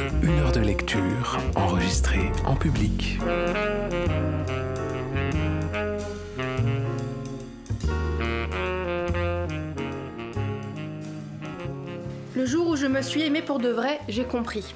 Une 0.00 0.38
heure 0.38 0.52
de 0.52 0.60
lecture 0.60 1.38
enregistrée 1.56 2.30
en 2.46 2.54
public. 2.54 3.18
Le 12.36 12.46
jour 12.46 12.68
où 12.68 12.76
je 12.76 12.86
me 12.86 13.02
suis 13.02 13.22
aimée 13.22 13.42
pour 13.42 13.58
de 13.58 13.70
vrai, 13.70 13.98
j'ai 14.08 14.22
compris. 14.22 14.72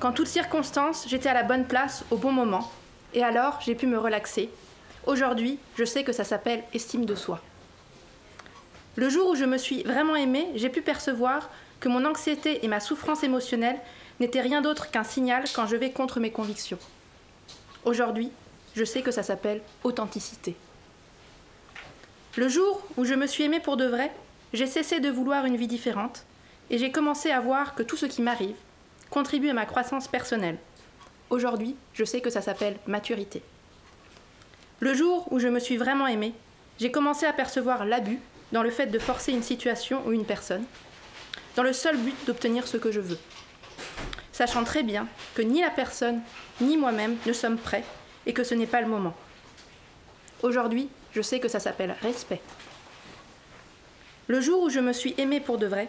Qu'en 0.00 0.10
toutes 0.10 0.26
circonstances, 0.26 1.06
j'étais 1.08 1.28
à 1.28 1.34
la 1.34 1.44
bonne 1.44 1.66
place 1.66 2.04
au 2.10 2.16
bon 2.16 2.32
moment, 2.32 2.68
et 3.14 3.22
alors 3.22 3.60
j'ai 3.64 3.76
pu 3.76 3.86
me 3.86 3.98
relaxer. 3.98 4.50
Aujourd'hui, 5.06 5.60
je 5.76 5.84
sais 5.84 6.02
que 6.02 6.12
ça 6.12 6.24
s'appelle 6.24 6.64
estime 6.74 7.04
de 7.04 7.14
soi. 7.14 7.40
Le 8.96 9.08
jour 9.08 9.30
où 9.30 9.34
je 9.36 9.44
me 9.44 9.56
suis 9.56 9.84
vraiment 9.84 10.16
aimée, 10.16 10.48
j'ai 10.56 10.68
pu 10.68 10.82
percevoir 10.82 11.48
que 11.78 11.88
mon 11.88 12.04
anxiété 12.04 12.64
et 12.64 12.68
ma 12.68 12.80
souffrance 12.80 13.22
émotionnelle 13.22 13.78
n'étaient 14.22 14.40
rien 14.40 14.62
d'autre 14.62 14.88
qu'un 14.90 15.02
signal 15.02 15.44
quand 15.52 15.66
je 15.66 15.74
vais 15.74 15.90
contre 15.90 16.20
mes 16.20 16.30
convictions. 16.30 16.78
Aujourd'hui, 17.84 18.30
je 18.76 18.84
sais 18.84 19.02
que 19.02 19.10
ça 19.10 19.24
s'appelle 19.24 19.60
authenticité. 19.82 20.54
Le 22.36 22.48
jour 22.48 22.82
où 22.96 23.04
je 23.04 23.14
me 23.14 23.26
suis 23.26 23.42
aimée 23.42 23.58
pour 23.58 23.76
de 23.76 23.84
vrai, 23.84 24.12
j'ai 24.52 24.68
cessé 24.68 25.00
de 25.00 25.10
vouloir 25.10 25.44
une 25.44 25.56
vie 25.56 25.66
différente 25.66 26.24
et 26.70 26.78
j'ai 26.78 26.92
commencé 26.92 27.32
à 27.32 27.40
voir 27.40 27.74
que 27.74 27.82
tout 27.82 27.96
ce 27.96 28.06
qui 28.06 28.22
m'arrive 28.22 28.54
contribue 29.10 29.50
à 29.50 29.54
ma 29.54 29.66
croissance 29.66 30.06
personnelle. 30.06 30.58
Aujourd'hui, 31.28 31.74
je 31.92 32.04
sais 32.04 32.20
que 32.20 32.30
ça 32.30 32.42
s'appelle 32.42 32.76
maturité. 32.86 33.42
Le 34.78 34.94
jour 34.94 35.26
où 35.32 35.40
je 35.40 35.48
me 35.48 35.58
suis 35.58 35.76
vraiment 35.76 36.06
aimée, 36.06 36.32
j'ai 36.78 36.92
commencé 36.92 37.26
à 37.26 37.32
percevoir 37.32 37.84
l'abus 37.84 38.20
dans 38.52 38.62
le 38.62 38.70
fait 38.70 38.86
de 38.86 38.98
forcer 39.00 39.32
une 39.32 39.42
situation 39.42 40.00
ou 40.06 40.12
une 40.12 40.24
personne, 40.24 40.64
dans 41.56 41.64
le 41.64 41.72
seul 41.72 41.96
but 41.96 42.14
d'obtenir 42.24 42.68
ce 42.68 42.76
que 42.76 42.92
je 42.92 43.00
veux. 43.00 43.18
Sachant 44.32 44.64
très 44.64 44.82
bien 44.82 45.06
que 45.34 45.42
ni 45.42 45.60
la 45.60 45.70
personne, 45.70 46.20
ni 46.60 46.76
moi-même 46.76 47.16
ne 47.26 47.32
sommes 47.32 47.58
prêts 47.58 47.84
et 48.26 48.32
que 48.32 48.44
ce 48.44 48.54
n'est 48.54 48.66
pas 48.66 48.80
le 48.80 48.88
moment. 48.88 49.14
Aujourd'hui, 50.42 50.88
je 51.12 51.22
sais 51.22 51.40
que 51.40 51.48
ça 51.48 51.60
s'appelle 51.60 51.94
respect. 52.02 52.40
Le 54.28 54.40
jour 54.40 54.62
où 54.62 54.70
je 54.70 54.80
me 54.80 54.92
suis 54.92 55.14
aimée 55.18 55.40
pour 55.40 55.58
de 55.58 55.66
vrai, 55.66 55.88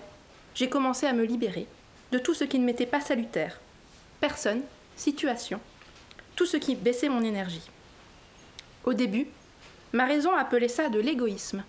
j'ai 0.55 0.69
commencé 0.69 1.05
à 1.05 1.13
me 1.13 1.23
libérer 1.23 1.67
de 2.11 2.19
tout 2.19 2.33
ce 2.33 2.43
qui 2.43 2.59
ne 2.59 2.65
m'était 2.65 2.85
pas 2.85 3.01
salutaire. 3.01 3.59
Personne, 4.19 4.61
situation, 4.95 5.59
tout 6.35 6.45
ce 6.45 6.57
qui 6.57 6.75
baissait 6.75 7.09
mon 7.09 7.23
énergie. 7.23 7.69
Au 8.83 8.93
début, 8.93 9.27
ma 9.93 10.05
raison 10.05 10.33
appelait 10.35 10.67
ça 10.67 10.89
de 10.89 10.99
l'égoïsme. 10.99 11.63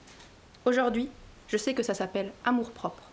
Aujourd'hui, 0.64 1.08
je 1.48 1.56
sais 1.56 1.74
que 1.74 1.82
ça 1.82 1.94
s'appelle 1.94 2.32
amour-propre. 2.44 3.03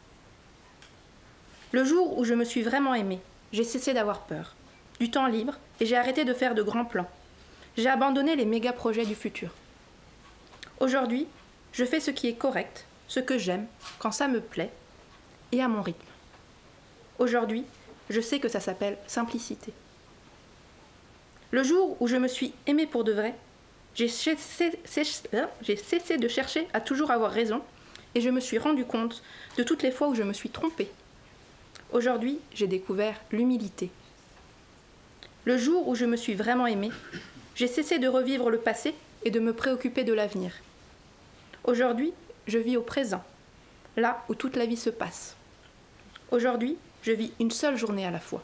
Le 1.72 1.86
jour 1.86 2.18
où 2.18 2.26
je 2.26 2.34
me 2.34 2.44
suis 2.44 2.64
vraiment 2.64 2.94
aimée, 2.94 3.22
j'ai 3.54 3.64
cessé 3.64 3.94
d'avoir 3.94 4.22
peur, 4.22 4.56
du 5.00 5.10
temps 5.10 5.28
libre, 5.28 5.58
et 5.80 5.86
j'ai 5.86 5.96
arrêté 5.96 6.26
de 6.26 6.34
faire 6.34 6.54
de 6.54 6.64
grands 6.64 6.84
plans. 6.84 7.10
J'ai 7.78 7.88
abandonné 7.88 8.36
les 8.36 8.46
méga 8.46 8.74
projets 8.74 9.06
du 9.06 9.16
futur. 9.16 9.52
Aujourd'hui, 10.82 11.28
je 11.72 11.86
fais 11.86 12.02
ce 12.02 12.12
qui 12.12 12.28
est 12.28 12.34
correct, 12.34 12.86
ce 13.08 13.22
que 13.22 13.38
j'aime, 13.38 13.68
quand 14.00 14.12
ça 14.12 14.28
me 14.28 14.42
plaît, 14.42 14.72
et 15.54 15.62
à 15.62 15.70
mon 15.70 15.82
rythme. 15.82 16.06
Aujourd'hui, 17.20 17.64
je 18.10 18.20
sais 18.20 18.40
que 18.40 18.50
ça 18.50 18.60
s'appelle 18.60 18.98
simplicité. 19.08 19.72
Le 21.52 21.64
jour 21.64 21.96
où 22.02 22.08
je 22.08 22.18
me 22.18 22.28
suis 22.28 22.54
aimée 22.68 22.88
pour 22.88 23.06
de 23.06 23.14
vrai, 23.14 23.36
j'ai 23.96 24.08
cessé, 24.08 24.78
cessé, 24.86 26.18
de 26.18 26.28
chercher 26.28 26.68
à 26.74 26.82
toujours 26.82 27.12
avoir 27.12 27.32
raison 27.32 27.62
et 28.16 28.22
je 28.22 28.30
me 28.30 28.40
suis 28.40 28.58
rendu 28.58 28.86
compte 28.86 29.22
de 29.58 29.64
toutes 29.64 29.84
les 29.84 29.92
fois 29.92 30.08
où 30.08 30.16
je 30.16 30.24
me 30.24 30.34
suis 30.34 30.50
trompée. 30.50 30.90
Aujourd'hui, 31.92 32.40
j'ai 32.54 32.68
découvert 32.68 33.20
l'humilité. 33.32 33.92
Le 35.44 35.58
jour 35.58 35.90
où 35.90 35.96
je 35.96 36.06
me 36.06 36.16
suis 36.16 36.36
vraiment 36.36 36.66
aimée, 36.66 36.92
j'ai 37.56 37.68
cessé 37.68 38.00
de 38.00 38.08
revivre 38.08 38.50
le 38.50 38.60
passé 38.60 38.96
et 39.26 39.32
de 39.32 39.42
me 39.42 39.54
préoccuper 39.54 40.06
de 40.06 40.14
l'avenir. 40.14 40.54
Aujourd'hui, 41.66 42.14
je 42.48 42.58
vis 42.58 42.78
au 42.78 42.82
présent, 42.82 43.24
là 43.98 44.24
où 44.30 44.36
toute 44.36 44.56
la 44.56 44.66
vie 44.66 44.78
se 44.78 44.90
passe. 44.90 45.36
Aujourd'hui, 46.32 46.78
je 47.04 47.12
vis 47.12 47.34
une 47.42 47.52
seule 47.52 47.76
journée 47.76 48.06
à 48.06 48.12
la 48.12 48.20
fois. 48.20 48.44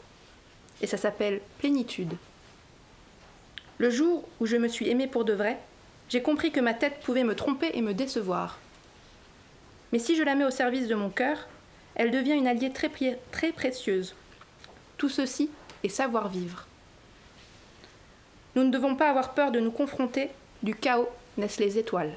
Et 0.82 0.86
ça 0.86 0.98
s'appelle 0.98 1.40
plénitude. 1.58 2.14
Le 3.78 3.88
jour 3.88 4.28
où 4.40 4.46
je 4.46 4.56
me 4.56 4.68
suis 4.68 4.90
aimée 4.90 5.06
pour 5.06 5.24
de 5.24 5.32
vrai, 5.32 5.58
j'ai 6.10 6.20
compris 6.20 6.52
que 6.52 6.60
ma 6.60 6.74
tête 6.74 7.00
pouvait 7.00 7.24
me 7.24 7.34
tromper 7.34 7.70
et 7.72 7.80
me 7.80 7.94
décevoir. 7.94 8.58
Mais 9.92 9.98
si 9.98 10.16
je 10.16 10.22
la 10.22 10.34
mets 10.34 10.44
au 10.44 10.50
service 10.50 10.86
de 10.86 10.94
mon 10.94 11.08
cœur, 11.08 11.48
elle 11.98 12.12
devient 12.12 12.32
une 12.32 12.46
alliée 12.46 12.72
très, 12.72 12.90
très 13.32 13.52
précieuse. 13.52 14.14
Tout 14.96 15.08
ceci 15.08 15.50
est 15.82 15.88
savoir 15.88 16.28
vivre. 16.28 16.66
Nous 18.54 18.64
ne 18.64 18.70
devons 18.70 18.94
pas 18.96 19.10
avoir 19.10 19.34
peur 19.34 19.50
de 19.50 19.60
nous 19.60 19.72
confronter, 19.72 20.30
du 20.62 20.74
chaos 20.74 21.08
naissent 21.36 21.58
les 21.58 21.76
étoiles. 21.76 22.12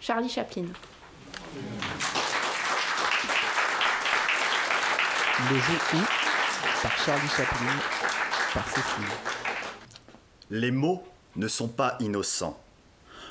Charlie 0.00 0.28
Chaplin. 0.28 0.64
Le 5.50 5.56
jeu 5.56 5.78
où 5.94 5.98
par 6.82 6.98
Charlie 7.04 7.28
Chaplin, 7.28 7.76
par 8.54 8.68
Cécile. 8.68 9.04
Les 10.50 10.70
mots 10.70 11.04
ne 11.36 11.48
sont 11.48 11.68
pas 11.68 11.96
innocents. 12.00 12.58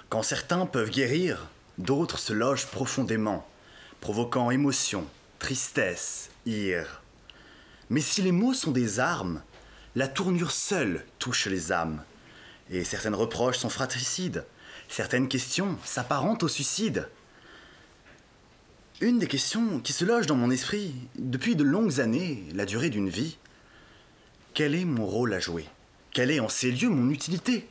Quand 0.10 0.24
certains 0.24 0.66
peuvent 0.66 0.90
guérir, 0.90 1.48
d'autres 1.78 2.20
se 2.20 2.34
logent 2.34 2.68
profondément, 2.68 3.48
provoquant 4.02 4.52
émotion, 4.52 5.06
tristesse, 5.42 6.30
ire. 6.46 7.02
Mais 7.90 8.00
si 8.00 8.22
les 8.22 8.32
mots 8.32 8.54
sont 8.54 8.70
des 8.70 9.00
armes, 9.00 9.42
la 9.96 10.08
tournure 10.08 10.52
seule 10.52 11.04
touche 11.18 11.48
les 11.48 11.72
âmes. 11.72 12.04
Et 12.70 12.84
certaines 12.84 13.16
reproches 13.16 13.58
sont 13.58 13.68
fratricides, 13.68 14.46
certaines 14.88 15.28
questions 15.28 15.80
s'apparentent 15.84 16.44
au 16.44 16.48
suicide. 16.48 17.10
Une 19.02 19.18
des 19.18 19.26
questions 19.26 19.80
qui 19.80 19.94
se 19.94 20.06
loge 20.06 20.28
dans 20.28 20.36
mon 20.36 20.52
esprit 20.52 20.94
depuis 21.16 21.56
de 21.56 21.64
longues 21.64 22.00
années, 22.00 22.46
la 22.54 22.68
durée 22.68 22.92
d'une 22.92 23.10
vie, 23.10 23.40
quel 24.54 24.76
est 24.76 24.86
mon 24.86 25.08
rôle 25.08 25.34
à 25.34 25.40
jouer? 25.40 25.66
Quelle 26.12 26.30
est 26.30 26.40
en 26.40 26.50
ces 26.50 26.72
lieux 26.72 26.90
mon 26.90 27.10
utilité? 27.10 27.68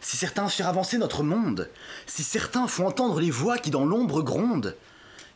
Si 0.00 0.16
certains 0.16 0.48
firent 0.48 0.68
avancer 0.68 0.98
notre 0.98 1.24
monde, 1.24 1.68
si 2.06 2.22
certains 2.22 2.68
font 2.68 2.86
entendre 2.86 3.18
les 3.18 3.32
voix 3.32 3.58
qui 3.58 3.72
dans 3.72 3.84
l'ombre 3.84 4.22
grondent, 4.22 4.76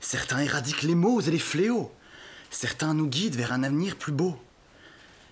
certains 0.00 0.41
éradiquent 0.41 0.82
les 0.82 0.94
maux 0.94 1.20
et 1.20 1.31
les 1.31 1.38
fléaux, 1.38 1.92
certains 2.50 2.94
nous 2.94 3.06
guident 3.06 3.36
vers 3.36 3.53
un 3.53 3.62
avenir 3.62 3.97
plus 3.97 4.12
beau, 4.12 4.41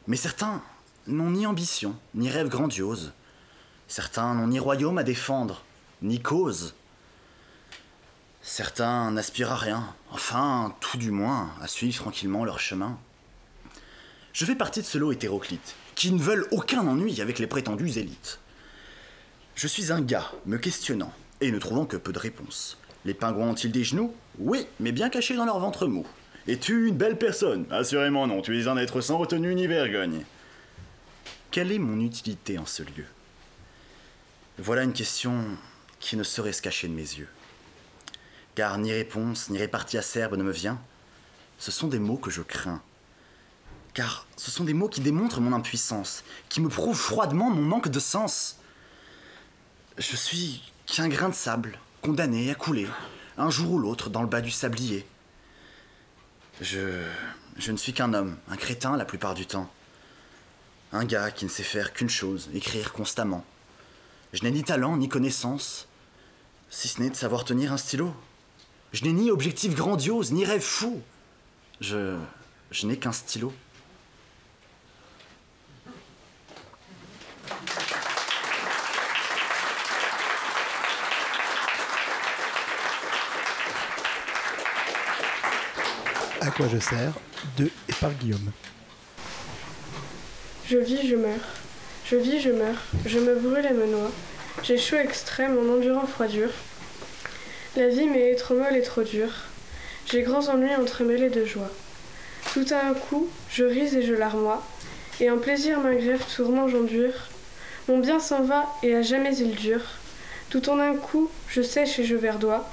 mais 0.07 0.17
certains 0.17 0.63
n'ont 1.07 1.31
ni 1.31 1.47
ambition, 1.47 1.97
ni 2.15 2.31
rêve 2.31 2.49
grandiose, 2.49 3.13
certains 3.89 4.35
n'ont 4.35 4.49
ni 4.49 4.59
royaume 4.59 4.99
à 4.99 5.03
défendre, 5.05 5.63
ni 6.03 6.21
cause, 6.21 6.75
Certains 8.49 9.11
n'aspirent 9.11 9.51
à 9.51 9.57
rien, 9.57 9.93
enfin, 10.13 10.73
tout 10.79 10.99
du 10.99 11.11
moins, 11.11 11.51
à 11.61 11.67
suivre 11.67 12.01
tranquillement 12.01 12.45
leur 12.45 12.61
chemin. 12.61 12.97
Je 14.33 14.45
fais 14.45 14.55
partie 14.55 14.81
de 14.81 14.87
ce 14.87 14.99
lot 14.99 15.11
hétéroclite, 15.11 15.75
qui 15.97 16.13
ne 16.13 16.23
veulent 16.23 16.47
aucun 16.53 16.87
ennui 16.87 17.21
avec 17.21 17.41
les 17.41 17.49
prétendues 17.49 17.99
élites. 17.99 18.39
Je 19.57 19.67
suis 19.67 19.91
un 19.91 20.01
gars, 20.01 20.31
me 20.47 20.59
questionnant, 20.59 21.13
et 21.41 21.51
ne 21.51 21.59
trouvant 21.59 21.87
que 21.87 21.97
peu 21.97 22.13
de 22.13 22.21
réponses. 22.21 22.79
Les 23.07 23.15
pingouins 23.15 23.49
ont-ils 23.49 23.73
des 23.73 23.85
genoux? 23.85 24.15
Oui, 24.39 24.67
mais 24.79 24.93
bien 24.93 25.09
cachés 25.09 25.37
dans 25.37 25.47
leur 25.47 25.59
ventre 25.59 25.87
mou. 25.87 26.07
Es-tu 26.47 26.89
une 26.89 26.97
belle 26.97 27.17
personne? 27.17 27.65
Assurément 27.71 28.27
non, 28.27 28.43
tu 28.43 28.61
es 28.61 28.69
un 28.69 28.77
être 28.77 29.01
sans 29.01 29.17
retenue 29.17 29.55
ni 29.55 29.67
vergogne. 29.67 30.25
Quelle 31.51 31.73
est 31.73 31.79
mon 31.79 32.01
utilité 32.01 32.59
en 32.59 32.67
ce 32.67 32.83
lieu? 32.83 33.07
Voilà 34.59 34.83
une 34.83 34.93
question 34.93 35.33
qui 36.01 36.19
ne 36.19 36.23
saurait 36.23 36.53
se 36.53 36.61
cacher 36.61 36.89
de 36.89 36.93
mes 36.93 37.01
yeux 37.01 37.29
car 38.57 38.79
ni 38.79 38.91
réponse, 38.91 39.51
ni 39.51 39.59
répartie 39.59 39.99
acerbe 39.99 40.35
ne 40.35 40.43
me 40.43 40.51
vient. 40.51 40.81
Ce 41.59 41.71
sont 41.71 41.87
des 41.87 42.01
mots 42.01 42.17
que 42.17 42.31
je 42.31 42.43
crains. 42.43 42.83
Car 43.95 44.27
ce 44.37 44.51
sont 44.51 44.65
des 44.65 44.75
mots 44.75 44.89
qui 44.89 45.03
démontrent 45.03 45.41
mon 45.41 45.53
impuissance, 45.53 46.25
qui 46.49 46.61
me 46.61 46.69
prouvent 46.69 46.99
froidement 46.99 47.51
mon 47.51 47.63
manque 47.63 47.89
de 47.89 48.01
sens. 48.01 48.59
Je 49.99 50.17
suis 50.17 50.73
qu'un 50.87 51.09
grain 51.09 51.29
de 51.29 51.35
sable, 51.35 51.79
condamné 52.03 52.51
à 52.51 52.55
couler, 52.55 52.87
un 53.39 53.51
jour 53.51 53.73
ou 53.73 53.79
l'autre, 53.79 54.11
dans 54.11 54.23
le 54.23 54.29
bas 54.29 54.41
du 54.41 54.51
sablier. 54.51 55.07
Je. 56.61 57.03
Je 57.59 57.73
ne 57.73 57.79
suis 57.79 57.95
qu'un 57.95 58.13
homme, 58.13 58.37
un 58.51 58.57
crétin 58.57 58.97
la 58.97 59.07
plupart 59.07 59.35
du 59.35 59.47
temps. 59.47 59.71
Un 60.93 61.05
gars 61.05 61.31
qui 61.31 61.47
ne 61.47 61.51
sait 61.51 61.63
faire 61.63 61.95
qu'une 61.95 62.11
chose, 62.11 62.51
écrire 62.53 62.93
constamment. 62.93 63.45
Je 64.35 64.43
n'ai 64.43 64.51
ni 64.51 64.63
talent 64.63 64.97
ni 64.99 65.09
connaissance, 65.09 65.89
si 66.69 66.87
ce 66.89 67.01
n'est 67.01 67.09
de 67.09 67.17
savoir 67.17 67.45
tenir 67.45 67.73
un 67.73 67.79
stylo. 67.79 68.15
Je 68.93 69.05
n'ai 69.05 69.13
ni 69.13 69.31
objectif 69.31 69.75
grandiose, 69.75 70.33
ni 70.33 70.45
rêve 70.45 70.61
fou. 70.61 71.01
Je. 71.81 72.19
Je 72.71 72.87
n'ai 72.87 72.99
qu'un 72.99 73.13
stylo. 73.13 73.55
Quoi 86.57 86.69
je 86.69 86.79
sers 86.79 87.13
de 87.59 87.67
et 87.67 87.93
par 88.01 88.13
Guillaume. 88.15 88.51
Je 90.67 90.79
vis, 90.79 91.07
je 91.07 91.17
meurs. 91.17 91.49
Je 92.07 92.17
vis, 92.17 92.41
je 92.41 92.51
meurs. 92.51 92.83
Je 93.05 93.19
me 93.19 93.35
brûle 93.35 93.67
et 93.67 93.75
me 93.75 93.87
noie. 93.87 94.11
J'ai 94.63 94.79
chaud 94.79 94.97
extrême 94.97 95.59
en 95.59 95.75
endurant 95.75 96.07
froidure. 96.07 96.49
La 97.77 97.89
vie 97.89 98.07
m'est 98.07 98.35
trop 98.37 98.55
molle 98.55 98.75
et 98.75 98.83
trop 98.83 99.03
dure. 99.03 99.33
J'ai 100.11 100.23
grands 100.23 100.49
ennuis 100.49 100.75
entremêlés 100.75 101.29
de 101.29 101.45
joie. 101.45 101.71
Tout 102.55 102.65
à 102.71 102.87
un 102.87 102.95
coup, 102.95 103.29
je 103.51 103.65
ris 103.65 103.95
et 103.95 104.03
je 104.03 104.15
larmoie, 104.15 104.65
et 105.21 105.29
un 105.29 105.37
plaisir 105.37 105.81
m'agrève, 105.81 106.25
tourment 106.35 106.69
j'endure. 106.69 107.13
Mon 107.89 107.99
bien 107.99 108.19
s'en 108.19 108.43
va 108.43 108.67
et 108.83 108.95
à 108.95 109.03
jamais 109.03 109.37
il 109.37 109.55
dure. 109.57 109.85
Tout 110.49 110.71
en 110.71 110.79
un 110.79 110.95
coup, 110.95 111.31
je 111.49 111.61
sèche 111.61 111.99
et 111.99 112.05
je 112.05 112.17
verdois. 112.17 112.67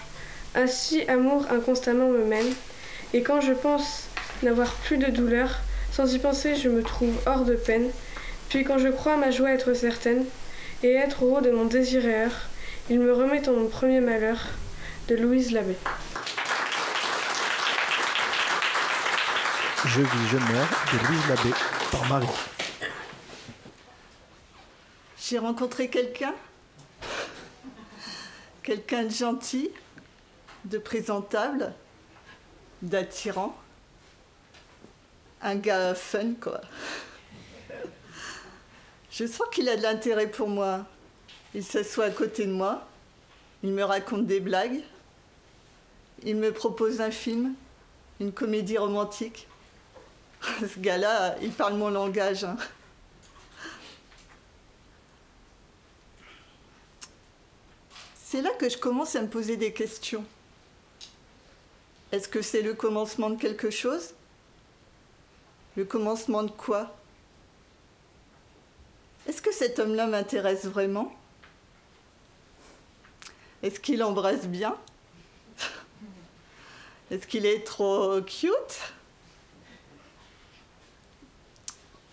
Ainsi, 0.55 1.01
amour 1.09 1.47
inconstamment 1.51 2.09
me 2.09 2.23
mène, 2.23 2.53
et 3.13 3.21
quand 3.21 3.41
je 3.41 3.53
pense 3.53 4.07
n'avoir 4.41 4.71
plus 4.73 4.97
de 4.97 5.07
douleur, 5.07 5.59
sans 5.91 6.13
y 6.13 6.19
penser, 6.19 6.55
je 6.55 6.69
me 6.69 6.83
trouve 6.83 7.15
hors 7.25 7.45
de 7.45 7.55
peine. 7.55 7.89
Puis 8.49 8.63
quand 8.63 8.79
je 8.79 8.89
crois 8.89 9.17
ma 9.17 9.31
joie 9.31 9.51
être 9.51 9.73
certaine, 9.73 10.25
et 10.83 10.93
être 10.93 11.23
au 11.23 11.37
haut 11.37 11.41
de 11.41 11.49
mon 11.49 11.65
désir 11.65 12.05
et 12.05 12.23
heure, 12.23 12.49
il 12.89 12.99
me 12.99 13.13
remet 13.13 13.47
en 13.47 13.53
mon 13.53 13.67
premier 13.67 14.01
malheur. 14.01 14.37
De 15.07 15.15
Louise 15.15 15.51
Labbé. 15.51 15.75
Je 19.85 19.99
vis, 19.99 20.27
je 20.31 20.37
meurs 20.37 20.69
de 20.93 21.07
Louise 21.07 21.27
Labbé 21.27 21.49
par 21.91 22.05
Marie. 22.07 22.27
J'ai 25.21 25.39
rencontré 25.39 25.89
quelqu'un, 25.89 26.33
quelqu'un 28.63 29.03
de 29.03 29.09
gentil, 29.09 29.71
de 30.63 30.77
présentable, 30.77 31.73
d'attirant, 32.83 33.55
un 35.41 35.55
gars 35.55 35.95
fun 35.95 36.33
quoi. 36.39 36.61
Je 39.09 39.25
sens 39.25 39.47
qu'il 39.51 39.69
a 39.69 39.77
de 39.77 39.81
l'intérêt 39.81 40.29
pour 40.29 40.49
moi. 40.49 40.85
Il 41.55 41.63
s'assoit 41.63 42.05
à 42.05 42.09
côté 42.09 42.45
de 42.45 42.51
moi, 42.51 42.87
il 43.63 43.71
me 43.71 43.83
raconte 43.83 44.25
des 44.25 44.39
blagues, 44.39 44.81
il 46.23 46.35
me 46.35 46.51
propose 46.51 46.99
un 46.99 47.11
film, 47.11 47.53
une 48.19 48.31
comédie 48.31 48.77
romantique. 48.77 49.47
Ce 50.61 50.79
gars-là, 50.79 51.35
il 51.41 51.51
parle 51.51 51.75
mon 51.75 51.89
langage. 51.89 52.43
hein. 52.43 52.57
C'est 58.15 58.41
là 58.41 58.49
que 58.49 58.67
je 58.67 58.77
commence 58.77 59.15
à 59.15 59.21
me 59.21 59.27
poser 59.27 59.57
des 59.57 59.73
questions. 59.73 60.25
Est-ce 62.13 62.27
que 62.27 62.43
c'est 62.43 62.61
le 62.61 62.75
commencement 62.75 63.31
de 63.31 63.41
quelque 63.41 63.71
chose? 63.71 64.13
Le 65.75 65.83
commencement 65.83 66.43
de 66.43 66.51
quoi? 66.51 66.95
Est-ce 69.27 69.41
que 69.41 69.51
cet 69.51 69.79
homme-là 69.79 70.05
m'intéresse 70.05 70.65
vraiment? 70.65 71.11
Est-ce 73.63 73.79
qu'il 73.79 74.03
embrasse 74.03 74.45
bien? 74.45 74.77
Est-ce 77.09 77.25
qu'il 77.25 77.47
est 77.47 77.63
trop 77.65 78.21
cute? 78.21 78.51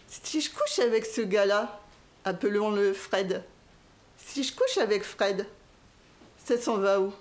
Si 0.08 0.40
je 0.40 0.50
couche 0.50 0.78
avec 0.78 1.04
ce 1.04 1.20
gars-là, 1.20 1.78
appelons-le 2.24 2.94
Fred, 2.94 3.44
si 4.16 4.44
je 4.44 4.54
couche 4.54 4.78
avec 4.78 5.04
Fred, 5.04 5.46
ça 6.42 6.58
s'en 6.58 6.78
va 6.78 7.00
où? 7.02 7.12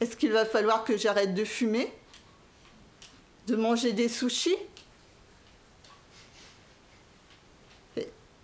Est-ce 0.00 0.16
qu'il 0.16 0.32
va 0.32 0.44
falloir 0.44 0.84
que 0.84 0.96
j'arrête 0.96 1.34
de 1.34 1.44
fumer? 1.44 1.92
De 3.46 3.56
manger 3.56 3.92
des 3.92 4.08
sushis? 4.08 4.56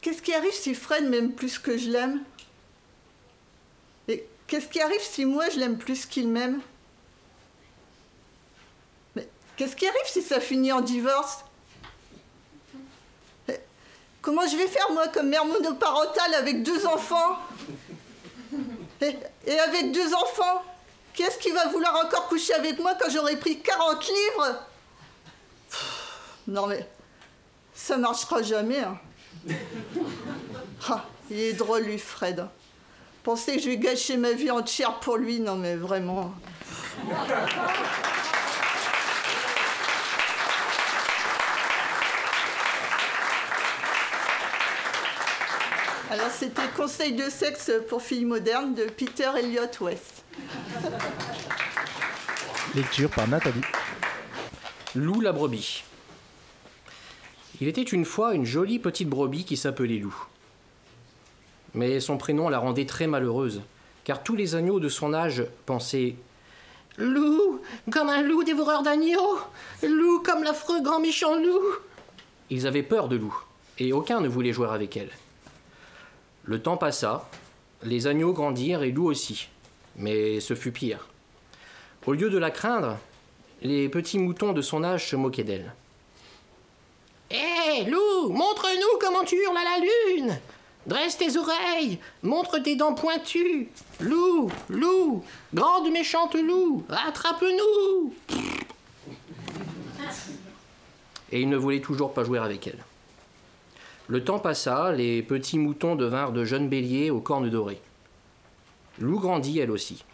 Qu'est-ce 0.00 0.22
qui 0.22 0.34
arrive 0.34 0.52
si 0.52 0.74
Fred 0.74 1.04
m'aime 1.04 1.32
plus 1.32 1.58
que 1.58 1.76
je 1.78 1.90
l'aime? 1.90 2.22
Et 4.08 4.26
qu'est-ce 4.46 4.66
qui 4.66 4.80
arrive 4.80 5.00
si 5.00 5.24
moi 5.24 5.48
je 5.50 5.58
l'aime 5.58 5.78
plus 5.78 6.06
qu'il 6.06 6.28
m'aime? 6.28 6.60
Mais 9.14 9.28
qu'est-ce 9.56 9.76
qui 9.76 9.86
arrive 9.86 10.06
si 10.06 10.22
ça 10.22 10.40
finit 10.40 10.72
en 10.72 10.80
divorce? 10.80 11.44
Comment 14.22 14.46
je 14.46 14.56
vais 14.56 14.68
faire 14.68 14.90
moi 14.92 15.08
comme 15.08 15.28
mère 15.28 15.44
monoparentale 15.44 16.34
avec 16.34 16.62
deux 16.62 16.86
enfants? 16.86 17.38
Et 19.00 19.58
avec 19.58 19.92
deux 19.92 20.14
enfants, 20.14 20.64
qui 21.14 21.22
est-ce 21.22 21.38
qui 21.38 21.50
va 21.50 21.66
vouloir 21.68 21.94
encore 22.04 22.28
coucher 22.28 22.54
avec 22.54 22.78
moi 22.78 22.92
quand 23.00 23.10
j'aurai 23.10 23.36
pris 23.36 23.60
40 23.60 24.06
livres? 24.06 24.58
Non 26.46 26.66
mais, 26.66 26.88
ça 27.74 27.96
marchera 27.96 28.42
jamais. 28.42 28.80
hein. 28.80 28.98
Ah, 30.88 31.04
il 31.30 31.38
est 31.38 31.52
drôle 31.52 31.82
lui, 31.82 31.98
Fred. 31.98 32.44
Pensez 33.22 33.54
que 33.56 33.62
je 33.62 33.68
vais 33.68 33.76
gâcher 33.76 34.16
ma 34.16 34.32
vie 34.32 34.50
entière 34.50 34.98
pour 34.98 35.16
lui, 35.16 35.38
non 35.38 35.54
mais 35.54 35.76
vraiment. 35.76 36.34
Alors 46.10 46.30
c'était 46.30 46.68
Conseil 46.76 47.12
de 47.14 47.30
sexe 47.30 47.70
pour 47.88 48.02
filles 48.02 48.24
modernes 48.26 48.74
de 48.74 48.84
Peter 48.84 49.30
Elliott 49.38 49.80
West. 49.80 50.11
Lecture 52.74 53.10
par 53.10 53.28
Nathalie. 53.28 53.60
Lou 54.94 55.20
la 55.20 55.32
brebis. 55.32 55.84
Il 57.60 57.68
était 57.68 57.82
une 57.82 58.04
fois 58.04 58.34
une 58.34 58.46
jolie 58.46 58.78
petite 58.78 59.08
brebis 59.08 59.44
qui 59.44 59.56
s'appelait 59.56 59.98
Lou. 59.98 60.14
Mais 61.74 62.00
son 62.00 62.16
prénom 62.16 62.48
la 62.48 62.58
rendait 62.58 62.86
très 62.86 63.06
malheureuse, 63.06 63.62
car 64.04 64.22
tous 64.22 64.36
les 64.36 64.54
agneaux 64.54 64.80
de 64.80 64.88
son 64.88 65.14
âge 65.14 65.44
pensaient 65.66 66.16
Lou, 66.98 67.60
comme 67.90 68.08
un 68.08 68.22
loup 68.22 68.42
dévoreur 68.42 68.82
d'agneaux 68.82 69.38
Lou, 69.82 70.20
comme 70.20 70.42
l'affreux 70.42 70.82
grand 70.82 71.00
méchant 71.00 71.36
loup 71.36 71.76
Ils 72.50 72.66
avaient 72.66 72.82
peur 72.82 73.08
de 73.08 73.16
Lou, 73.16 73.34
et 73.78 73.92
aucun 73.92 74.20
ne 74.20 74.28
voulait 74.28 74.52
jouer 74.52 74.68
avec 74.68 74.96
elle. 74.96 75.10
Le 76.44 76.60
temps 76.60 76.76
passa, 76.76 77.28
les 77.82 78.06
agneaux 78.06 78.32
grandirent 78.32 78.82
et 78.82 78.92
Lou 78.92 79.06
aussi, 79.06 79.48
mais 79.96 80.40
ce 80.40 80.54
fut 80.54 80.72
pire. 80.72 81.08
Au 82.06 82.12
lieu 82.12 82.30
de 82.30 82.38
la 82.38 82.50
craindre, 82.50 82.98
les 83.62 83.88
petits 83.88 84.18
moutons 84.18 84.52
de 84.52 84.62
son 84.62 84.82
âge 84.82 85.08
se 85.08 85.16
moquaient 85.16 85.44
d'elle. 85.44 85.72
Hé, 87.30 87.84
Lou, 87.84 88.28
montre-nous 88.30 88.98
comment 89.00 89.24
tu 89.24 89.36
hurles 89.36 89.56
à 89.56 89.64
la 89.64 89.86
lune 90.16 90.38
Dresse 90.86 91.16
tes 91.16 91.36
oreilles, 91.36 92.00
montre 92.22 92.58
tes 92.58 92.74
dents 92.74 92.94
pointues. 92.94 93.68
Lou, 94.00 94.50
Lou, 94.68 95.22
grande 95.54 95.90
méchante 95.92 96.34
Lou, 96.34 96.84
attrape-nous 96.90 98.12
Et 101.30 101.40
il 101.40 101.48
ne 101.48 101.56
voulait 101.56 101.80
toujours 101.80 102.12
pas 102.12 102.24
jouer 102.24 102.40
avec 102.40 102.66
elle. 102.66 102.84
Le 104.08 104.24
temps 104.24 104.40
passa, 104.40 104.92
les 104.92 105.22
petits 105.22 105.58
moutons 105.58 105.94
devinrent 105.94 106.32
de 106.32 106.44
jeunes 106.44 106.68
béliers 106.68 107.10
aux 107.10 107.20
cornes 107.20 107.48
dorées. 107.48 107.80
Lou 108.98 109.18
grandit 109.18 109.58
elle 109.58 109.70
aussi. 109.70 110.04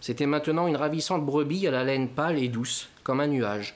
C'était 0.00 0.26
maintenant 0.26 0.66
une 0.66 0.76
ravissante 0.76 1.24
brebis 1.24 1.66
à 1.66 1.70
la 1.70 1.84
laine 1.84 2.08
pâle 2.08 2.38
et 2.38 2.48
douce, 2.48 2.90
comme 3.02 3.20
un 3.20 3.26
nuage. 3.26 3.74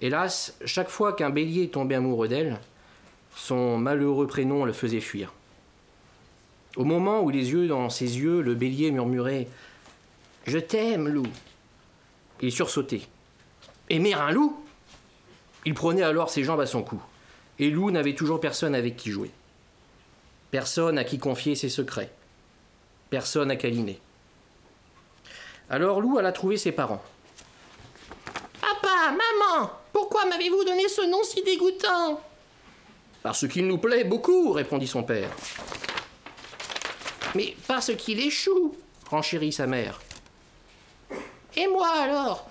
Hélas, 0.00 0.56
chaque 0.64 0.90
fois 0.90 1.12
qu'un 1.12 1.30
bélier 1.30 1.68
tombait 1.68 1.96
amoureux 1.96 2.28
d'elle, 2.28 2.60
son 3.34 3.76
malheureux 3.78 4.26
prénom 4.26 4.64
le 4.64 4.72
faisait 4.72 5.00
fuir. 5.00 5.32
Au 6.76 6.84
moment 6.84 7.22
où 7.22 7.30
les 7.30 7.52
yeux 7.52 7.68
dans 7.68 7.88
ses 7.88 8.18
yeux, 8.18 8.42
le 8.42 8.54
bélier 8.54 8.90
murmurait 8.90 9.48
Je 10.46 10.58
t'aime, 10.58 11.08
loup. 11.08 11.26
Il 12.40 12.52
sursautait. 12.52 13.02
Aimer 13.88 14.14
un 14.14 14.30
loup 14.30 14.62
Il 15.64 15.74
prenait 15.74 16.02
alors 16.02 16.28
ses 16.28 16.44
jambes 16.44 16.60
à 16.60 16.66
son 16.66 16.82
cou. 16.82 17.02
Et 17.58 17.70
Lou 17.70 17.90
n'avait 17.90 18.14
toujours 18.14 18.40
personne 18.40 18.74
avec 18.74 18.96
qui 18.96 19.10
jouer. 19.10 19.30
Personne 20.50 20.98
à 20.98 21.04
qui 21.04 21.18
confier 21.18 21.54
ses 21.54 21.70
secrets. 21.70 22.12
Personne 23.10 23.50
à 23.50 23.56
câliner. 23.56 24.00
Alors 25.68 26.00
Lou 26.00 26.18
alla 26.18 26.32
trouver 26.32 26.56
ses 26.56 26.72
parents. 26.72 27.02
Papa, 28.60 29.10
maman, 29.10 29.70
pourquoi 29.92 30.24
m'avez-vous 30.24 30.64
donné 30.64 30.88
ce 30.88 31.02
nom 31.08 31.22
si 31.22 31.42
dégoûtant? 31.42 32.20
Parce 33.22 33.48
qu'il 33.48 33.66
nous 33.66 33.78
plaît 33.78 34.04
beaucoup, 34.04 34.52
répondit 34.52 34.86
son 34.86 35.02
père. 35.02 35.30
Mais 37.34 37.56
parce 37.66 37.94
qu'il 37.96 38.30
chou, 38.30 38.76
renchérit 39.10 39.52
sa 39.52 39.66
mère. 39.66 40.00
Et 41.56 41.66
moi 41.66 41.88
alors? 41.88 42.48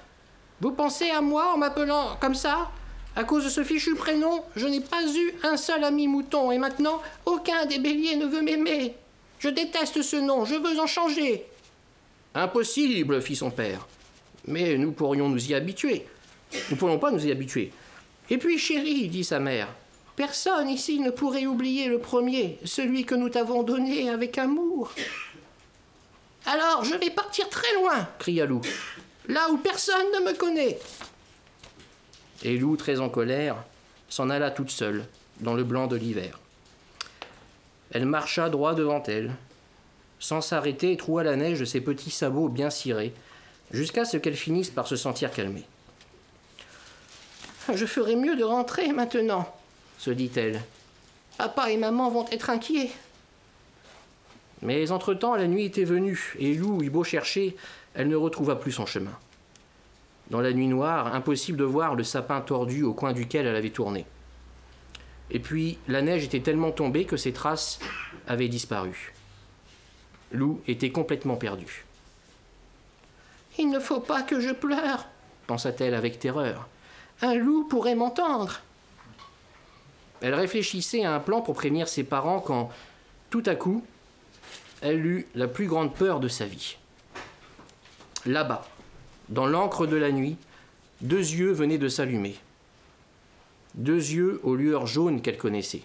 Vous 0.62 0.72
pensez 0.72 1.10
à 1.10 1.22
moi 1.22 1.54
en 1.54 1.58
m'appelant 1.58 2.18
comme 2.20 2.36
ça? 2.36 2.72
À 3.16 3.24
cause 3.24 3.46
de 3.46 3.50
ce 3.50 3.64
fichu 3.64 3.96
prénom, 3.96 4.44
je 4.56 4.68
n'ai 4.68 4.82
pas 4.82 5.04
eu 5.06 5.34
un 5.44 5.58
seul 5.58 5.84
ami 5.84 6.08
mouton 6.08 6.52
et 6.52 6.58
maintenant 6.58 7.02
aucun 7.26 7.66
des 7.66 7.80
béliers 7.80 8.18
ne 8.18 8.26
veut 8.26 8.42
m'aimer. 8.42 8.96
Je 9.40 9.50
déteste 9.50 10.02
ce 10.02 10.16
nom, 10.16 10.46
je 10.46 10.56
veux 10.56 10.80
en 10.80 10.88
changer. 10.88 11.46
Impossible, 12.34 13.22
fit 13.22 13.36
son 13.36 13.52
père. 13.52 13.88
Mais 14.48 14.78
nous 14.78 14.92
pourrions 14.92 15.30
nous 15.30 15.50
y 15.50 15.54
habituer. 15.54 16.06
Nous 16.54 16.60
ne 16.72 16.76
pourrons 16.76 17.00
pas 17.00 17.12
nous 17.12 17.26
y 17.26 17.32
habituer. 17.32 17.72
Et 18.30 18.38
puis, 18.38 18.58
chérie, 18.58 19.08
dit 19.08 19.24
sa 19.24 19.40
mère, 19.40 19.68
personne 20.16 20.70
ici 20.70 21.00
ne 21.00 21.10
pourrait 21.10 21.46
oublier 21.46 21.88
le 21.88 22.00
premier, 22.00 22.58
celui 22.66 23.06
que 23.06 23.16
nous 23.16 23.30
t'avons 23.30 23.64
donné 23.64 24.10
avec 24.10 24.38
amour. 24.38 24.92
Alors, 26.46 26.84
je 26.84 26.96
vais 26.96 27.10
partir 27.10 27.50
très 27.50 27.74
loin, 27.76 28.08
cria 28.20 28.46
Lou, 28.46 28.62
là 29.28 29.50
où 29.52 29.58
personne 29.58 30.06
ne 30.14 30.26
me 30.26 30.34
connaît. 30.38 30.78
Et 32.44 32.58
Lou, 32.58 32.78
très 32.78 33.00
en 33.00 33.10
colère, 33.10 33.58
s'en 34.10 34.30
alla 34.30 34.52
toute 34.52 34.70
seule, 34.70 35.06
dans 35.40 35.56
le 35.56 35.64
blanc 35.64 35.88
de 35.88 35.96
l'hiver. 35.96 36.40
Elle 37.96 38.06
marcha 38.06 38.50
droit 38.50 38.76
devant 38.76 39.02
elle, 39.04 39.32
sans 40.20 40.42
s'arrêter 40.42 40.92
et 40.92 40.98
troua 40.98 41.24
la 41.24 41.38
neige 41.38 41.62
de 41.62 41.66
ses 41.66 41.80
petits 41.80 42.12
sabots 42.12 42.50
bien 42.50 42.70
cirés, 42.70 43.14
jusqu'à 43.72 44.04
ce 44.04 44.18
qu'elle 44.18 44.36
finisse 44.36 44.70
par 44.70 44.86
se 44.86 44.98
sentir 44.98 45.32
calmée. 45.32 45.64
Je 47.74 47.86
ferais 47.86 48.18
mieux 48.18 48.36
de 48.36 48.44
rentrer 48.44 48.92
maintenant, 48.92 49.48
se 49.98 50.12
dit-elle. 50.12 50.62
Papa 51.38 51.72
et 51.72 51.78
maman 51.78 52.10
vont 52.10 52.26
être 52.34 52.50
inquiets. 52.50 52.92
Mais 54.62 54.92
entre-temps, 54.92 55.36
la 55.36 55.48
nuit 55.48 55.64
était 55.64 55.86
venue, 55.86 56.36
et 56.38 56.54
Lou 56.54 56.84
eut 56.84 56.90
beau 56.90 57.06
chercher, 57.06 57.56
elle 57.94 58.10
ne 58.10 58.18
retrouva 58.18 58.58
plus 58.58 58.74
son 58.74 58.86
chemin. 58.86 59.18
Dans 60.32 60.42
la 60.42 60.52
nuit 60.52 60.68
noire, 60.68 61.16
impossible 61.16 61.60
de 61.60 61.64
voir 61.64 61.96
le 61.96 62.04
sapin 62.04 62.42
tordu 62.42 62.84
au 62.84 62.94
coin 62.94 63.14
duquel 63.14 63.46
elle 63.48 63.56
avait 63.56 63.70
tourné. 63.70 64.06
Et 65.32 65.40
puis, 65.40 65.78
la 65.88 66.02
neige 66.02 66.24
était 66.24 66.40
tellement 66.40 66.72
tombée 66.72 67.06
que 67.06 67.18
ses 67.18 67.34
traces 67.34 67.80
avaient 68.28 68.48
disparu. 68.48 69.14
Lou 70.32 70.62
était 70.68 70.92
complètement 70.92 71.36
perdue. 71.36 71.86
Il 73.58 73.70
ne 73.70 73.80
faut 73.80 74.02
pas 74.02 74.22
que 74.22 74.40
je 74.40 74.52
pleure, 74.52 75.08
pensa-t-elle 75.48 75.94
avec 75.96 76.20
terreur. 76.20 76.68
Un 77.22 77.36
loup 77.36 77.64
pourrait 77.70 77.96
m'entendre. 77.96 78.62
Elle 80.22 80.34
réfléchissait 80.34 81.06
à 81.06 81.14
un 81.14 81.20
plan 81.20 81.42
pour 81.42 81.56
prévenir 81.56 81.88
ses 81.88 82.04
parents 82.04 82.40
quand, 82.40 82.70
tout 83.30 83.44
à 83.46 83.56
coup, 83.56 83.84
elle 84.82 85.06
eut 85.06 85.28
la 85.36 85.48
plus 85.48 85.68
grande 85.68 85.94
peur 85.94 86.20
de 86.20 86.28
sa 86.28 86.46
vie. 86.46 86.78
Là-bas, 88.26 88.68
dans 89.30 89.46
l'encre 89.46 89.88
de 89.88 89.96
la 89.96 90.12
nuit, 90.12 90.38
deux 91.02 91.18
yeux 91.18 91.52
venaient 91.52 91.78
de 91.78 91.88
s'allumer. 91.88 92.36
Deux 93.76 93.98
yeux 93.98 94.40
aux 94.44 94.56
lueurs 94.56 94.88
jaunes 94.88 95.22
qu'elle 95.22 95.38
connaissait. 95.38 95.82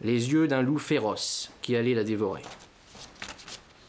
Les 0.00 0.32
yeux 0.32 0.48
d'un 0.48 0.62
loup 0.62 0.78
féroce 0.78 1.50
qui 1.60 1.76
allait 1.76 1.94
la 1.94 2.04
dévorer. 2.04 2.42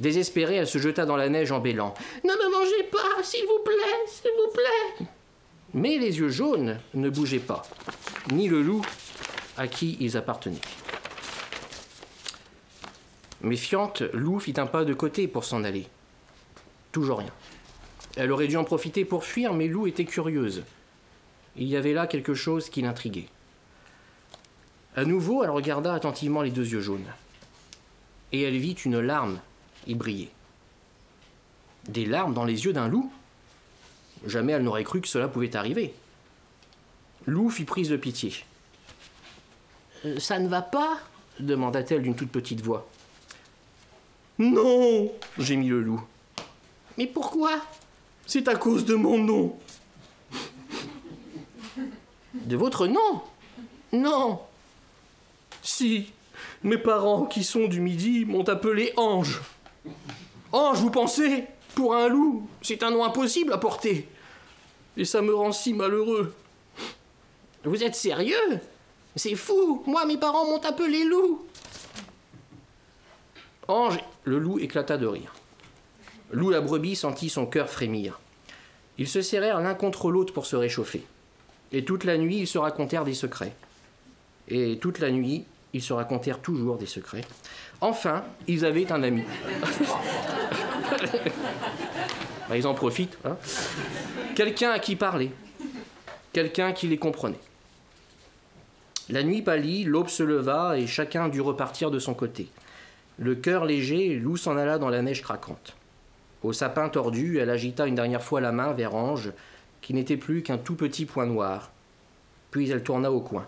Désespérée, 0.01 0.55
elle 0.55 0.67
se 0.67 0.77
jeta 0.77 1.05
dans 1.05 1.15
la 1.15 1.29
neige 1.29 1.53
en 1.53 1.59
bêlant. 1.59 1.93
Ne 2.25 2.31
me 2.31 2.51
mangez 2.51 2.83
pas, 2.91 3.23
s'il 3.23 3.45
vous 3.45 3.63
plaît, 3.63 4.05
s'il 4.07 4.31
vous 4.31 4.53
plaît. 4.53 5.07
Mais 5.73 5.97
les 5.97 6.19
yeux 6.19 6.29
jaunes 6.29 6.79
ne 6.93 7.09
bougeaient 7.09 7.39
pas, 7.39 7.63
ni 8.31 8.49
le 8.49 8.61
loup 8.61 8.81
à 9.57 9.67
qui 9.67 9.95
ils 10.01 10.17
appartenaient. 10.17 10.59
Méfiante, 13.41 14.01
Lou 14.13 14.39
fit 14.39 14.55
un 14.57 14.65
pas 14.65 14.83
de 14.83 14.93
côté 14.93 15.27
pour 15.29 15.45
s'en 15.45 15.63
aller. 15.63 15.87
Toujours 16.91 17.19
rien. 17.19 17.33
Elle 18.17 18.31
aurait 18.31 18.47
dû 18.47 18.57
en 18.57 18.63
profiter 18.65 19.05
pour 19.05 19.23
fuir, 19.23 19.53
mais 19.53 19.67
Lou 19.67 19.87
était 19.87 20.05
curieuse. 20.05 20.63
Il 21.57 21.67
y 21.67 21.77
avait 21.77 21.93
là 21.93 22.07
quelque 22.07 22.33
chose 22.33 22.69
qui 22.69 22.81
l'intriguait. 22.81 23.29
À 24.95 25.05
nouveau, 25.05 25.43
elle 25.43 25.49
regarda 25.49 25.93
attentivement 25.93 26.41
les 26.41 26.51
deux 26.51 26.67
yeux 26.67 26.81
jaunes. 26.81 27.07
Et 28.31 28.41
elle 28.41 28.57
vit 28.57 28.73
une 28.73 28.99
larme 28.99 29.39
y 29.87 29.95
briller. 29.95 30.31
Des 31.87 32.05
larmes 32.05 32.33
dans 32.33 32.45
les 32.45 32.65
yeux 32.65 32.73
d'un 32.73 32.87
loup? 32.87 33.11
Jamais 34.25 34.53
elle 34.53 34.63
n'aurait 34.63 34.83
cru 34.83 35.01
que 35.01 35.07
cela 35.07 35.27
pouvait 35.27 35.55
arriver. 35.55 35.93
Lou 37.25 37.49
fit 37.49 37.65
prise 37.65 37.89
de 37.89 37.97
pitié. 37.97 38.33
Euh, 40.05 40.19
ça 40.19 40.39
ne 40.39 40.47
va 40.47 40.61
pas? 40.61 40.99
demanda-t-elle 41.39 42.01
d'une 42.01 42.15
toute 42.15 42.31
petite 42.31 42.61
voix. 42.61 42.87
Non 44.39 45.11
gémit 45.37 45.67
le 45.67 45.81
loup. 45.81 46.01
Mais 46.97 47.07
pourquoi? 47.07 47.61
C'est 48.25 48.47
à 48.47 48.55
cause 48.55 48.85
de 48.85 48.95
mon 48.95 49.17
nom. 49.17 49.57
De 52.43 52.55
votre 52.57 52.87
nom? 52.87 53.21
Non. 53.91 54.39
Si, 55.63 56.11
mes 56.63 56.77
parents 56.77 57.25
qui 57.25 57.43
sont 57.43 57.67
du 57.67 57.79
Midi 57.79 58.25
m'ont 58.25 58.47
appelé 58.47 58.93
Ange. 58.97 59.41
Ange, 60.51 60.79
vous 60.79 60.91
pensez? 60.91 61.45
Pour 61.73 61.95
un 61.95 62.07
loup, 62.07 62.47
c'est 62.61 62.83
un 62.83 62.91
nom 62.91 63.03
impossible 63.03 63.51
à 63.51 63.57
porter. 63.57 64.07
Et 64.95 65.05
ça 65.05 65.21
me 65.21 65.33
rend 65.33 65.51
si 65.51 65.73
malheureux. 65.73 66.33
Vous 67.63 67.83
êtes 67.83 67.95
sérieux? 67.95 68.59
C'est 69.15 69.35
fou 69.35 69.83
Moi, 69.85 70.05
mes 70.05 70.17
parents 70.17 70.45
m'ont 70.45 70.63
appelé 70.63 71.03
loup. 71.03 71.45
Ange, 73.67 73.99
le 74.23 74.37
loup 74.37 74.59
éclata 74.59 74.97
de 74.97 75.07
rire. 75.07 75.33
Loup 76.31 76.49
la 76.49 76.61
brebis 76.61 76.95
sentit 76.95 77.29
son 77.29 77.45
cœur 77.45 77.69
frémir. 77.69 78.19
Ils 78.97 79.07
se 79.07 79.21
serrèrent 79.21 79.59
l'un 79.59 79.73
contre 79.73 80.11
l'autre 80.11 80.33
pour 80.33 80.45
se 80.45 80.55
réchauffer. 80.55 81.05
Et 81.75 81.83
toute 81.83 82.05
la 82.05 82.17
nuit, 82.17 82.37
ils 82.37 82.47
se 82.47 82.57
racontèrent 82.57 83.03
des 83.03 83.13
secrets. 83.13 83.51
Et 84.47 84.77
toute 84.77 84.99
la 84.99 85.11
nuit, 85.11 85.43
ils 85.73 85.81
se 85.81 85.91
racontèrent 85.91 86.39
toujours 86.39 86.77
des 86.77 86.85
secrets. 86.85 87.25
Enfin, 87.81 88.23
ils 88.47 88.63
avaient 88.63 88.89
un 88.93 89.03
ami. 89.03 89.23
Bah, 92.47 92.55
ils 92.55 92.67
en 92.67 92.75
profitent. 92.75 93.17
Hein. 93.25 93.37
Quelqu'un 94.35 94.69
à 94.69 94.77
qui 94.77 94.95
parler. 94.95 95.31
Quelqu'un 96.31 96.73
qui 96.73 96.85
les 96.87 96.99
comprenait. 96.99 97.39
La 99.09 99.23
nuit 99.23 99.41
pâlit, 99.41 99.83
l'aube 99.83 100.09
se 100.09 100.21
leva 100.21 100.77
et 100.77 100.85
chacun 100.85 101.27
dut 101.27 101.41
repartir 101.41 101.89
de 101.89 101.97
son 101.97 102.13
côté. 102.13 102.47
Le 103.17 103.33
cœur 103.33 103.65
léger, 103.65 104.13
Lou 104.13 104.37
s'en 104.37 104.57
alla 104.57 104.77
dans 104.77 104.89
la 104.89 105.01
neige 105.01 105.23
craquante. 105.23 105.75
Au 106.43 106.53
sapin 106.53 106.87
tordu, 106.87 107.39
elle 107.39 107.49
agita 107.49 107.87
une 107.87 107.95
dernière 107.95 108.21
fois 108.21 108.41
la 108.41 108.51
main 108.51 108.73
vers 108.73 108.93
Ange, 108.93 109.31
qui 109.85 109.93
n'était 109.93 110.17
plus 110.17 110.41
qu'un 110.41 110.57
tout 110.57 110.73
petit 110.73 111.05
point 111.05 111.27
noir. 111.27 111.69
Puis 112.49 112.71
elle 112.71 112.81
tourna 112.81 113.11
au 113.11 113.19
coin. 113.19 113.45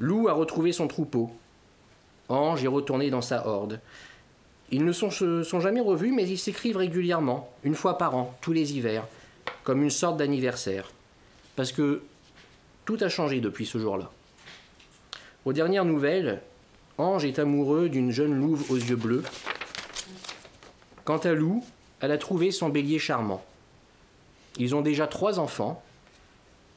Lou 0.00 0.26
a 0.26 0.32
retrouvé 0.32 0.72
son 0.72 0.88
troupeau. 0.88 1.30
Ange 2.28 2.64
est 2.64 2.66
retourné 2.68 3.08
dans 3.08 3.22
sa 3.22 3.46
horde. 3.46 3.80
Ils 4.72 4.84
ne 4.84 4.90
sont, 4.90 5.12
se 5.12 5.44
sont 5.44 5.60
jamais 5.60 5.80
revus, 5.80 6.10
mais 6.10 6.28
ils 6.28 6.38
s'écrivent 6.38 6.78
régulièrement, 6.78 7.52
une 7.62 7.76
fois 7.76 7.98
par 7.98 8.16
an, 8.16 8.36
tous 8.40 8.52
les 8.52 8.76
hivers, 8.76 9.06
comme 9.62 9.80
une 9.80 9.90
sorte 9.90 10.16
d'anniversaire. 10.16 10.90
Parce 11.54 11.70
que 11.70 12.02
tout 12.84 12.98
a 13.00 13.08
changé 13.08 13.40
depuis 13.40 13.66
ce 13.66 13.78
jour-là. 13.78 14.10
Aux 15.44 15.52
dernières 15.52 15.84
nouvelles, 15.84 16.42
Ange 16.98 17.24
est 17.24 17.38
amoureux 17.38 17.88
d'une 17.88 18.10
jeune 18.10 18.34
louve 18.34 18.68
aux 18.72 18.76
yeux 18.76 18.96
bleus. 18.96 19.22
Quant 21.04 21.18
à 21.18 21.32
Lou, 21.32 21.64
elle 22.00 22.10
a 22.10 22.18
trouvé 22.18 22.50
son 22.50 22.70
bélier 22.70 22.98
charmant. 22.98 23.44
Ils 24.56 24.74
ont 24.74 24.82
déjà 24.82 25.06
trois 25.06 25.38
enfants, 25.38 25.82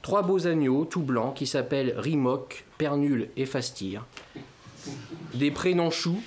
trois 0.02 0.24
beaux 0.24 0.48
agneaux 0.48 0.86
tout 0.86 1.02
blancs 1.02 1.36
qui 1.36 1.46
s'appellent 1.46 1.94
Rimoc, 1.98 2.66
Pernule 2.78 3.30
et 3.38 3.46
Fastir. 3.46 4.06
Des 5.34 5.52
prénoms 5.52 5.92
choux 5.92 6.20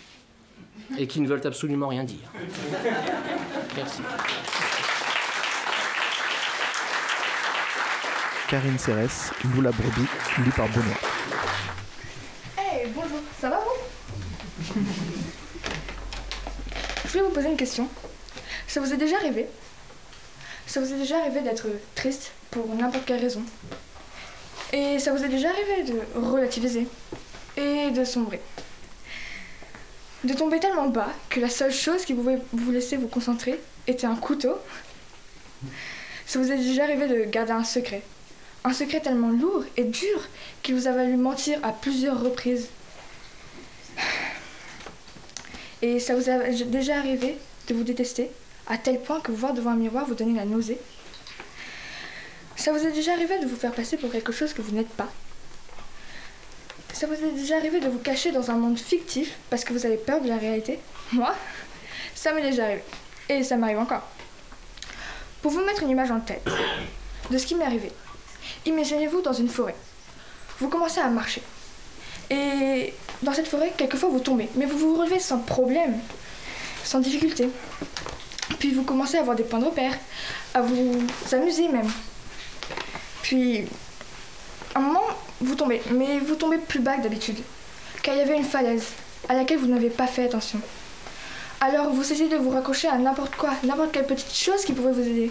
et 0.99 1.07
qui 1.07 1.21
ne 1.21 1.29
veulent 1.29 1.47
absolument 1.47 1.89
rien 1.89 2.05
dire. 2.05 2.31
Merci. 3.77 4.03
Karine 8.49 8.79
Cérès, 8.79 9.33
Lou 9.55 9.61
la 9.61 9.71
brebis, 9.71 10.09
lu 10.39 10.51
par 10.51 10.69
Benoît. 10.69 10.97
Hey, 12.59 12.89
bonjour, 12.95 13.21
ça 13.41 13.51
va 13.51 13.59
vous? 13.59 14.75
Je 17.05 17.09
voulais 17.11 17.25
vous 17.25 17.31
poser 17.31 17.49
une 17.49 17.57
question. 17.57 17.89
Ça 18.67 18.81
vous 18.81 18.93
est 18.93 18.97
déjà 18.97 19.17
arrivé 19.17 19.47
Ça 20.71 20.79
vous 20.79 20.93
est 20.95 20.99
déjà 20.99 21.19
arrivé 21.19 21.41
d'être 21.41 21.67
triste 21.97 22.31
pour 22.53 22.65
n'importe 22.73 23.05
quelle 23.05 23.21
raison 23.21 23.43
Et 24.73 25.01
ça 25.01 25.13
vous 25.13 25.25
est 25.25 25.29
déjà 25.29 25.49
arrivé 25.49 25.83
de 25.83 26.01
relativiser 26.15 26.87
et 27.57 27.91
de 27.91 28.05
sombrer 28.05 28.41
de 30.23 30.33
tomber 30.33 30.61
tellement 30.61 30.87
bas 30.87 31.09
que 31.29 31.41
la 31.41 31.49
seule 31.49 31.73
chose 31.73 32.05
qui 32.05 32.15
pouvait 32.15 32.39
vous 32.53 32.71
laisser 32.71 32.97
vous 32.97 33.09
concentrer 33.09 33.59
était 33.89 34.07
un 34.07 34.15
couteau. 34.15 34.55
Ça 36.25 36.39
vous 36.39 36.53
est 36.53 36.59
déjà 36.59 36.85
arrivé 36.85 37.09
de 37.09 37.25
garder 37.25 37.51
un 37.51 37.65
secret. 37.65 38.03
Un 38.63 38.73
secret 38.73 39.01
tellement 39.01 39.31
lourd 39.31 39.65
et 39.77 39.83
dur 39.83 40.29
qu'il 40.63 40.77
vous 40.77 40.87
a 40.87 40.93
valu 40.93 41.17
mentir 41.17 41.59
à 41.65 41.73
plusieurs 41.73 42.23
reprises. 42.23 42.69
Et 45.83 45.99
ça 45.99 46.15
vous 46.15 46.31
a 46.31 46.39
déjà 46.67 46.99
arrivé 46.99 47.39
de 47.67 47.75
vous 47.75 47.83
détester 47.83 48.31
à 48.71 48.79
tel 48.79 49.01
point 49.01 49.21
que 49.21 49.33
vous 49.33 49.37
voir 49.37 49.53
devant 49.53 49.73
un 49.73 49.77
miroir 49.77 50.07
vous 50.07 50.15
donner 50.15 50.35
la 50.35 50.45
nausée. 50.45 50.79
Ça 52.55 52.73
vous 52.73 52.87
est 52.87 52.93
déjà 52.93 53.13
arrivé 53.13 53.39
de 53.41 53.47
vous 53.47 53.57
faire 53.57 53.73
passer 53.73 53.97
pour 53.97 54.13
quelque 54.13 54.33
chose 54.33 54.53
que 54.53 54.63
vous 54.63 54.73
n'êtes 54.73 54.89
pas. 54.89 55.09
Ça 56.93 57.07
vous 57.07 57.15
est 57.15 57.33
déjà 57.33 57.57
arrivé 57.57 57.81
de 57.81 57.89
vous 57.89 57.99
cacher 57.99 58.31
dans 58.31 58.51
un 58.51 58.55
monde 58.55 58.79
fictif 58.79 59.37
parce 59.51 59.65
que 59.65 59.73
vous 59.73 59.87
avez 59.87 59.97
peur 59.97 60.21
de 60.21 60.29
la 60.29 60.37
réalité 60.37 60.79
Moi, 61.13 61.35
ça 62.15 62.33
m'est 62.33 62.43
déjà 62.43 62.67
arrivé. 62.67 62.83
Et 63.29 63.43
ça 63.43 63.57
m'arrive 63.57 63.79
encore. 63.79 64.07
Pour 65.43 65.51
vous 65.51 65.65
mettre 65.65 65.83
une 65.83 65.91
image 65.91 66.11
en 66.13 66.21
tête, 66.21 66.47
de 67.31 67.39
ce 67.39 67.47
qui 67.47 67.57
m'est 67.57 67.65
arrivé. 67.65 67.91
Imaginez-vous 68.67 69.21
dans 69.23 69.33
une 69.33 69.49
forêt. 69.49 69.75
Vous 70.61 70.69
commencez 70.69 71.01
à 71.01 71.09
marcher. 71.09 71.43
Et 72.29 72.93
dans 73.23 73.33
cette 73.33 73.49
forêt, 73.49 73.73
quelquefois 73.77 74.11
vous 74.11 74.21
tombez, 74.21 74.49
mais 74.55 74.67
vous 74.67 74.79
vous 74.79 74.97
relevez 74.97 75.19
sans 75.19 75.39
problème, 75.39 75.99
sans 76.85 77.01
difficulté. 77.01 77.49
Puis 78.59 78.73
vous 78.73 78.83
commencez 78.83 79.17
à 79.17 79.21
avoir 79.21 79.37
des 79.37 79.45
points 79.45 79.59
de 79.59 79.67
repère, 79.67 79.95
à 80.55 80.61
vous 80.61 80.99
amuser 81.33 81.69
même. 81.69 81.91
Puis, 83.23 83.65
un 84.75 84.81
moment, 84.81 85.05
vous 85.41 85.55
tombez, 85.55 85.81
mais 85.91 86.19
vous 86.19 86.35
tombez 86.35 86.59
plus 86.59 86.81
bas 86.81 86.97
que 86.97 87.03
d'habitude, 87.03 87.39
car 88.03 88.15
il 88.15 88.19
y 88.19 88.23
avait 88.23 88.37
une 88.37 88.45
falaise 88.45 88.89
à 89.29 89.35
laquelle 89.35 89.59
vous 89.59 89.67
n'avez 89.67 89.91
pas 89.91 90.07
fait 90.07 90.25
attention. 90.25 90.61
Alors 91.61 91.91
vous 91.91 92.11
essayez 92.11 92.29
de 92.29 92.37
vous 92.37 92.51
raccrocher 92.51 92.89
à 92.89 92.97
n'importe 92.97 93.37
quoi, 93.37 93.51
n'importe 93.65 93.93
quelle 93.93 94.07
petite 94.07 94.35
chose 94.35 94.65
qui 94.65 94.73
pourrait 94.73 94.93
vous 94.93 95.03
aider. 95.07 95.31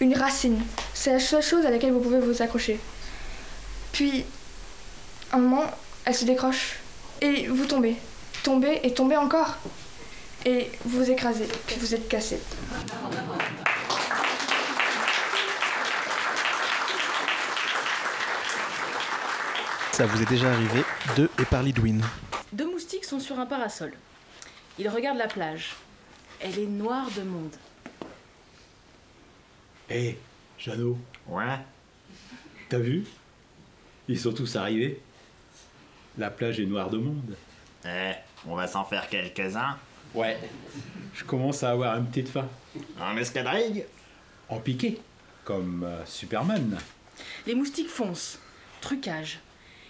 Une 0.00 0.14
racine, 0.14 0.60
c'est 0.92 1.12
la 1.12 1.20
seule 1.20 1.42
chose 1.42 1.64
à 1.64 1.70
laquelle 1.70 1.92
vous 1.92 2.00
pouvez 2.00 2.18
vous 2.18 2.42
accrocher. 2.42 2.78
Puis, 3.92 4.24
un 5.32 5.38
moment, 5.38 5.64
elle 6.04 6.14
se 6.14 6.24
décroche 6.24 6.78
et 7.20 7.46
vous 7.46 7.64
tombez, 7.64 7.96
tombez 8.42 8.80
et 8.82 8.92
tombez 8.92 9.16
encore. 9.16 9.56
Et 10.46 10.70
vous 10.84 10.98
vous 11.04 11.10
écrasez, 11.10 11.48
puis 11.66 11.76
vous 11.78 11.94
êtes 11.94 12.08
cassé. 12.08 12.38
Ça 19.92 20.06
vous 20.06 20.20
est 20.22 20.28
déjà 20.28 20.52
arrivé 20.52 20.82
de 21.16 21.30
et 21.40 21.44
par 21.44 21.62
Lidwin. 21.62 22.00
Deux 22.52 22.70
moustiques 22.70 23.04
sont 23.04 23.20
sur 23.20 23.38
un 23.38 23.46
parasol. 23.46 23.92
Ils 24.78 24.88
regardent 24.88 25.18
la 25.18 25.28
plage. 25.28 25.74
Elle 26.40 26.58
est 26.58 26.66
noire 26.66 27.08
de 27.16 27.22
monde. 27.22 27.54
Hé, 29.88 30.18
Jeannot, 30.58 30.98
Ouais. 31.28 31.58
t'as 32.68 32.78
vu? 32.78 33.04
Ils 34.08 34.18
sont 34.18 34.32
tous 34.32 34.56
arrivés. 34.56 35.00
La 36.18 36.30
plage 36.30 36.58
est 36.58 36.66
noire 36.66 36.90
de 36.90 36.98
monde. 36.98 37.36
Eh, 37.86 38.12
on 38.46 38.56
va 38.56 38.66
s'en 38.66 38.84
faire 38.84 39.08
quelques-uns. 39.08 39.78
Ouais. 40.14 40.38
Je 41.14 41.24
commence 41.24 41.62
à 41.62 41.70
avoir 41.70 41.96
une 41.96 42.06
petite 42.06 42.28
faim. 42.28 42.48
Un 43.00 43.16
escadrille 43.16 43.84
En 44.48 44.58
piqué, 44.58 45.00
comme 45.44 45.84
euh, 45.84 46.04
Superman. 46.06 46.78
Les 47.46 47.54
moustiques 47.54 47.88
foncent. 47.88 48.38
Trucage. 48.80 49.40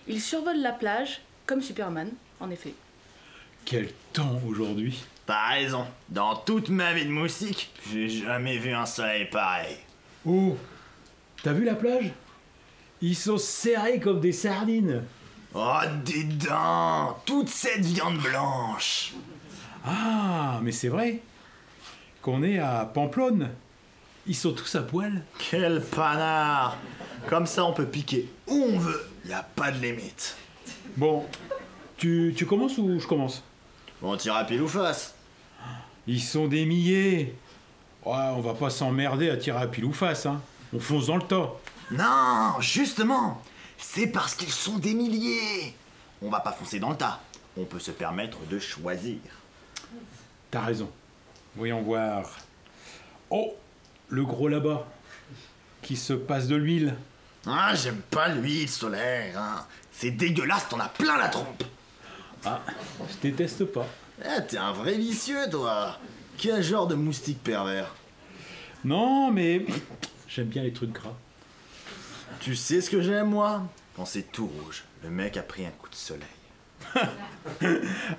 Ils 0.07 0.21
survolent 0.21 0.61
la 0.61 0.73
plage, 0.73 1.21
comme 1.47 1.63
Superman, 1.63 2.11
en 2.41 2.51
effet. 2.51 2.75
Quel 3.65 3.91
temps 4.13 4.41
aujourd'hui 4.47 5.05
T'as 5.27 5.55
raison. 5.55 5.87
Dans 6.11 6.37
toute 6.37 6.69
ma 6.69 6.93
vie 6.93 7.07
de 7.07 7.11
moustique, 7.11 7.71
j'ai 7.91 8.09
jamais 8.09 8.59
vu 8.59 8.73
un 8.73 8.85
soleil 8.85 9.27
pareil. 9.31 9.77
Oh 10.27 10.57
T'as 11.43 11.53
vu 11.53 11.65
la 11.65 11.75
plage? 11.75 12.13
Ils 13.01 13.17
sont 13.17 13.39
serrés 13.39 14.01
comme 14.01 14.21
des 14.21 14.33
sardines. 14.33 15.03
Oh, 15.55 15.79
des 16.05 16.25
dents 16.25 17.19
Toute 17.25 17.49
cette 17.49 17.85
viande 17.85 18.19
blanche 18.19 19.15
Ah, 19.85 20.61
mais 20.63 20.73
c'est 20.73 20.89
vrai 20.89 21.21
qu'on 22.23 22.43
est 22.43 22.59
à 22.59 22.91
Pamplonne. 22.93 23.51
Ils 24.27 24.35
sont 24.35 24.53
tous 24.53 24.75
à 24.77 24.83
poil. 24.83 25.23
Quel 25.39 25.83
panard 25.83 26.79
Comme 27.29 27.47
ça, 27.47 27.65
on 27.67 27.75
peut 27.75 27.85
piquer 27.87 28.29
où 28.47 28.55
on 28.73 28.79
veut. 28.79 29.07
Y 29.27 29.35
a 29.35 29.43
pas 29.43 29.71
de 29.71 29.79
limite. 29.79 30.37
Bon, 30.97 31.27
tu, 31.99 32.33
tu 32.37 32.47
commences 32.47 32.79
ou 32.79 32.99
je 32.99 33.07
commence? 33.07 33.43
On 34.03 34.17
tire 34.17 34.37
à 34.37 34.45
pile 34.45 34.63
ou 34.63 34.69
face 34.69 35.15
Ils 36.07 36.23
sont 36.23 36.47
des 36.49 36.65
milliers. 36.65 37.35
Ouais, 38.07 38.31
on 38.35 38.41
va 38.41 38.55
pas 38.55 38.71
s'emmerder 38.71 39.29
à 39.29 39.37
tirer 39.37 39.63
à 39.63 39.67
pile 39.67 39.85
ou 39.85 39.93
face, 39.93 40.27
hein. 40.27 40.41
On 40.75 40.81
fonce 40.81 41.07
dans 41.07 41.17
le 41.17 41.23
tas. 41.23 41.53
Non, 41.91 42.61
justement 42.61 43.43
C'est 43.77 44.07
parce 44.07 44.35
qu'ils 44.35 44.51
sont 44.51 44.79
des 44.79 44.95
milliers 44.95 45.75
On 46.23 46.31
va 46.31 46.41
pas 46.41 46.53
foncer 46.53 46.79
dans 46.81 46.91
le 46.91 46.97
tas. 46.97 47.21
On 47.57 47.65
peut 47.65 47.79
se 47.79 47.91
permettre 47.91 48.39
de 48.51 48.59
choisir. 48.59 49.19
T'as 50.55 50.61
raison. 50.61 50.89
Voyons 51.57 51.83
voir. 51.83 52.31
Oh, 53.29 53.57
le 54.09 54.25
gros 54.25 54.47
là-bas, 54.47 54.87
qui 55.83 55.97
se 55.97 56.13
passe 56.13 56.47
de 56.47 56.55
l'huile. 56.55 56.95
Ah, 57.45 57.75
j'aime 57.75 58.01
pas 58.09 58.29
l'huile 58.29 58.69
solaire, 58.69 59.37
hein. 59.37 59.67
C'est 59.91 60.13
dégueulasse, 60.13 60.69
t'en 60.69 60.79
as 60.79 60.91
plein 60.91 61.19
la 61.19 61.27
trompe 61.27 61.65
Ah, 62.45 62.61
je 63.01 63.17
déteste 63.21 63.65
pas. 63.65 63.89
Ah, 64.25 64.43
t'es 64.43 64.57
un 64.57 64.71
vrai 64.71 64.95
vicieux, 64.95 65.51
toi 65.51 65.99
Quel 66.39 66.63
genre 66.63 66.87
de 66.87 66.95
moustique 66.95 67.43
pervers 67.43 67.93
Non, 68.85 69.33
mais 69.33 69.67
j'aime 70.29 70.47
bien 70.47 70.63
les 70.63 70.73
trucs 70.73 70.93
gras. 70.93 71.17
Tu 72.39 72.55
sais 72.55 72.81
ce 72.81 72.91
que 72.91 73.01
j'aime, 73.01 73.31
moi? 73.31 73.65
Quand 73.97 74.05
c'est 74.05 74.31
tout 74.31 74.47
rouge, 74.47 74.85
le 75.03 75.11
mec 75.11 75.37
a 75.37 75.43
pris 75.43 75.67
un 75.67 75.71
coup 75.71 75.89
de 75.89 75.97
soleil. 75.97 76.29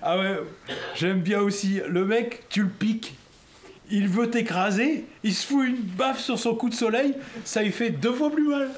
Ah 0.02 0.18
ouais, 0.18 0.40
j'aime 0.96 1.22
bien 1.22 1.40
aussi. 1.40 1.82
Le 1.88 2.06
mec, 2.06 2.44
tu 2.50 2.64
le 2.64 2.70
piques. 2.70 3.16
Il 3.90 4.08
veut 4.08 4.30
t'écraser, 4.32 5.06
il 5.24 5.36
se 5.36 5.46
fout 5.46 5.68
une 5.68 5.76
baffe 5.78 6.20
sur 6.20 6.40
son 6.40 6.56
coup 6.56 6.70
de 6.70 6.74
soleil, 6.74 7.16
ça 7.44 7.62
lui 7.62 7.72
fait 7.72 7.92
deux 7.92 8.14
fois 8.14 8.32
plus 8.32 8.48
mal. 8.48 8.72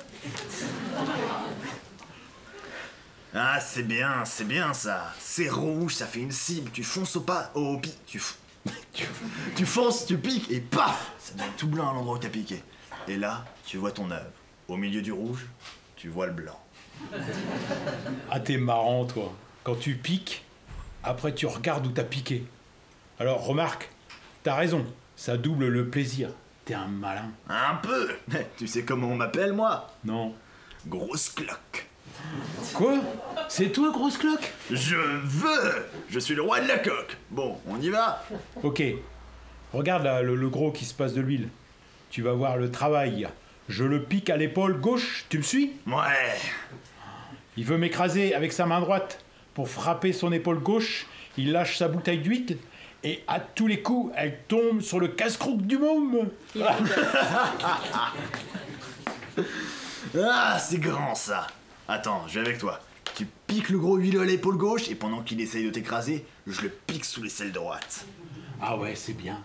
Ah, 3.33 3.60
c'est 3.62 3.83
bien, 3.83 4.25
c'est 4.25 4.45
bien 4.47 4.73
ça. 4.73 5.13
C'est 5.19 5.47
rouge, 5.49 5.93
ça 5.95 6.07
fait 6.07 6.19
une 6.19 6.31
cible. 6.31 6.71
Tu 6.71 6.83
fonces 6.83 7.15
au 7.15 7.21
pas, 7.21 7.51
au 7.55 7.77
pi, 7.77 7.93
tu, 8.05 8.17
f- 8.19 8.36
tu, 8.93 9.05
tu 9.55 9.65
fonces, 9.65 10.05
tu 10.05 10.17
piques 10.17 10.49
et 10.51 10.60
paf, 10.60 11.12
ça 11.19 11.33
devient 11.36 11.51
tout 11.57 11.67
blanc 11.67 11.89
à 11.91 11.93
l'endroit 11.93 12.15
où 12.15 12.19
t'as 12.19 12.29
piqué. 12.29 12.62
Et 13.07 13.15
là, 13.15 13.45
tu 13.65 13.77
vois 13.77 13.91
ton 13.91 14.12
œuvre. 14.12 14.25
Au 14.67 14.75
milieu 14.75 15.01
du 15.01 15.12
rouge, 15.13 15.45
tu 15.95 16.10
vois 16.10 16.27
le 16.27 16.33
blanc. 16.33 16.60
Ah, 18.29 18.39
t'es 18.41 18.57
marrant, 18.57 19.05
toi. 19.05 19.33
Quand 19.67 19.75
tu 19.75 19.95
piques, 19.95 20.45
après 21.03 21.36
tu 21.36 21.45
regardes 21.45 21.86
où 21.86 21.91
t'as 21.91 22.06
piqué. 22.06 22.45
Alors, 23.19 23.45
remarque, 23.45 23.89
t'as 24.41 24.56
raison, 24.56 24.86
ça 25.17 25.36
double 25.36 25.67
le 25.67 25.89
plaisir. 25.89 26.30
T'es 26.63 26.73
un 26.73 26.88
malin. 26.88 27.30
Un 27.49 27.75
peu. 27.75 28.15
Tu 28.58 28.65
sais 28.65 28.84
comment 28.84 29.10
on 29.10 29.17
m'appelle 29.17 29.51
moi? 29.51 29.91
Non. 30.06 30.34
Grosse 30.86 31.27
cloque. 31.27 31.86
Quoi? 32.75 32.99
C'est 33.49 33.73
toi, 33.73 33.91
grosse 33.91 34.17
cloque? 34.17 34.53
Je 34.71 34.95
veux. 34.95 35.86
Je 36.08 36.19
suis 36.19 36.34
le 36.36 36.43
roi 36.43 36.62
de 36.62 36.67
la 36.69 36.77
coque. 36.77 37.17
Bon, 37.30 37.58
on 37.67 37.82
y 37.82 37.89
va? 37.89 38.23
Ok. 38.63 38.82
Regarde 39.73 40.06
là, 40.06 40.21
le, 40.21 40.38
le 40.38 40.47
gros 40.47 40.71
qui 40.71 40.86
se 40.86 40.93
passe 40.93 41.13
de 41.13 41.19
l'huile. 41.19 41.49
Tu 42.10 42.21
vas 42.21 42.32
voir 42.32 42.56
le 42.56 42.71
travail. 42.71 43.27
Je 43.67 43.84
le 43.84 44.01
pique 44.01 44.30
à 44.30 44.38
l'épaule 44.38 44.80
gauche, 44.80 45.25
tu 45.27 45.38
me 45.38 45.43
suis? 45.43 45.73
Ouais. 45.88 46.39
Il 47.58 47.65
veut 47.65 47.77
m'écraser 47.77 48.34
avec 48.34 48.53
sa 48.53 48.65
main 48.65 48.80
droite. 48.80 49.19
Pour 49.57 49.69
frapper 49.69 50.13
son 50.13 50.31
épaule 50.31 50.59
gauche, 50.59 51.07
il 51.35 51.51
lâche 51.51 51.79
sa 51.79 51.87
bouteille 51.87 52.19
d'huile 52.19 52.59
et 53.03 53.23
à 53.27 53.39
tous 53.39 53.65
les 53.65 53.81
coups, 53.81 54.13
elle 54.15 54.37
tombe 54.47 54.81
sur 54.81 54.99
le 54.99 55.07
casse-croûte 55.07 55.65
du 55.65 55.79
môme. 55.79 56.29
Ah, 60.15 60.59
c'est 60.59 60.77
grand 60.77 61.15
ça. 61.15 61.47
Attends, 61.87 62.27
je 62.27 62.39
vais 62.39 62.45
avec 62.45 62.59
toi. 62.59 62.79
Tu 63.15 63.25
piques 63.47 63.69
le 63.69 63.79
gros 63.79 63.97
huileux 63.97 64.21
à 64.21 64.25
l'épaule 64.25 64.57
gauche 64.57 64.89
et 64.89 64.95
pendant 64.95 65.21
qu'il 65.23 65.41
essaye 65.41 65.65
de 65.65 65.71
t'écraser, 65.71 66.23
je 66.45 66.61
le 66.61 66.69
pique 66.69 67.05
sous 67.05 67.23
l'aisselle 67.23 67.51
droite. 67.51 68.05
Ah 68.61 68.77
ouais, 68.77 68.93
c'est 68.95 69.13
bien. 69.13 69.43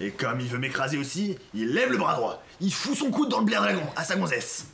Et 0.00 0.10
comme 0.10 0.40
il 0.40 0.48
veut 0.48 0.58
m'écraser 0.58 0.98
aussi, 0.98 1.38
il 1.54 1.72
lève 1.72 1.90
le 1.90 1.96
bras 1.96 2.14
droit. 2.14 2.42
Il 2.60 2.72
fout 2.72 2.94
son 2.94 3.10
coude 3.10 3.30
dans 3.30 3.40
le 3.40 3.46
blaire 3.46 3.62
dragon 3.62 3.82
à 3.96 4.04
sa 4.04 4.16
gonzesse. 4.16 4.66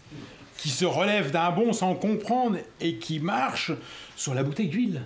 Qui 0.58 0.70
se 0.70 0.84
relève 0.84 1.30
d'un 1.30 1.50
bond 1.50 1.72
sans 1.72 1.94
comprendre 1.94 2.58
et 2.80 2.96
qui 2.96 3.20
marche 3.20 3.72
sur 4.16 4.34
la 4.34 4.42
bouteille 4.42 4.68
d'huile. 4.68 5.02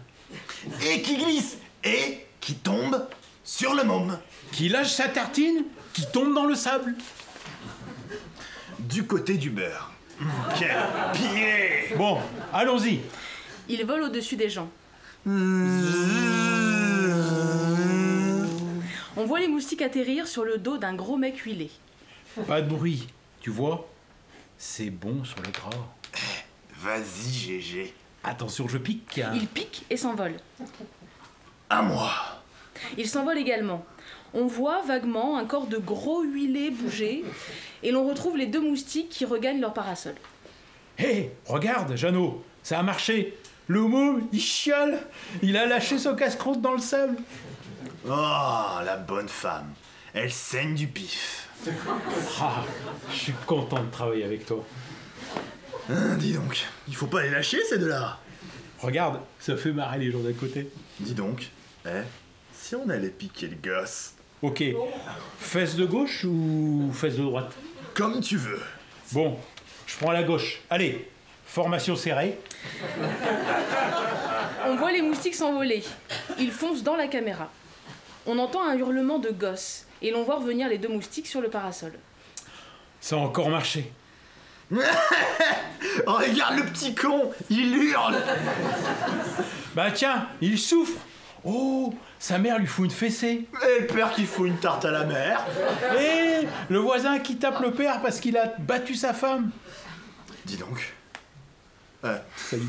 Et 0.87 1.02
qui 1.02 1.16
glisse. 1.16 1.58
Et 1.84 2.26
qui 2.40 2.54
tombe 2.54 3.06
sur 3.44 3.74
le 3.74 3.84
môme. 3.84 4.18
Qui 4.52 4.68
lâche 4.68 4.92
sa 4.92 5.08
tartine, 5.08 5.64
qui 5.92 6.06
tombe 6.06 6.34
dans 6.34 6.44
le 6.44 6.54
sable. 6.54 6.94
Du 8.78 9.04
côté 9.04 9.34
du 9.34 9.50
beurre. 9.50 9.92
Quel 10.58 10.76
pied 11.12 11.96
Bon, 11.96 12.18
allons-y. 12.52 13.00
Ils 13.68 13.84
volent 13.84 14.06
au-dessus 14.06 14.37
des 14.37 14.50
gens. 14.50 14.68
On 19.16 19.24
voit 19.24 19.40
les 19.40 19.48
moustiques 19.48 19.82
atterrir 19.82 20.26
sur 20.28 20.44
le 20.44 20.58
dos 20.58 20.78
d'un 20.78 20.94
gros 20.94 21.16
mec 21.16 21.38
huilé. 21.38 21.70
Pas 22.46 22.62
de 22.62 22.68
bruit, 22.68 23.08
tu 23.40 23.50
vois 23.50 23.88
C'est 24.59 24.90
bon 24.90 25.25
sur 25.25 25.40
le 25.40 25.51
gras. 25.51 25.71
Vas-y, 26.81 27.33
GG. 27.33 27.94
Attention, 28.25 28.66
je 28.68 28.79
pique. 28.79 29.21
Ils 29.35 29.47
piquent 29.47 29.85
et 29.88 29.97
s'envolent. 29.97 30.40
À 31.71 31.83
moi. 31.83 32.11
Ils 32.97 33.09
s'envolent 33.09 33.38
également. 33.38 33.85
On 34.35 34.47
voit 34.47 34.83
vaguement 34.83 35.38
un 35.38 35.47
corps 35.47 35.68
de 35.68 35.79
gros 35.79 36.23
huilé 36.23 36.71
bouger 36.71 37.25
et 37.83 37.90
l'on 37.92 38.07
retrouve 38.07 38.37
les 38.37 38.47
deux 38.47 38.61
moustiques 38.61 39.09
qui 39.09 39.25
regagnent 39.25 39.61
leur 39.61 39.73
parasol. 39.73 40.14
Hé, 40.99 41.31
regarde, 41.47 41.97
Jeannot, 41.97 42.44
ça 42.62 42.81
a 42.81 42.83
marché. 42.83 43.38
Le 43.68 43.83
môme, 43.83 44.29
il 44.33 44.40
chiale. 44.40 44.99
Il 45.42 45.57
a 45.57 45.66
lâché 45.66 45.99
son 45.99 46.16
casse-croûte 46.16 46.61
dans 46.61 46.73
le 46.73 46.81
sable. 46.81 47.16
Oh, 48.07 48.79
la 48.85 48.97
bonne 48.97 49.29
femme. 49.29 49.73
Elle 50.14 50.33
saigne 50.33 50.75
du 50.75 50.88
pif. 50.88 51.47
Ah, 52.40 52.64
je 53.11 53.16
suis 53.16 53.33
content 53.47 53.83
de 53.83 53.90
travailler 53.90 54.25
avec 54.25 54.47
toi. 54.47 54.64
Hein, 55.90 56.16
dis 56.18 56.33
donc, 56.33 56.64
il 56.87 56.94
faut 56.94 57.07
pas 57.07 57.23
les 57.23 57.31
lâcher 57.31 57.59
ces 57.68 57.79
deux-là. 57.79 58.18
Regarde, 58.81 59.21
ça 59.40 59.57
fait 59.57 59.73
marrer 59.73 59.99
les 59.99 60.12
gens 60.12 60.21
d'à 60.21 60.33
côté. 60.33 60.71
Dis 61.01 61.14
donc, 61.14 61.51
eh, 61.87 62.03
si 62.53 62.75
on 62.75 62.88
allait 62.88 63.09
piquer 63.09 63.49
le 63.49 63.57
gosse 63.57 64.14
Ok, 64.40 64.62
fesse 65.40 65.75
de 65.75 65.85
gauche 65.85 66.25
ou 66.25 66.92
fesse 66.92 67.16
de 67.16 67.25
droite? 67.25 67.53
Comme 67.94 68.21
tu 68.21 68.37
veux. 68.37 68.61
Bon, 69.11 69.37
je 69.87 69.97
prends 69.97 70.12
la 70.12 70.23
gauche. 70.23 70.61
Allez, 70.71 71.09
formation 71.44 71.97
serrée. 71.97 72.38
On 74.64 74.77
voit 74.77 74.92
les 74.92 75.03
moustiques 75.03 75.35
s'envoler. 75.35 75.83
Ils 76.38 76.53
foncent 76.53 76.85
dans 76.85 76.94
la 76.94 77.09
caméra. 77.09 77.51
On 78.27 78.38
entend 78.38 78.62
un 78.62 78.77
hurlement 78.79 79.18
de 79.18 79.31
gosse 79.31 79.88
et 80.02 80.11
l'on 80.11 80.22
voit 80.24 80.37
revenir 80.37 80.68
les 80.68 80.78
deux 80.78 80.88
moustiques 80.88 81.26
sur 81.26 81.40
le 81.40 81.48
parasol. 81.48 81.92
Ça 83.00 83.16
a 83.16 83.18
encore 83.18 83.50
marché. 83.50 83.92
Oh, 86.06 86.12
regarde 86.12 86.58
le 86.58 86.64
petit 86.64 86.94
con, 86.94 87.32
il 87.50 87.74
hurle. 87.74 88.16
Bah 89.74 89.90
tiens, 89.90 90.28
il 90.40 90.58
souffre. 90.58 91.00
Oh, 91.44 91.94
sa 92.18 92.38
mère 92.38 92.58
lui 92.58 92.66
fout 92.66 92.84
une 92.87 92.90
fessée. 92.90 93.46
Et 93.76 93.80
le 93.80 93.87
père 93.87 94.12
qui 94.12 94.24
fout 94.24 94.48
une 94.48 94.58
tarte 94.58 94.84
à 94.84 94.90
la 94.90 95.04
mer. 95.04 95.44
Et 95.98 96.46
le 96.68 96.78
voisin 96.78 97.18
qui 97.20 97.37
tape 97.37 97.61
le 97.61 97.72
père 97.72 98.00
parce 98.02 98.20
qu'il 98.20 98.37
a 98.37 98.52
battu 98.58 98.94
sa 98.94 99.14
femme. 99.14 99.50
Dis 100.44 100.56
donc. 100.56 100.94
Euh, 102.04 102.18
Salut. 102.37 102.68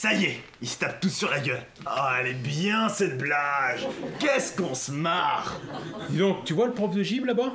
Ça 0.00 0.14
y 0.14 0.24
est, 0.24 0.40
ils 0.62 0.68
se 0.68 0.78
tapent 0.78 0.98
tous 0.98 1.10
sur 1.10 1.28
la 1.28 1.40
gueule. 1.40 1.62
Oh, 1.84 1.90
elle 2.18 2.28
est 2.28 2.32
bien 2.32 2.88
cette 2.88 3.18
blague. 3.18 3.80
Qu'est-ce 4.18 4.56
qu'on 4.56 4.74
se 4.74 4.92
marre. 4.92 5.60
Dis 6.08 6.16
donc, 6.16 6.46
tu 6.46 6.54
vois 6.54 6.68
le 6.68 6.72
prof 6.72 6.94
de 6.94 7.02
gym 7.02 7.26
là-bas? 7.26 7.52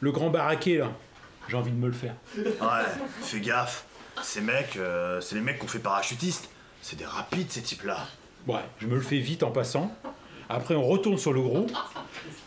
Le 0.00 0.10
grand 0.10 0.30
baraquet 0.30 0.78
là. 0.78 0.90
J'ai 1.50 1.58
envie 1.58 1.70
de 1.70 1.76
me 1.76 1.88
le 1.88 1.92
faire. 1.92 2.14
Ouais, 2.38 3.04
fais 3.20 3.40
gaffe. 3.40 3.84
Ces 4.22 4.40
mecs, 4.40 4.76
euh, 4.78 5.20
c'est 5.20 5.34
les 5.34 5.42
mecs 5.42 5.58
qu'on 5.58 5.66
fait 5.66 5.80
parachutistes. 5.80 6.48
C'est 6.80 6.96
des 6.96 7.04
rapides 7.04 7.50
ces 7.50 7.60
types-là. 7.60 8.06
Ouais, 8.46 8.64
je 8.78 8.86
me 8.86 8.94
le 8.94 9.02
fais 9.02 9.18
vite 9.18 9.42
en 9.42 9.50
passant. 9.50 9.94
Après, 10.48 10.74
on 10.74 10.86
retourne 10.86 11.18
sur 11.18 11.34
le 11.34 11.42
gros. 11.42 11.66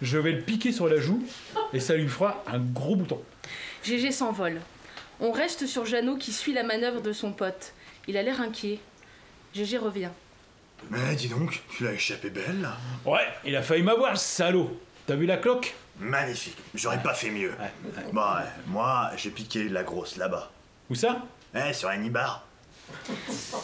Je 0.01 0.17
vais 0.17 0.31
le 0.31 0.41
piquer 0.41 0.71
sur 0.71 0.87
la 0.87 0.99
joue 0.99 1.23
et 1.71 1.79
ça 1.79 1.93
lui 1.93 2.07
fera 2.07 2.43
un 2.47 2.57
gros 2.57 2.95
bouton. 2.95 3.21
GG 3.83 4.11
s'envole. 4.11 4.59
On 5.19 5.31
reste 5.31 5.67
sur 5.67 5.85
Jeannot 5.85 6.17
qui 6.17 6.31
suit 6.31 6.53
la 6.53 6.63
manœuvre 6.63 7.01
de 7.01 7.13
son 7.13 7.31
pote. 7.31 7.73
Il 8.07 8.17
a 8.17 8.23
l'air 8.23 8.41
inquiet. 8.41 8.79
GG 9.53 9.77
revient. 9.77 10.09
Mais 10.89 11.15
dis 11.15 11.27
donc, 11.27 11.61
tu 11.69 11.83
l'as 11.83 11.93
échappé 11.93 12.29
belle 12.29 12.61
là. 12.61 12.75
Ouais, 13.05 13.27
il 13.45 13.55
a 13.55 13.61
failli 13.61 13.83
m'avoir, 13.83 14.11
le 14.11 14.17
salaud. 14.17 14.79
T'as 15.05 15.15
vu 15.15 15.25
la 15.25 15.37
cloque? 15.37 15.73
Magnifique, 15.99 16.57
j'aurais 16.73 17.01
pas 17.01 17.13
fait 17.13 17.29
mieux. 17.29 17.53
Bon, 18.11 18.21
ouais, 18.21 18.43
moi 18.67 19.11
j'ai 19.15 19.29
piqué 19.29 19.69
la 19.69 19.83
grosse 19.83 20.17
là-bas. 20.17 20.51
Où 20.89 20.95
ça? 20.95 21.21
Eh, 21.55 21.71
sur 21.71 21.89
Anibar. 21.89 22.45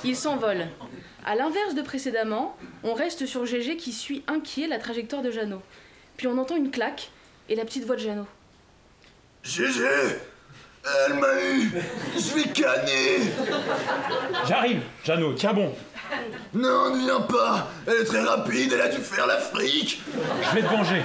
Il 0.03 0.15
s'envole. 0.15 0.67
À 1.25 1.35
l'inverse 1.35 1.75
de 1.75 1.81
précédemment, 1.81 2.55
on 2.83 2.93
reste 2.93 3.25
sur 3.25 3.45
GG 3.45 3.77
qui 3.77 3.91
suit 3.91 4.23
inquiet 4.27 4.67
la 4.67 4.79
trajectoire 4.79 5.21
de 5.21 5.31
Jeannot. 5.31 5.61
Puis 6.17 6.27
on 6.27 6.37
entend 6.37 6.55
une 6.55 6.71
claque 6.71 7.09
et 7.49 7.55
la 7.55 7.65
petite 7.65 7.85
voix 7.85 7.95
de 7.95 8.01
Jeannot. 8.01 8.27
GG 9.43 9.83
Elle 11.07 11.13
m'a 11.15 11.41
eu 11.41 11.71
Je 12.15 12.35
vais 12.35 12.49
canner 12.49 13.31
J'arrive, 14.47 14.81
Jeannot, 15.03 15.33
tiens 15.33 15.53
bon. 15.53 15.73
Non, 16.53 16.95
ne 16.95 16.99
viens 16.99 17.21
pas 17.21 17.67
Elle 17.87 18.01
est 18.01 18.05
très 18.05 18.21
rapide, 18.21 18.71
elle 18.73 18.81
a 18.81 18.87
dû 18.87 19.01
faire 19.01 19.27
l'Afrique 19.27 20.01
Je 20.41 20.55
vais 20.55 20.61
te 20.61 20.67
venger. 20.67 21.03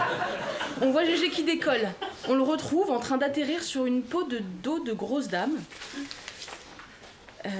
On 0.81 0.90
voit 0.90 1.05
GG 1.05 1.31
qui 1.31 1.44
décolle. 1.44 1.88
On 2.29 2.35
le 2.35 2.42
retrouve 2.42 2.90
en 2.90 2.99
train 2.99 3.16
d'atterrir 3.16 3.62
sur 3.62 3.87
une 3.87 4.03
peau 4.03 4.25
de 4.25 4.40
dos 4.62 4.83
de 4.83 4.92
grosse 4.92 5.29
dame. 5.29 5.57
Euh, 7.47 7.51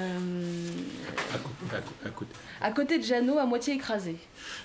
à 2.61 2.71
côté 2.71 2.99
de 2.99 3.05
Jeannot 3.05 3.39
à 3.39 3.45
moitié 3.45 3.75
écrasé. 3.75 4.17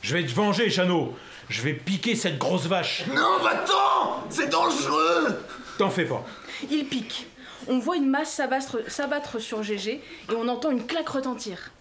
Je 0.02 0.14
vais 0.16 0.26
te 0.26 0.32
venger, 0.34 0.70
Jeannot. 0.70 1.14
Je 1.50 1.62
vais 1.62 1.74
piquer 1.74 2.16
cette 2.16 2.38
grosse 2.38 2.68
vache. 2.68 3.04
Non, 3.14 3.40
va-t'en 3.44 4.24
C'est 4.30 4.50
dangereux 4.50 5.44
T'en 5.78 5.90
fais 5.90 6.06
pas. 6.06 6.26
Il 6.70 6.86
pique. 6.86 7.29
On 7.70 7.78
voit 7.78 7.98
une 7.98 8.10
masse 8.10 8.34
s'abattre 8.34 8.80
s'abattre 8.88 9.40
sur 9.40 9.62
GG 9.62 9.92
et 9.92 10.36
on 10.36 10.48
entend 10.48 10.72
une 10.72 10.88
claque 10.88 11.10
retentir. 11.10 11.72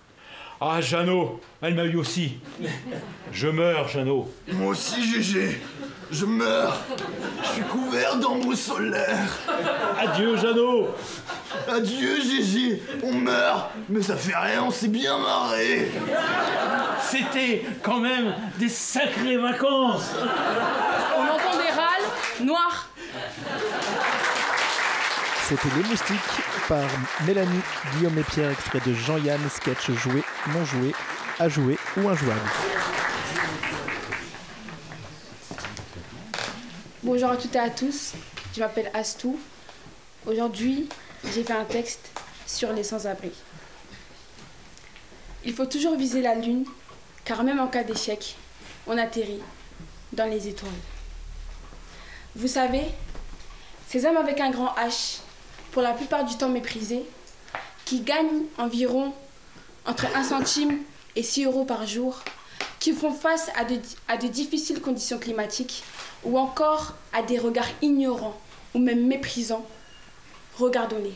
Ah, 0.61 0.81
Jeannot, 0.81 1.41
elle 1.63 1.75
m'a 1.75 1.85
eu 1.85 1.97
aussi. 1.97 2.39
Je 3.33 3.49
meurs, 3.49 3.89
Jeannot. 3.89 4.29
Moi 4.53 4.73
aussi, 4.73 5.01
GG 5.03 5.61
Je 6.11 6.27
meurs 6.27 6.77
Je 7.43 7.49
suis 7.49 7.63
couvert 7.63 8.17
d'embouts 8.17 8.57
solaires 8.57 9.39
Adieu, 9.99 10.37
Jeannot. 10.37 10.89
Adieu, 11.69 12.21
GG 12.21 12.83
On 13.05 13.13
meurt 13.13 13.71
Mais 13.89 14.03
ça 14.03 14.17
fait 14.17 14.37
rien, 14.37 14.65
on 14.65 14.71
s'est 14.71 14.89
bien 14.89 15.17
marré 15.17 15.93
C'était 17.03 17.65
quand 17.83 18.01
même 18.01 18.35
des 18.59 18.69
sacrées 18.69 19.39
vacances. 19.39 20.11
On 21.17 21.23
entend 21.23 21.57
des 21.57 21.71
râles 21.71 22.45
noirs. 22.45 22.91
C'était 25.49 25.75
Les 25.77 25.83
Moustiques 25.83 26.19
par 26.69 26.87
Mélanie, 27.25 27.63
Guillaume 27.95 28.19
et 28.19 28.23
Pierre, 28.23 28.51
extrait 28.51 28.81
de 28.85 28.93
Jean-Yann, 28.93 29.41
sketch 29.49 29.91
joué, 29.93 30.23
non 30.53 30.63
joué, 30.63 30.93
à 31.39 31.49
jouer 31.49 31.79
ou 31.97 32.07
injouable. 32.07 32.39
Bonjour 37.03 37.31
à 37.31 37.39
toutes 37.39 37.55
et 37.55 37.59
à 37.59 37.71
tous, 37.71 38.13
je 38.55 38.61
m'appelle 38.61 38.91
Astou. 38.93 39.41
Aujourd'hui, 40.27 40.87
j'ai 41.33 41.43
fait 41.43 41.55
un 41.55 41.65
texte 41.65 42.11
sur 42.47 42.75
les 42.75 42.85
sans-abri. 42.85 43.33
Il 45.47 45.55
faut 45.55 45.65
toujours 45.65 45.97
viser 45.97 46.21
la 46.21 46.35
lune, 46.35 46.67
car 47.25 47.43
même 47.43 47.59
en 47.59 47.69
cas 47.69 47.85
d'échec, 47.85 48.37
on 48.87 48.99
atterrit 48.99 49.41
dans 50.13 50.27
les 50.27 50.47
étoiles. 50.47 50.71
Vous 52.37 52.49
savez, 52.49 52.85
ces 53.89 54.05
hommes 54.05 54.19
avec 54.19 54.41
un 54.41 54.51
grand 54.51 54.75
H, 54.75 55.21
pour 55.73 55.83
la 55.83 55.93
plupart 55.93 56.25
du 56.25 56.37
temps 56.37 56.49
méprisés, 56.49 57.05
qui 57.85 58.01
gagnent 58.01 58.45
environ 58.59 59.13
entre 59.87 60.07
1 60.15 60.25
centime 60.25 60.79
et 61.17 61.23
6 61.23 61.45
euros 61.45 61.65
par 61.65 61.87
jour, 61.87 62.23
qui 62.79 62.93
font 62.93 63.13
face 63.13 63.51
à 63.57 63.65
de, 63.65 64.29
difficiles 64.29 64.81
conditions 64.81 65.19
climatiques 65.19 65.83
ou 66.25 66.39
encore 66.39 66.95
à 67.13 67.23
des 67.23 67.39
regards 67.39 67.71
ignorants 67.83 68.39
ou 68.75 68.79
même 68.79 69.07
méprisants, 69.07 69.67
regardons-les. 70.59 71.15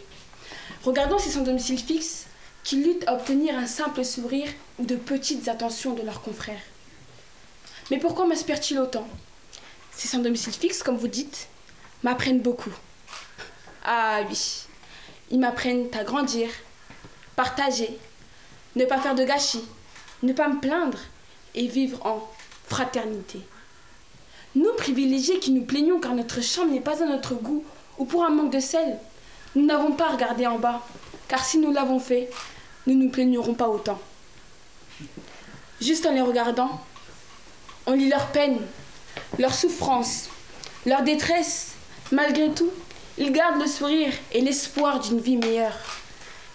Regardons 0.85 1.19
ces 1.19 1.31
sans 1.31 1.43
domicile 1.43 1.79
fixe 1.79 2.27
qui 2.65 2.77
luttent 2.77 3.07
à 3.07 3.15
obtenir 3.15 3.57
un 3.57 3.67
simple 3.67 4.05
sourire 4.05 4.49
ou 4.79 4.85
de 4.85 4.97
petites 4.97 5.49
attentions 5.49 5.95
de 5.95 6.03
leurs 6.03 6.23
confrères. 6.23 6.63
Mais 7.91 7.99
pourquoi 7.99 8.27
m'inspirent-ils 8.27 8.79
autant? 8.79 9.07
Ces 9.95 10.09
sans 10.09 10.19
domicile 10.19 10.53
fixe, 10.53 10.83
comme 10.83 10.97
vous 10.97 11.09
dites, 11.09 11.49
m'apprennent 12.03 12.41
beaucoup. 12.41 12.73
Ah 13.85 14.21
oui, 14.29 14.65
ils 15.31 15.41
m'apprennent 15.41 15.89
à 15.99 16.05
grandir, 16.05 16.49
partager, 17.35 17.99
ne 18.77 18.85
pas 18.85 18.99
faire 18.99 19.15
de 19.15 19.25
gâchis, 19.25 19.65
ne 20.23 20.33
pas 20.33 20.49
me 20.49 20.61
plaindre 20.61 20.99
et 21.55 21.67
vivre 21.67 22.05
en 22.07 22.29
fraternité. 22.69 23.41
Nous, 24.55 24.73
privilégiés 24.77 25.39
qui 25.39 25.51
nous 25.51 25.65
plaignons 25.65 25.99
car 25.99 26.15
notre 26.15 26.43
chambre 26.43 26.73
n'est 26.73 26.81
pas 26.81 27.03
à 27.03 27.07
notre 27.07 27.35
goût 27.35 27.65
ou 27.99 28.05
pour 28.05 28.25
un 28.25 28.31
manque 28.31 28.53
de 28.53 28.61
sel, 28.61 28.99
nous 29.55 29.67
n'avons 29.67 29.93
pas 29.93 30.11
regardé 30.11 30.47
en 30.47 30.59
bas, 30.59 30.87
car 31.29 31.45
si 31.45 31.59
nous 31.59 31.73
l'avons 31.73 31.99
fait, 31.99 32.31
nous 32.87 32.95
ne 32.95 33.05
nous 33.05 33.11
plaignerons 33.11 33.55
pas 33.55 33.69
autant. 33.69 34.01
Juste 35.81 36.07
en 36.07 36.13
les 36.13 36.21
regardant, 36.21 36.81
on 37.87 37.93
lit 37.93 38.09
leur 38.09 38.29
peine, 38.29 38.59
leur 39.39 39.55
souffrance, 39.55 40.29
leur 40.87 41.03
détresse. 41.03 41.73
Malgré 42.13 42.51
tout, 42.51 42.71
ils 43.19 43.33
gardent 43.33 43.61
le 43.61 43.67
sourire 43.67 44.13
et 44.33 44.41
l'espoir 44.41 45.01
d'une 45.01 45.21
vie 45.21 45.37
meilleure. 45.37 45.77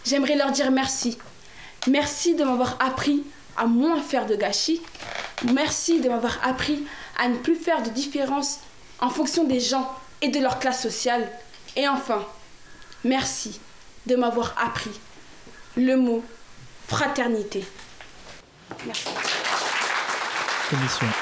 J'aimerais 0.05 0.35
leur 0.35 0.51
dire 0.51 0.71
merci. 0.71 1.17
Merci 1.87 2.35
de 2.35 2.43
m'avoir 2.43 2.77
appris 2.79 3.23
à 3.55 3.65
moins 3.65 4.01
faire 4.01 4.25
de 4.25 4.35
gâchis. 4.35 4.81
Merci 5.53 5.99
de 5.99 6.09
m'avoir 6.09 6.39
appris 6.43 6.85
à 7.17 7.27
ne 7.27 7.37
plus 7.37 7.55
faire 7.55 7.81
de 7.83 7.89
différence 7.89 8.59
en 8.99 9.09
fonction 9.09 9.43
des 9.43 9.59
gens 9.59 9.93
et 10.21 10.29
de 10.29 10.39
leur 10.39 10.59
classe 10.59 10.81
sociale. 10.81 11.29
Et 11.75 11.87
enfin, 11.87 12.25
merci 13.03 13.59
de 14.05 14.15
m'avoir 14.15 14.55
appris 14.57 14.91
le 15.75 15.95
mot 15.95 16.23
fraternité. 16.87 17.65
Merci. 18.85 19.07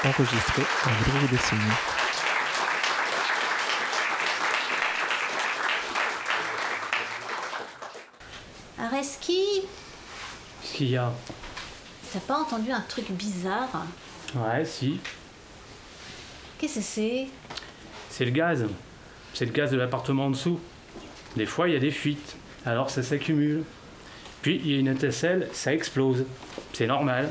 Enregistrée 0.04 0.62
en 0.86 1.95
Areski, 8.96 9.60
Qu'est-ce 10.62 10.74
qu'il 10.74 10.88
y 10.88 10.96
a 10.96 11.12
t'as 12.12 12.20
pas 12.20 12.38
entendu 12.38 12.70
un 12.72 12.80
truc 12.80 13.10
bizarre 13.10 13.84
Ouais, 14.34 14.64
si. 14.64 15.00
Qu'est-ce 16.56 16.76
que 16.76 16.80
c'est? 16.80 17.26
C'est 18.08 18.24
le 18.24 18.30
gaz. 18.30 18.64
C'est 19.34 19.44
le 19.44 19.52
gaz 19.52 19.70
de 19.70 19.76
l'appartement 19.76 20.26
en 20.26 20.30
dessous. 20.30 20.58
Des 21.36 21.44
fois, 21.44 21.68
il 21.68 21.74
y 21.74 21.76
a 21.76 21.80
des 21.80 21.90
fuites. 21.90 22.36
Alors 22.64 22.88
ça 22.88 23.02
s'accumule. 23.02 23.64
Puis 24.40 24.62
il 24.64 24.72
y 24.72 24.76
a 24.76 24.78
une 24.78 24.88
étincelle, 24.88 25.50
ça 25.52 25.74
explose. 25.74 26.24
C'est 26.72 26.86
normal. 26.86 27.30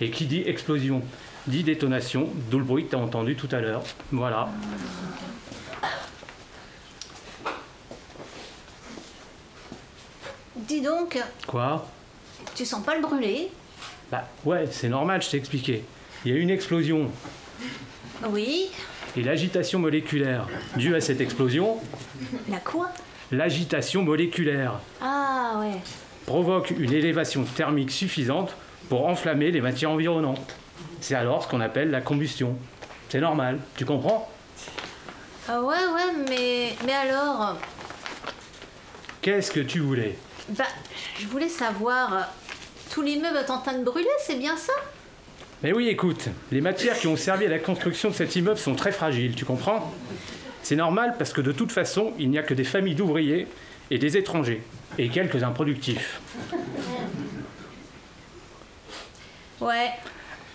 Et 0.00 0.10
qui 0.10 0.26
dit 0.26 0.42
explosion 0.46 1.02
dit 1.48 1.64
détonation, 1.64 2.28
d'où 2.50 2.58
le 2.58 2.64
bruit 2.64 2.84
que 2.84 2.90
tu 2.90 2.96
as 2.96 3.00
entendu 3.00 3.34
tout 3.34 3.48
à 3.50 3.60
l'heure. 3.60 3.82
Voilà. 4.12 4.48
Dis 10.68 10.80
donc, 10.82 11.18
Quoi? 11.46 11.86
Tu 12.54 12.64
sens 12.64 12.84
pas 12.84 12.94
le 12.94 13.00
brûler? 13.02 13.50
Bah 14.10 14.24
ouais, 14.44 14.66
c'est 14.70 14.88
normal, 14.88 15.22
je 15.22 15.30
t'ai 15.30 15.36
expliqué. 15.38 15.82
Il 16.24 16.30
y 16.30 16.34
a 16.34 16.38
eu 16.38 16.40
une 16.40 16.50
explosion. 16.50 17.10
Oui. 18.30 18.70
Et 19.16 19.22
l'agitation 19.22 19.78
moléculaire 19.78 20.46
due 20.76 20.94
à 20.94 21.00
cette 21.00 21.20
explosion, 21.20 21.78
La 22.50 22.58
quoi? 22.58 22.90
L'agitation 23.32 24.02
moléculaire 24.02 24.74
Ah 25.00 25.54
ouais. 25.60 25.78
provoque 26.26 26.70
une 26.70 26.92
élévation 26.92 27.44
thermique 27.44 27.90
suffisante 27.90 28.54
pour 28.88 29.06
enflammer 29.06 29.50
les 29.50 29.60
matières 29.60 29.90
environnantes. 29.90 30.54
C'est 31.00 31.14
alors 31.14 31.42
ce 31.44 31.48
qu'on 31.48 31.60
appelle 31.60 31.90
la 31.90 32.00
combustion. 32.00 32.56
C'est 33.08 33.20
normal, 33.20 33.58
tu 33.76 33.84
comprends? 33.84 34.30
Ah 35.48 35.60
ouais, 35.62 35.76
ouais, 35.76 36.24
mais, 36.28 36.76
mais 36.84 36.92
alors? 36.92 37.56
Qu'est-ce 39.22 39.50
que 39.50 39.60
tu 39.60 39.80
voulais? 39.80 40.16
Bah, 40.50 40.64
je 41.18 41.26
voulais 41.26 41.48
savoir. 41.48 42.12
euh, 42.14 42.20
Tout 42.90 43.02
l'immeuble 43.02 43.36
est 43.36 43.50
en 43.50 43.58
train 43.60 43.74
de 43.76 43.84
brûler, 43.84 44.08
c'est 44.20 44.36
bien 44.38 44.56
ça? 44.56 44.72
Mais 45.62 45.72
oui, 45.72 45.88
écoute, 45.88 46.28
les 46.52 46.60
matières 46.60 46.98
qui 46.98 47.06
ont 47.06 47.16
servi 47.16 47.46
à 47.46 47.48
la 47.48 47.58
construction 47.58 48.10
de 48.10 48.14
cet 48.14 48.34
immeuble 48.36 48.58
sont 48.58 48.74
très 48.74 48.92
fragiles, 48.92 49.34
tu 49.34 49.44
comprends? 49.44 49.92
C'est 50.62 50.76
normal 50.76 51.16
parce 51.18 51.32
que 51.32 51.40
de 51.40 51.52
toute 51.52 51.72
façon, 51.72 52.12
il 52.18 52.30
n'y 52.30 52.38
a 52.38 52.42
que 52.42 52.54
des 52.54 52.64
familles 52.64 52.94
d'ouvriers 52.94 53.46
et 53.90 53.98
des 53.98 54.16
étrangers, 54.16 54.62
et 54.98 55.08
quelques 55.08 55.42
improductifs. 55.42 56.20
Ouais. 59.60 59.90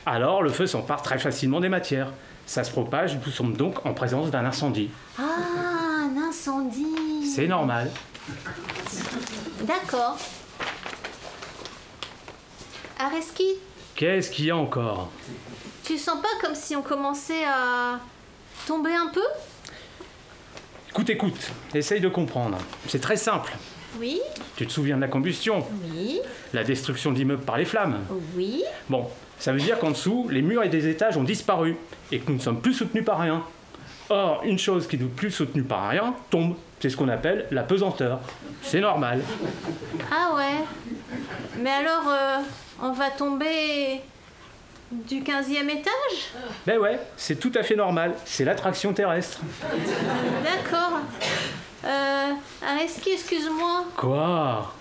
Alors 0.06 0.42
le 0.42 0.50
feu 0.50 0.68
s'empare 0.68 1.02
très 1.02 1.20
facilement 1.20 1.60
des 1.60 1.70
matières. 1.70 2.12
Ça 2.46 2.64
se 2.64 2.72
propage, 2.72 3.18
nous 3.26 3.32
sommes 3.32 3.56
donc 3.56 3.86
en 3.86 3.94
présence 3.94 4.32
d'un 4.32 4.46
incendie. 4.46 4.90
Ah, 5.18 5.24
un 6.04 6.30
incendie. 6.30 7.26
C'est 7.34 7.48
normal. 7.48 7.90
D'accord. 9.64 10.18
Areski, 13.00 13.46
Qu'est-ce 13.96 14.30
qu'il 14.30 14.46
y 14.46 14.52
a 14.52 14.58
encore? 14.58 15.10
tu 15.84 15.98
sens 15.98 16.22
pas 16.22 16.30
comme 16.42 16.56
si 16.56 16.76
on 16.76 16.82
commençait 16.82 17.44
à 17.46 18.00
tomber 18.66 18.94
un 18.94 19.08
peu? 19.08 19.24
Écoute, 20.90 21.10
écoute, 21.10 21.52
essaye 21.74 22.00
de 22.00 22.08
comprendre. 22.08 22.58
C'est 22.88 23.02
très 23.02 23.18
simple. 23.18 23.52
Oui, 24.00 24.22
Tu 24.56 24.66
te 24.66 24.72
souviens 24.72 24.96
de 24.96 25.02
la 25.02 25.08
combustion? 25.08 25.66
Oui, 25.92 26.20
La 26.54 26.64
destruction 26.64 27.12
d'immeubles 27.12 27.44
par 27.44 27.58
les 27.58 27.66
flammes? 27.66 28.00
Oui. 28.36 28.64
Bon, 28.90 29.08
ça 29.40 29.52
veut 29.52 29.60
dire 29.60 29.78
qu'en 29.80 29.92
dessous, 29.92 30.28
les 30.32 30.42
murs 30.42 30.64
et 30.64 30.70
des 30.70 30.88
étages 30.88 31.18
ont 31.18 31.24
disparu 31.24 31.76
et 32.12 32.20
que 32.20 32.30
nous 32.30 32.38
ne 32.38 32.42
sommes 32.42 32.62
plus 32.62 32.74
soutenus 32.74 33.06
par 33.06 33.20
rien. 33.20 33.44
Or, 34.10 34.42
une 34.46 34.58
chose 34.60 34.88
qui 34.88 34.98
n'est 34.98 35.06
plus 35.06 35.32
soutenue 35.32 35.64
par 35.64 35.90
rien 35.90 36.16
tombe. 36.30 36.56
C'est 36.84 36.90
ce 36.90 36.98
qu'on 36.98 37.08
appelle 37.08 37.46
la 37.50 37.64
pesanteur. 37.64 38.20
C'est 38.62 38.82
normal. 38.82 39.22
Ah 40.12 40.36
ouais. 40.36 40.66
Mais 41.60 41.70
alors, 41.70 42.10
euh, 42.10 42.40
on 42.82 42.92
va 42.92 43.10
tomber 43.10 44.02
du 44.92 45.22
15e 45.22 45.70
étage? 45.70 46.34
Ben 46.68 46.78
ouais, 46.80 47.00
c'est 47.16 47.40
tout 47.40 47.54
à 47.56 47.64
fait 47.64 47.78
normal. 47.78 48.14
C'est 48.26 48.44
l'attraction 48.44 48.92
terrestre. 48.92 49.40
D'accord. 50.44 51.00
Euh, 51.86 52.32
Areski, 52.68 53.12
excuse-moi. 53.12 53.86
Quoi? 53.96 54.74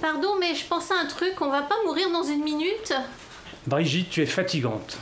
Pardon, 0.00 0.36
mais 0.40 0.54
je 0.54 0.64
pense 0.64 0.90
à 0.90 0.94
un 1.02 1.06
truc. 1.06 1.34
On 1.42 1.50
va 1.50 1.60
pas 1.60 1.76
mourir 1.84 2.10
dans 2.10 2.22
une 2.22 2.42
minute? 2.42 2.94
Brigitte, 3.66 4.08
tu 4.08 4.22
es 4.22 4.26
fatigante. 4.26 4.96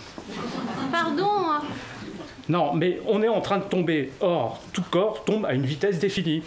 Non, 2.49 2.73
mais 2.75 3.01
on 3.07 3.23
est 3.23 3.29
en 3.29 3.41
train 3.41 3.59
de 3.59 3.65
tomber. 3.65 4.13
Or, 4.21 4.61
tout 4.73 4.85
corps 4.91 5.25
tombe 5.25 5.45
à 5.47 5.53
une 5.55 5.67
vitesse 5.67 5.99
définie. 5.99 6.43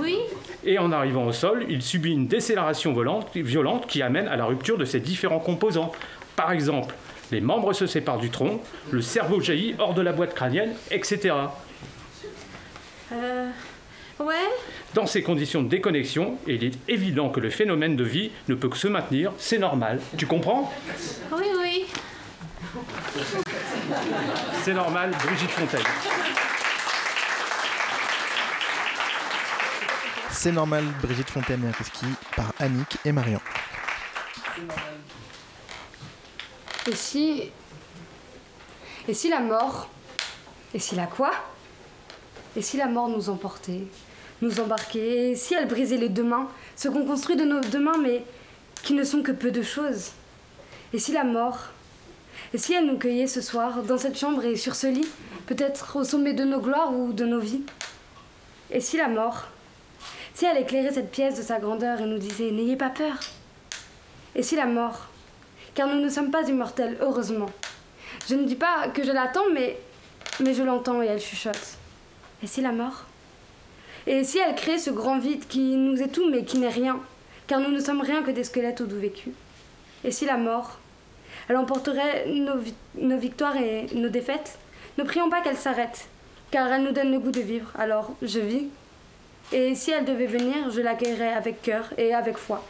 Oui. 0.00 0.16
Et 0.64 0.78
en 0.78 0.90
arrivant 0.92 1.26
au 1.26 1.32
sol, 1.32 1.66
il 1.68 1.82
subit 1.82 2.12
une 2.12 2.26
décélération 2.26 2.92
volante- 2.92 3.28
violente 3.36 3.86
qui 3.86 4.00
amène 4.02 4.28
à 4.28 4.36
la 4.36 4.44
rupture 4.46 4.78
de 4.78 4.84
ses 4.84 4.98
différents 5.00 5.38
composants. 5.38 5.92
Par 6.36 6.52
exemple, 6.52 6.94
les 7.30 7.40
membres 7.40 7.72
se 7.72 7.86
séparent 7.86 8.18
du 8.18 8.30
tronc, 8.30 8.60
le 8.90 9.02
cerveau 9.02 9.40
jaillit 9.40 9.74
hors 9.78 9.94
de 9.94 10.02
la 10.02 10.12
boîte 10.12 10.34
crânienne, 10.34 10.72
etc. 10.90 11.34
Euh, 13.12 13.48
ouais. 14.20 14.34
Dans 14.94 15.06
ces 15.06 15.22
conditions 15.22 15.62
de 15.62 15.68
déconnexion, 15.68 16.36
il 16.46 16.64
est 16.64 16.72
évident 16.88 17.28
que 17.28 17.40
le 17.40 17.50
phénomène 17.50 17.94
de 17.96 18.04
vie 18.04 18.30
ne 18.48 18.54
peut 18.54 18.68
que 18.68 18.76
se 18.78 18.88
maintenir, 18.88 19.32
c'est 19.38 19.58
normal. 19.58 20.00
Tu 20.16 20.26
comprends? 20.26 20.72
Oui, 21.32 21.44
oui. 21.60 21.84
C'est 24.64 24.74
normal, 24.74 25.10
Brigitte 25.24 25.50
Fontaine. 25.50 25.84
C'est 30.30 30.52
normal, 30.52 30.84
Brigitte 31.02 31.30
Fontaine 31.30 31.64
et 31.64 31.68
Ariski 31.68 32.06
par 32.34 32.52
Annick 32.58 32.98
et 33.04 33.12
Marion. 33.12 33.40
Et 36.86 36.94
si. 36.94 37.50
Et 39.08 39.14
si 39.14 39.28
la 39.28 39.40
mort. 39.40 39.88
Et 40.74 40.78
si 40.78 40.94
la 40.94 41.06
quoi 41.06 41.30
Et 42.56 42.62
si 42.62 42.76
la 42.76 42.86
mort 42.86 43.08
nous 43.08 43.30
emportait, 43.30 43.86
nous 44.42 44.60
embarquait, 44.60 45.30
et 45.30 45.36
si 45.36 45.54
elle 45.54 45.68
brisait 45.68 45.96
les 45.96 46.08
deux 46.08 46.24
mains, 46.24 46.48
ce 46.74 46.88
qu'on 46.88 47.06
construit 47.06 47.36
de 47.36 47.44
nos 47.44 47.60
deux 47.60 47.80
mains, 47.80 47.98
mais 48.02 48.24
qui 48.82 48.92
ne 48.92 49.04
sont 49.04 49.22
que 49.22 49.32
peu 49.32 49.50
de 49.50 49.62
choses 49.62 50.12
Et 50.92 50.98
si 50.98 51.12
la 51.12 51.24
mort 51.24 51.70
Et 52.54 52.58
si 52.58 52.74
elle 52.74 52.86
nous 52.86 52.98
cueillait 52.98 53.26
ce 53.26 53.40
soir, 53.40 53.82
dans 53.82 53.98
cette 53.98 54.18
chambre 54.18 54.44
et 54.44 54.56
sur 54.56 54.74
ce 54.74 54.86
lit, 54.86 55.08
peut-être 55.46 55.96
au 55.96 56.04
sommet 56.04 56.32
de 56.32 56.44
nos 56.44 56.60
gloires 56.60 56.92
ou 56.92 57.12
de 57.12 57.24
nos 57.24 57.40
vies? 57.40 57.62
Et 58.70 58.80
si 58.80 58.96
la 58.96 59.08
mort 59.08 59.48
Si 60.34 60.44
elle 60.44 60.58
éclairait 60.58 60.92
cette 60.92 61.10
pièce 61.10 61.36
de 61.36 61.42
sa 61.42 61.58
grandeur 61.58 62.00
et 62.00 62.06
nous 62.06 62.18
disait 62.18 62.50
N'ayez 62.50 62.76
pas 62.76 62.90
peur? 62.90 63.18
Et 64.34 64.42
si 64.42 64.56
la 64.56 64.66
mort 64.66 65.08
car 65.76 65.88
nous 65.88 66.00
ne 66.00 66.08
sommes 66.08 66.30
pas 66.30 66.48
immortels, 66.48 66.96
heureusement? 67.02 67.50
Je 68.28 68.34
ne 68.34 68.44
dis 68.44 68.54
pas 68.56 68.88
que 68.88 69.04
je 69.04 69.12
l'attends, 69.12 69.44
mais, 69.52 69.78
mais 70.40 70.54
je 70.54 70.62
l'entends 70.62 71.02
et 71.02 71.06
elle 71.06 71.20
chuchote. 71.20 71.76
Et 72.42 72.46
si 72.46 72.62
la 72.62 72.72
mort? 72.72 73.04
Et 74.06 74.24
si 74.24 74.38
elle 74.38 74.54
crée 74.54 74.78
ce 74.78 74.88
grand 74.90 75.18
vide 75.18 75.46
qui 75.46 75.76
nous 75.76 76.00
est 76.00 76.08
tout, 76.08 76.30
mais 76.30 76.44
qui 76.44 76.58
n'est 76.58 76.70
rien, 76.70 76.98
car 77.46 77.60
nous 77.60 77.70
ne 77.70 77.78
sommes 77.78 78.00
rien 78.00 78.22
que 78.22 78.30
des 78.30 78.44
squelettes 78.44 78.80
au 78.80 78.86
doux 78.86 78.98
vécu? 78.98 79.32
Et 80.02 80.10
si 80.10 80.24
la 80.24 80.38
mort 80.38 80.78
Elle 81.48 81.56
emporterait 81.56 82.26
nos, 82.28 82.56
vi- 82.58 82.74
nos 82.96 83.18
victoires 83.18 83.56
et 83.56 83.86
nos 83.94 84.08
défaites 84.08 84.58
Ne 84.98 85.04
prions 85.04 85.28
pas 85.30 85.42
qu'elle 85.42 85.56
s'arrête, 85.56 86.08
car 86.50 86.66
elle 86.72 86.82
nous 86.82 86.92
donne 86.92 87.12
le 87.12 87.18
goût 87.18 87.30
de 87.30 87.40
vivre, 87.40 87.70
alors 87.78 88.12
je 88.22 88.40
vis. 88.40 88.66
Et 89.52 89.74
si 89.74 89.90
elle 89.92 90.04
devait 90.04 90.26
venir, 90.26 90.70
je 90.72 90.80
l'accueillerais 90.80 91.32
avec 91.34 91.62
cœur 91.62 91.84
et 91.98 92.12
avec 92.14 92.36
foi. 92.36 92.64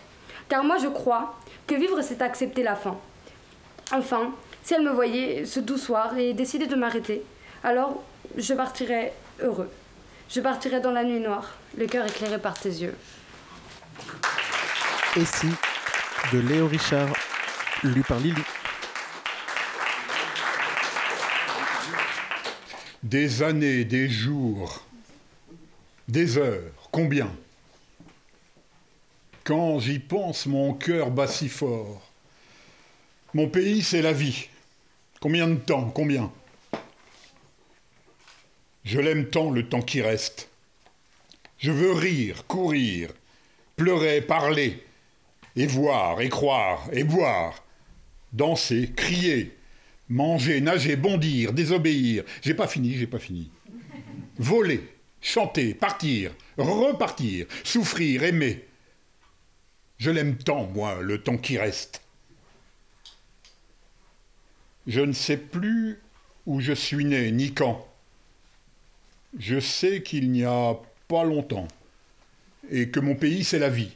Car 0.48 0.62
moi 0.64 0.76
je 0.78 0.88
crois 0.88 1.34
que 1.66 1.74
vivre 1.74 2.02
c'est 2.02 2.20
accepter 2.22 2.62
la 2.62 2.76
fin. 2.76 2.96
Enfin, 3.92 4.32
si 4.62 4.74
elle 4.74 4.82
me 4.82 4.90
voyait 4.90 5.44
ce 5.46 5.60
doux 5.60 5.78
soir 5.78 6.18
et 6.18 6.34
décidait 6.34 6.66
de 6.66 6.74
m'arrêter, 6.76 7.22
alors 7.64 8.02
je 8.36 8.52
partirais 8.52 9.12
heureux. 9.40 9.70
Je 10.28 10.40
partirais 10.40 10.80
dans 10.80 10.90
la 10.90 11.04
nuit 11.04 11.20
noire, 11.20 11.52
le 11.78 11.86
cœur 11.86 12.04
éclairé 12.06 12.38
par 12.38 12.58
tes 12.58 12.68
yeux. 12.70 12.94
Et 15.16 15.24
si 15.24 15.48
de 16.32 16.40
Léo 16.40 16.66
Richard, 16.66 17.08
lu 17.84 18.02
par 18.02 18.18
Lily. 18.18 18.42
Des 23.02 23.42
années, 23.42 23.84
des 23.84 24.08
jours, 24.08 24.84
des 26.08 26.38
heures, 26.38 26.72
combien? 26.90 27.30
Quand 29.44 29.78
j'y 29.78 29.98
pense, 29.98 30.46
mon 30.46 30.72
cœur 30.74 31.10
bat 31.10 31.28
si 31.28 31.48
fort. 31.48 32.02
Mon 33.34 33.48
pays, 33.48 33.82
c'est 33.82 34.02
la 34.02 34.12
vie. 34.12 34.48
Combien 35.20 35.46
de 35.46 35.56
temps 35.56 35.90
Combien? 35.90 36.32
Je 38.84 39.00
l'aime 39.00 39.28
tant 39.28 39.50
le 39.50 39.68
temps 39.68 39.82
qui 39.82 40.00
reste. 40.00 40.48
Je 41.58 41.72
veux 41.72 41.92
rire, 41.92 42.46
courir, 42.46 43.10
pleurer, 43.76 44.20
parler, 44.20 44.84
et 45.56 45.66
voir, 45.66 46.20
et 46.20 46.28
croire, 46.28 46.88
et 46.92 47.02
boire, 47.02 47.64
danser, 48.32 48.92
crier, 48.94 49.55
manger, 50.08 50.60
nager, 50.60 50.96
bondir, 50.96 51.52
désobéir. 51.52 52.24
J'ai 52.42 52.54
pas 52.54 52.68
fini, 52.68 52.94
j'ai 52.94 53.06
pas 53.06 53.18
fini. 53.18 53.50
Voler, 54.38 54.80
chanter, 55.20 55.74
partir, 55.74 56.32
repartir, 56.56 57.46
souffrir, 57.64 58.22
aimer. 58.22 58.64
Je 59.98 60.10
l'aime 60.10 60.36
tant, 60.36 60.66
moi, 60.66 61.00
le 61.00 61.22
temps 61.22 61.38
qui 61.38 61.58
reste. 61.58 62.02
Je 64.86 65.00
ne 65.00 65.12
sais 65.12 65.36
plus 65.36 65.98
où 66.44 66.60
je 66.60 66.72
suis 66.72 67.04
né, 67.04 67.32
ni 67.32 67.52
quand. 67.52 67.86
Je 69.38 69.58
sais 69.58 70.02
qu'il 70.02 70.30
n'y 70.30 70.44
a 70.44 70.76
pas 71.08 71.24
longtemps, 71.24 71.68
et 72.70 72.90
que 72.90 73.00
mon 73.00 73.14
pays, 73.14 73.44
c'est 73.44 73.58
la 73.58 73.68
vie. 73.68 73.92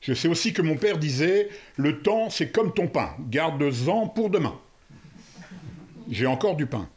Je 0.00 0.14
sais 0.14 0.28
aussi 0.28 0.52
que 0.52 0.62
mon 0.62 0.76
père 0.76 0.98
disait 0.98 1.48
Le 1.76 2.02
temps, 2.02 2.30
c'est 2.30 2.50
comme 2.50 2.72
ton 2.72 2.86
pain, 2.86 3.16
garde-en 3.28 4.08
pour 4.08 4.30
demain. 4.30 4.60
J'ai 6.10 6.26
encore 6.26 6.56
du 6.56 6.66
pain. 6.66 6.88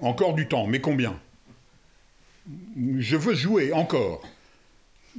Encore 0.00 0.34
du 0.34 0.46
temps, 0.46 0.66
mais 0.66 0.80
combien? 0.80 1.18
Je 2.98 3.16
veux 3.16 3.34
jouer 3.34 3.72
encore. 3.72 4.22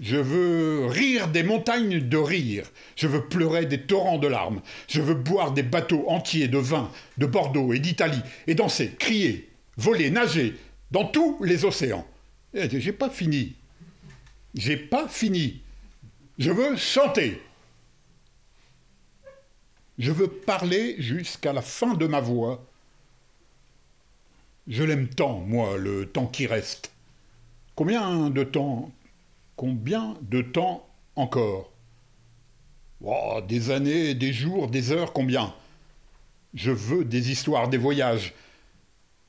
Je 0.02 0.16
veux 0.16 0.86
rire 0.86 1.28
des 1.28 1.44
montagnes 1.44 2.00
de 2.00 2.18
rire. 2.18 2.66
Je 2.96 3.08
veux 3.08 3.28
pleurer 3.28 3.66
des 3.66 3.82
torrents 3.82 4.18
de 4.18 4.28
larmes. 4.28 4.62
Je 4.88 5.02
veux 5.02 5.16
boire 5.16 5.52
des 5.52 5.64
bateaux 5.64 6.06
entiers 6.08 6.48
de 6.48 6.58
vin, 6.58 6.90
de 7.18 7.26
Bordeaux 7.26 7.74
et 7.74 7.80
d'Italie, 7.80 8.22
et 8.48 8.56
danser, 8.56 8.92
crier, 8.98 9.50
voler, 9.78 10.10
nager 10.10 10.56
dans 10.92 11.06
tous 11.06 11.44
les 11.44 11.66
océans. 11.66 12.08
Eh, 12.54 12.80
j'ai 12.80 12.94
pas 12.94 13.10
fini. 13.10 13.56
J'ai 14.56 14.78
pas 14.78 15.08
fini. 15.08 15.62
Je 16.38 16.52
veux 16.52 16.78
chanter. 16.78 17.42
Je 20.00 20.14
veux 20.14 20.30
parler 20.30 20.96
jusqu'à 20.98 21.52
la 21.52 21.62
fin 21.62 21.94
de 21.94 22.08
ma 22.08 22.22
voix. 22.22 22.66
Je 24.70 24.84
l'aime 24.84 25.10
tant, 25.10 25.40
moi, 25.40 25.78
le 25.78 26.06
temps 26.06 26.26
qui 26.26 26.48
reste. 26.48 26.92
Combien 27.76 28.30
de 28.30 28.44
temps 28.44 28.92
Combien 29.58 30.16
de 30.22 30.42
temps 30.42 30.88
encore? 31.18 31.70
Oh, 33.04 33.42
Des 33.46 33.72
années, 33.72 34.16
des 34.16 34.32
jours, 34.32 34.70
des 34.70 34.94
heures, 34.94 35.12
combien? 35.12 35.54
Je 36.54 36.72
veux 36.72 37.04
des 37.04 37.30
histoires, 37.30 37.68
des 37.68 37.78
voyages. 37.78 38.34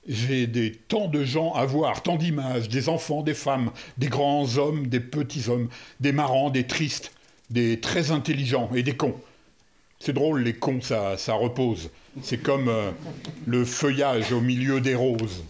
J'ai 0.06 0.46
des 0.46 0.72
tant 0.72 1.09
de 1.09 1.24
gens 1.24 1.52
à 1.52 1.66
voir, 1.66 2.04
tant 2.04 2.14
d'images, 2.16 2.68
des 2.68 2.88
enfants, 2.88 3.22
des 3.22 3.35
femmes, 3.35 3.72
des 3.98 4.09
grands 4.09 4.56
hommes, 4.56 4.87
des 4.87 5.00
petits 5.00 5.48
hommes, 5.48 5.68
des 5.98 6.12
marrants, 6.12 6.50
des 6.50 6.66
tristes, 6.66 7.12
des 7.50 7.80
très 7.80 8.12
intelligents 8.12 8.70
et 8.72 8.85
des 8.85 8.96
cons. 8.96 9.20
C'est 10.03 10.15
drôle, 10.15 10.43
les 10.43 10.55
cons, 10.55 10.81
ça, 10.81 11.35
repose. 11.35 11.91
C'est 12.23 12.43
comme 12.43 12.69
euh, 12.69 12.91
le 13.47 13.67
feuillage 13.67 14.33
au 14.33 14.41
milieu 14.41 14.81
des 14.81 14.95
roses. 14.95 15.45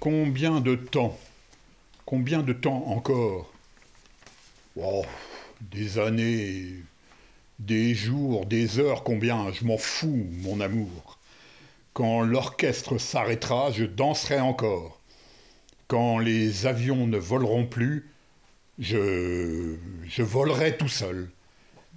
Combien 0.00 0.60
de 0.60 0.74
temps 0.74 1.18
Combien 2.06 2.42
de 2.42 2.54
temps 2.54 2.86
encore 2.86 3.52
oh, 4.80 5.04
Des 5.60 5.98
années, 5.98 6.72
des 7.58 7.94
jours, 7.94 8.46
des 8.46 8.78
heures, 8.78 9.04
combien 9.04 9.52
Je 9.52 9.66
m'en 9.66 9.76
fous, 9.76 10.26
mon 10.40 10.62
amour. 10.62 11.18
Quand 11.92 12.22
l'orchestre 12.22 12.96
s'arrêtera, 12.96 13.70
je 13.70 13.84
danserai 13.84 14.40
encore. 14.40 14.98
Quand 15.88 16.18
les 16.18 16.64
avions 16.64 17.06
ne 17.06 17.18
voleront 17.18 17.66
plus, 17.66 18.08
je, 18.78 19.76
je 20.08 20.22
volerai 20.22 20.78
tout 20.78 20.88
seul. 20.88 21.28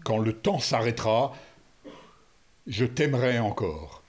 Quand 0.04 0.18
le 0.18 0.34
temps 0.34 0.60
s'arrêtera, 0.60 1.36
je 2.66 2.86
t'aimerai 2.86 3.40
encore. 3.40 4.04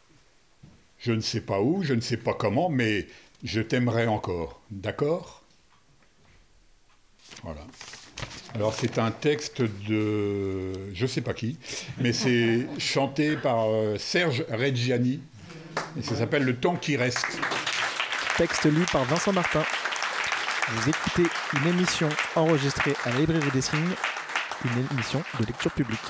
Je 0.98 1.12
ne 1.12 1.20
sais 1.20 1.40
pas 1.40 1.60
où, 1.60 1.82
je 1.82 1.94
ne 1.94 2.00
sais 2.00 2.16
pas 2.16 2.34
comment, 2.34 2.68
mais 2.68 3.06
je 3.44 3.60
t'aimerai 3.60 4.06
encore. 4.06 4.60
D'accord? 4.70 5.42
Voilà. 7.42 7.60
Alors 8.54 8.74
c'est 8.74 8.98
un 8.98 9.10
texte 9.10 9.62
de 9.62 10.92
je 10.92 11.06
sais 11.06 11.20
pas 11.20 11.34
qui, 11.34 11.56
mais 11.98 12.12
c'est 12.12 12.66
chanté 12.78 13.36
par 13.36 13.68
euh, 13.68 13.96
Serge 13.98 14.44
Reggiani 14.50 15.20
et 15.96 16.02
ça 16.02 16.16
s'appelle 16.16 16.44
Le 16.44 16.56
temps 16.56 16.76
qui 16.76 16.96
reste. 16.96 17.26
Texte 18.36 18.64
lu 18.64 18.84
par 18.90 19.04
Vincent 19.04 19.32
Martin. 19.32 19.64
Vous 20.68 20.88
écoutez 20.88 21.24
une 21.54 21.68
émission 21.68 22.08
enregistrée 22.36 22.94
à 23.04 23.10
la 23.10 23.18
Librairie 23.20 23.50
des 23.52 23.62
Signes, 23.62 23.94
une 24.64 24.86
émission 24.92 25.22
de 25.38 25.46
lecture 25.46 25.70
publique. 25.70 26.00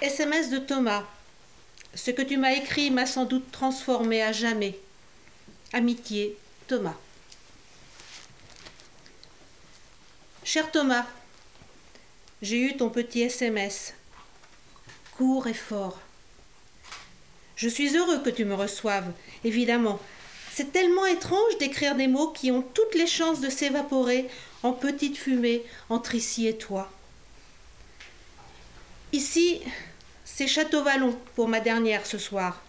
SMS 0.00 0.50
de 0.50 0.58
Thomas. 0.58 1.04
Ce 1.94 2.10
que 2.10 2.22
tu 2.22 2.36
m'as 2.36 2.52
écrit 2.52 2.90
m'a 2.90 3.06
sans 3.06 3.24
doute 3.24 3.50
transformé 3.50 4.22
à 4.22 4.32
jamais. 4.32 4.78
Amitié, 5.72 6.36
Thomas. 6.68 6.96
Cher 10.44 10.70
Thomas, 10.70 11.06
j'ai 12.40 12.60
eu 12.60 12.76
ton 12.76 12.88
petit 12.88 13.22
SMS, 13.22 13.94
court 15.16 15.46
et 15.46 15.54
fort. 15.54 16.00
Je 17.56 17.68
suis 17.68 17.96
heureux 17.96 18.22
que 18.22 18.30
tu 18.30 18.44
me 18.44 18.54
reçoives, 18.54 19.12
évidemment. 19.44 20.00
C'est 20.52 20.72
tellement 20.72 21.06
étrange 21.06 21.58
d'écrire 21.58 21.94
des 21.94 22.08
mots 22.08 22.30
qui 22.30 22.50
ont 22.50 22.62
toutes 22.62 22.94
les 22.94 23.06
chances 23.06 23.40
de 23.40 23.48
s'évaporer 23.48 24.28
en 24.62 24.72
petite 24.72 25.16
fumée 25.16 25.62
entre 25.88 26.14
ici 26.14 26.46
et 26.46 26.56
toi. 26.56 26.90
Ici, 29.12 29.60
c'est 30.24 30.46
Château-Vallon 30.46 31.18
pour 31.34 31.48
ma 31.48 31.60
dernière 31.60 32.06
ce 32.06 32.18
soir. 32.18 32.62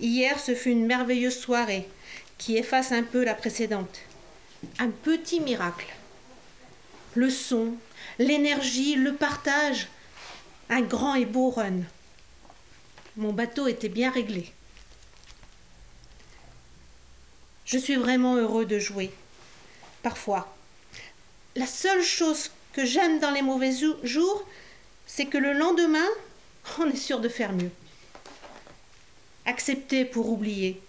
Hier, 0.00 0.38
ce 0.40 0.54
fut 0.54 0.70
une 0.70 0.86
merveilleuse 0.86 1.38
soirée 1.38 1.88
qui 2.38 2.56
efface 2.56 2.92
un 2.92 3.02
peu 3.02 3.24
la 3.24 3.34
précédente. 3.34 4.00
Un 4.78 4.88
petit 4.90 5.40
miracle 5.40 5.94
le 7.14 7.30
son, 7.30 7.74
l'énergie, 8.18 8.94
le 8.94 9.14
partage. 9.14 9.88
Un 10.68 10.82
grand 10.82 11.14
et 11.14 11.24
beau 11.24 11.50
run. 11.50 11.80
Mon 13.16 13.32
bateau 13.32 13.66
était 13.66 13.88
bien 13.88 14.10
réglé. 14.10 14.52
Je 17.64 17.78
suis 17.78 17.96
vraiment 17.96 18.36
heureux 18.36 18.66
de 18.66 18.78
jouer. 18.78 19.10
Parfois. 20.02 20.56
La 21.60 21.66
seule 21.66 22.02
chose 22.02 22.50
que 22.72 22.86
j'aime 22.86 23.20
dans 23.20 23.32
les 23.32 23.42
mauvais 23.42 23.72
jours, 24.02 24.46
c'est 25.06 25.26
que 25.26 25.36
le 25.36 25.52
lendemain, 25.52 26.08
on 26.78 26.88
est 26.88 26.96
sûr 26.96 27.20
de 27.20 27.28
faire 27.28 27.52
mieux. 27.52 27.70
Accepter 29.44 30.06
pour 30.06 30.30
oublier. 30.30 30.80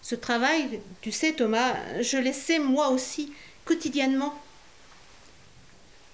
Ce 0.00 0.14
travail, 0.14 0.80
tu 1.02 1.12
sais 1.12 1.34
Thomas, 1.34 1.76
je 2.00 2.16
l'essaie 2.16 2.58
moi 2.58 2.88
aussi, 2.88 3.34
quotidiennement. 3.66 4.34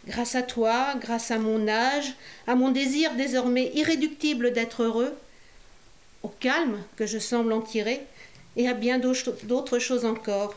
Grâce 0.08 0.34
à 0.34 0.42
toi, 0.42 0.96
grâce 0.96 1.30
à 1.30 1.38
mon 1.38 1.68
âge, 1.68 2.14
à 2.48 2.56
mon 2.56 2.72
désir 2.72 3.14
désormais 3.14 3.70
irréductible 3.76 4.52
d'être 4.52 4.82
heureux, 4.82 5.16
au 6.24 6.28
calme 6.30 6.82
que 6.96 7.06
je 7.06 7.20
semble 7.20 7.52
en 7.52 7.60
tirer, 7.60 8.04
et 8.56 8.66
à 8.68 8.74
bien 8.74 8.98
d'autres 8.98 9.78
choses 9.78 10.04
encore. 10.04 10.56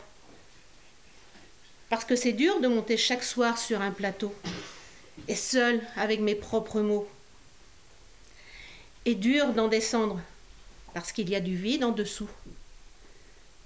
Parce 1.88 2.04
que 2.04 2.16
c'est 2.16 2.32
dur 2.32 2.60
de 2.60 2.68
monter 2.68 2.96
chaque 2.96 3.24
soir 3.24 3.58
sur 3.58 3.80
un 3.80 3.90
plateau, 3.90 4.34
et 5.28 5.36
seul 5.36 5.80
avec 5.96 6.20
mes 6.20 6.34
propres 6.34 6.80
mots. 6.80 7.08
Et 9.04 9.14
dur 9.14 9.52
d'en 9.52 9.68
descendre, 9.68 10.20
parce 10.94 11.12
qu'il 11.12 11.28
y 11.28 11.36
a 11.36 11.40
du 11.40 11.56
vide 11.56 11.84
en 11.84 11.92
dessous. 11.92 12.28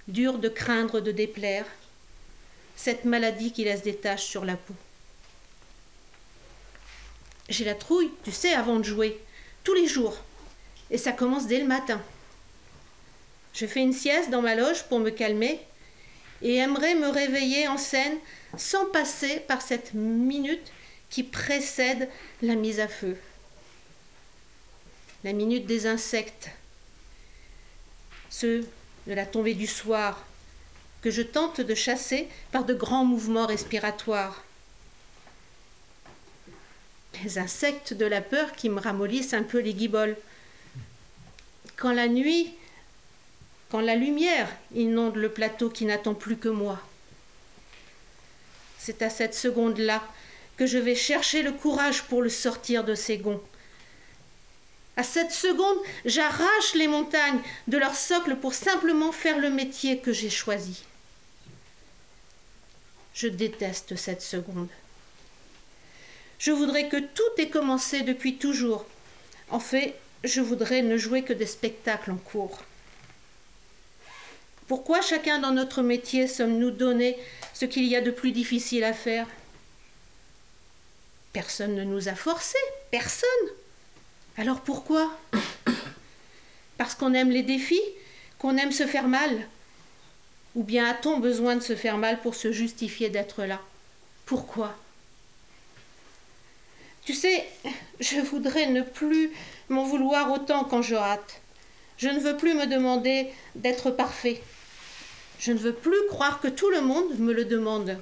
Dur 0.07 0.37
de 0.37 0.49
craindre 0.49 0.99
de 0.99 1.11
déplaire, 1.11 1.65
cette 2.75 3.05
maladie 3.05 3.51
qui 3.51 3.63
laisse 3.63 3.83
des 3.83 3.95
taches 3.95 4.25
sur 4.25 4.45
la 4.45 4.55
peau. 4.55 4.73
J'ai 7.49 7.65
la 7.65 7.75
trouille, 7.75 8.11
tu 8.23 8.31
sais, 8.31 8.53
avant 8.53 8.77
de 8.77 8.83
jouer, 8.83 9.19
tous 9.63 9.73
les 9.73 9.87
jours. 9.87 10.17
Et 10.91 10.97
ça 10.97 11.11
commence 11.11 11.47
dès 11.47 11.59
le 11.59 11.65
matin. 11.65 12.01
Je 13.53 13.65
fais 13.65 13.81
une 13.81 13.93
sieste 13.93 14.29
dans 14.29 14.41
ma 14.41 14.55
loge 14.55 14.83
pour 14.83 14.99
me 14.99 15.09
calmer 15.09 15.59
et 16.41 16.55
aimerais 16.55 16.95
me 16.95 17.09
réveiller 17.09 17.67
en 17.67 17.77
scène 17.77 18.17
sans 18.57 18.85
passer 18.85 19.41
par 19.47 19.61
cette 19.61 19.93
minute 19.93 20.71
qui 21.09 21.23
précède 21.23 22.09
la 22.41 22.55
mise 22.55 22.79
à 22.79 22.87
feu. 22.87 23.17
La 25.23 25.33
minute 25.33 25.65
des 25.65 25.85
insectes, 25.85 26.49
ceux 28.29 28.67
de 29.07 29.13
la 29.13 29.25
tombée 29.25 29.53
du 29.53 29.67
soir, 29.67 30.25
que 31.01 31.11
je 31.11 31.21
tente 31.21 31.61
de 31.61 31.75
chasser 31.75 32.27
par 32.51 32.65
de 32.65 32.73
grands 32.73 33.05
mouvements 33.05 33.47
respiratoires 33.47 34.43
les 37.23 37.37
insectes 37.37 37.93
de 37.93 38.05
la 38.05 38.21
peur 38.21 38.53
qui 38.53 38.69
me 38.69 38.79
ramollissent 38.79 39.33
un 39.33 39.43
peu 39.43 39.59
les 39.59 39.73
guiboles. 39.73 40.15
Quand 41.75 41.91
la 41.91 42.07
nuit, 42.07 42.53
quand 43.69 43.81
la 43.81 43.95
lumière 43.95 44.49
inonde 44.73 45.15
le 45.15 45.29
plateau 45.29 45.69
qui 45.69 45.85
n'attend 45.85 46.15
plus 46.15 46.37
que 46.37 46.49
moi. 46.49 46.79
C'est 48.77 49.01
à 49.01 49.09
cette 49.09 49.35
seconde-là 49.35 50.03
que 50.57 50.65
je 50.65 50.77
vais 50.77 50.95
chercher 50.95 51.41
le 51.43 51.51
courage 51.51 52.03
pour 52.03 52.21
le 52.21 52.29
sortir 52.29 52.83
de 52.83 52.95
ses 52.95 53.17
gonds. 53.17 53.41
À 54.97 55.03
cette 55.03 55.31
seconde, 55.31 55.77
j'arrache 56.03 56.73
les 56.75 56.87
montagnes 56.87 57.39
de 57.67 57.77
leur 57.77 57.95
socle 57.95 58.35
pour 58.35 58.53
simplement 58.53 59.11
faire 59.11 59.37
le 59.37 59.49
métier 59.49 59.99
que 59.99 60.11
j'ai 60.11 60.29
choisi. 60.29 60.83
Je 63.13 63.27
déteste 63.27 63.95
cette 63.95 64.21
seconde. 64.21 64.67
Je 66.39 66.51
voudrais 66.51 66.89
que 66.89 66.97
tout 66.97 67.31
ait 67.37 67.49
commencé 67.49 68.01
depuis 68.01 68.37
toujours. 68.37 68.85
En 69.49 69.59
fait, 69.59 69.95
je 70.23 70.41
voudrais 70.41 70.81
ne 70.81 70.97
jouer 70.97 71.23
que 71.23 71.33
des 71.33 71.45
spectacles 71.45 72.11
en 72.11 72.17
cours. 72.17 72.59
Pourquoi 74.69 75.01
chacun 75.01 75.39
dans 75.39 75.49
notre 75.49 75.81
métier 75.81 76.27
sommes-nous 76.27 76.69
donnés 76.69 77.17
ce 77.55 77.65
qu'il 77.65 77.85
y 77.85 77.95
a 77.95 78.01
de 78.01 78.11
plus 78.11 78.31
difficile 78.31 78.83
à 78.83 78.93
faire? 78.93 79.25
Personne 81.33 81.73
ne 81.73 81.83
nous 81.83 82.07
a 82.07 82.13
forcés, 82.13 82.55
personne. 82.91 83.27
Alors 84.37 84.61
pourquoi? 84.61 85.11
Parce 86.77 86.93
qu'on 86.93 87.15
aime 87.15 87.31
les 87.31 87.41
défis, 87.41 87.81
qu'on 88.37 88.57
aime 88.57 88.71
se 88.71 88.85
faire 88.85 89.07
mal 89.07 89.31
Ou 90.53 90.61
bien 90.61 90.85
a-t-on 90.85 91.17
besoin 91.17 91.55
de 91.55 91.63
se 91.63 91.75
faire 91.75 91.97
mal 91.97 92.21
pour 92.21 92.35
se 92.35 92.51
justifier 92.51 93.09
d'être 93.09 93.45
là? 93.45 93.59
Pourquoi? 94.27 94.77
Tu 97.05 97.15
sais, 97.15 97.43
je 97.99 98.19
voudrais 98.19 98.67
ne 98.67 98.83
plus 98.83 99.31
m'en 99.69 99.83
vouloir 99.83 100.31
autant 100.31 100.63
quand 100.63 100.83
je 100.83 100.93
rate. 100.93 101.41
Je 101.97 102.09
ne 102.09 102.19
veux 102.19 102.37
plus 102.37 102.53
me 102.53 102.67
demander 102.67 103.29
d'être 103.55 103.89
parfait. 103.89 104.43
Je 105.39 105.53
ne 105.53 105.57
veux 105.57 105.73
plus 105.73 106.07
croire 106.09 106.41
que 106.41 106.49
tout 106.49 106.69
le 106.69 106.81
monde 106.81 107.17
me 107.17 107.33
le 107.33 107.45
demande. 107.45 107.97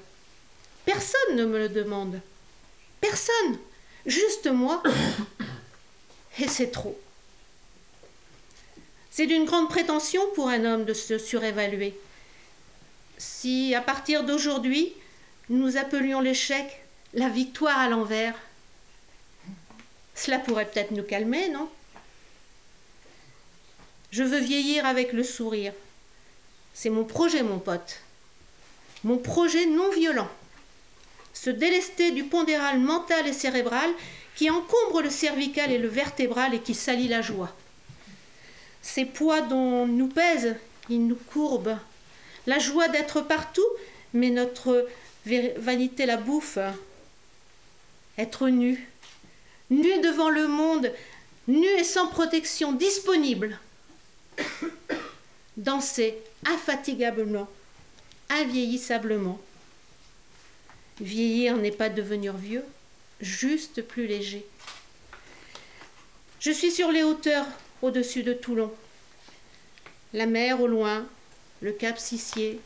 Personne 0.85 1.35
ne 1.35 1.45
me 1.45 1.59
le 1.59 1.69
demande. 1.69 2.19
Personne. 2.99 3.59
Juste 4.07 4.47
moi. 4.47 4.81
Et 6.39 6.47
c'est 6.47 6.71
trop. 6.71 6.99
C'est 9.11 9.27
d'une 9.27 9.45
grande 9.45 9.69
prétention 9.69 10.21
pour 10.35 10.49
un 10.49 10.65
homme 10.65 10.85
de 10.85 10.93
se 10.93 11.17
surévaluer. 11.17 11.97
Si, 13.17 13.73
à 13.75 13.81
partir 13.81 14.23
d'aujourd'hui, 14.23 14.93
nous 15.49 15.77
appelions 15.77 16.19
l'échec 16.19 16.83
la 17.13 17.29
victoire 17.29 17.79
à 17.79 17.89
l'envers, 17.89 18.35
cela 20.13 20.39
pourrait 20.39 20.69
peut-être 20.69 20.91
nous 20.91 21.03
calmer, 21.03 21.49
non? 21.49 21.69
Je 24.11 24.23
veux 24.23 24.39
vieillir 24.39 24.85
avec 24.85 25.13
le 25.13 25.23
sourire. 25.23 25.73
C'est 26.79 26.91
mon 26.91 27.05
projet, 27.05 27.41
mon 27.41 27.57
pote. 27.57 28.01
Mon 29.03 29.17
projet 29.17 29.65
non 29.65 29.89
violent. 29.89 30.29
Se 31.33 31.49
délester 31.49 32.11
du 32.11 32.25
pondéral 32.25 32.79
mental 32.79 33.27
et 33.27 33.33
cérébral 33.33 33.89
qui 34.35 34.51
encombre 34.51 35.01
le 35.01 35.09
cervical 35.09 35.71
et 35.71 35.79
le 35.79 35.87
vertébral 35.87 36.53
et 36.53 36.59
qui 36.59 36.75
salit 36.75 37.07
la 37.07 37.23
joie. 37.23 37.51
Ces 38.83 39.05
poids 39.05 39.41
dont 39.41 39.87
nous 39.87 40.07
pèsent, 40.07 40.55
ils 40.87 41.07
nous 41.07 41.15
courbent. 41.15 41.79
La 42.45 42.59
joie 42.59 42.89
d'être 42.89 43.21
partout, 43.21 43.65
mais 44.13 44.29
notre 44.29 44.87
vanité 45.25 46.05
la 46.05 46.17
bouffe. 46.17 46.59
Être 48.19 48.49
nu, 48.49 48.87
nu 49.71 49.99
devant 50.01 50.29
le 50.29 50.47
monde, 50.47 50.93
nu 51.47 51.65
et 51.65 51.83
sans 51.83 52.05
protection, 52.05 52.71
disponible. 52.71 53.59
Danser 55.57 56.15
infatigablement, 56.45 57.49
invieillissablement. 58.29 59.39
Vieillir 61.01 61.57
n'est 61.57 61.71
pas 61.71 61.89
devenir 61.89 62.37
vieux, 62.37 62.63
juste 63.21 63.81
plus 63.81 64.05
léger. 64.05 64.45
Je 66.39 66.51
suis 66.51 66.71
sur 66.71 66.91
les 66.91 67.01
hauteurs 67.01 67.47
au-dessus 67.81 68.21
de 68.21 68.33
Toulon. 68.33 68.71
La 70.13 70.27
mer 70.27 70.61
au 70.61 70.67
loin, 70.67 71.07
le 71.61 71.71
cap 71.71 71.97
Sissier, 71.97 72.59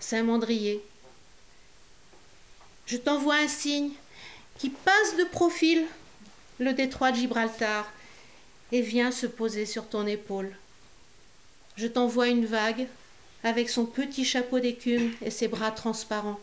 Saint-Mandrier. 0.00 0.82
Je 2.86 2.96
t'envoie 2.96 3.36
un 3.36 3.48
signe 3.48 3.92
qui 4.58 4.70
passe 4.70 5.16
de 5.16 5.24
profil 5.24 5.86
le 6.58 6.72
détroit 6.72 7.12
de 7.12 7.16
Gibraltar 7.16 7.90
et 8.72 8.80
vient 8.80 9.12
se 9.12 9.26
poser 9.26 9.64
sur 9.64 9.88
ton 9.88 10.06
épaule. 10.06 10.56
Je 11.76 11.88
t'envoie 11.88 12.28
une 12.28 12.46
vague 12.46 12.86
avec 13.42 13.68
son 13.68 13.84
petit 13.84 14.24
chapeau 14.24 14.60
d'écume 14.60 15.12
et 15.20 15.30
ses 15.30 15.48
bras 15.48 15.72
transparents. 15.72 16.38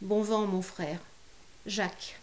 Bon 0.00 0.22
vent, 0.22 0.46
mon 0.46 0.62
frère. 0.62 0.98
Jacques. 1.66 2.20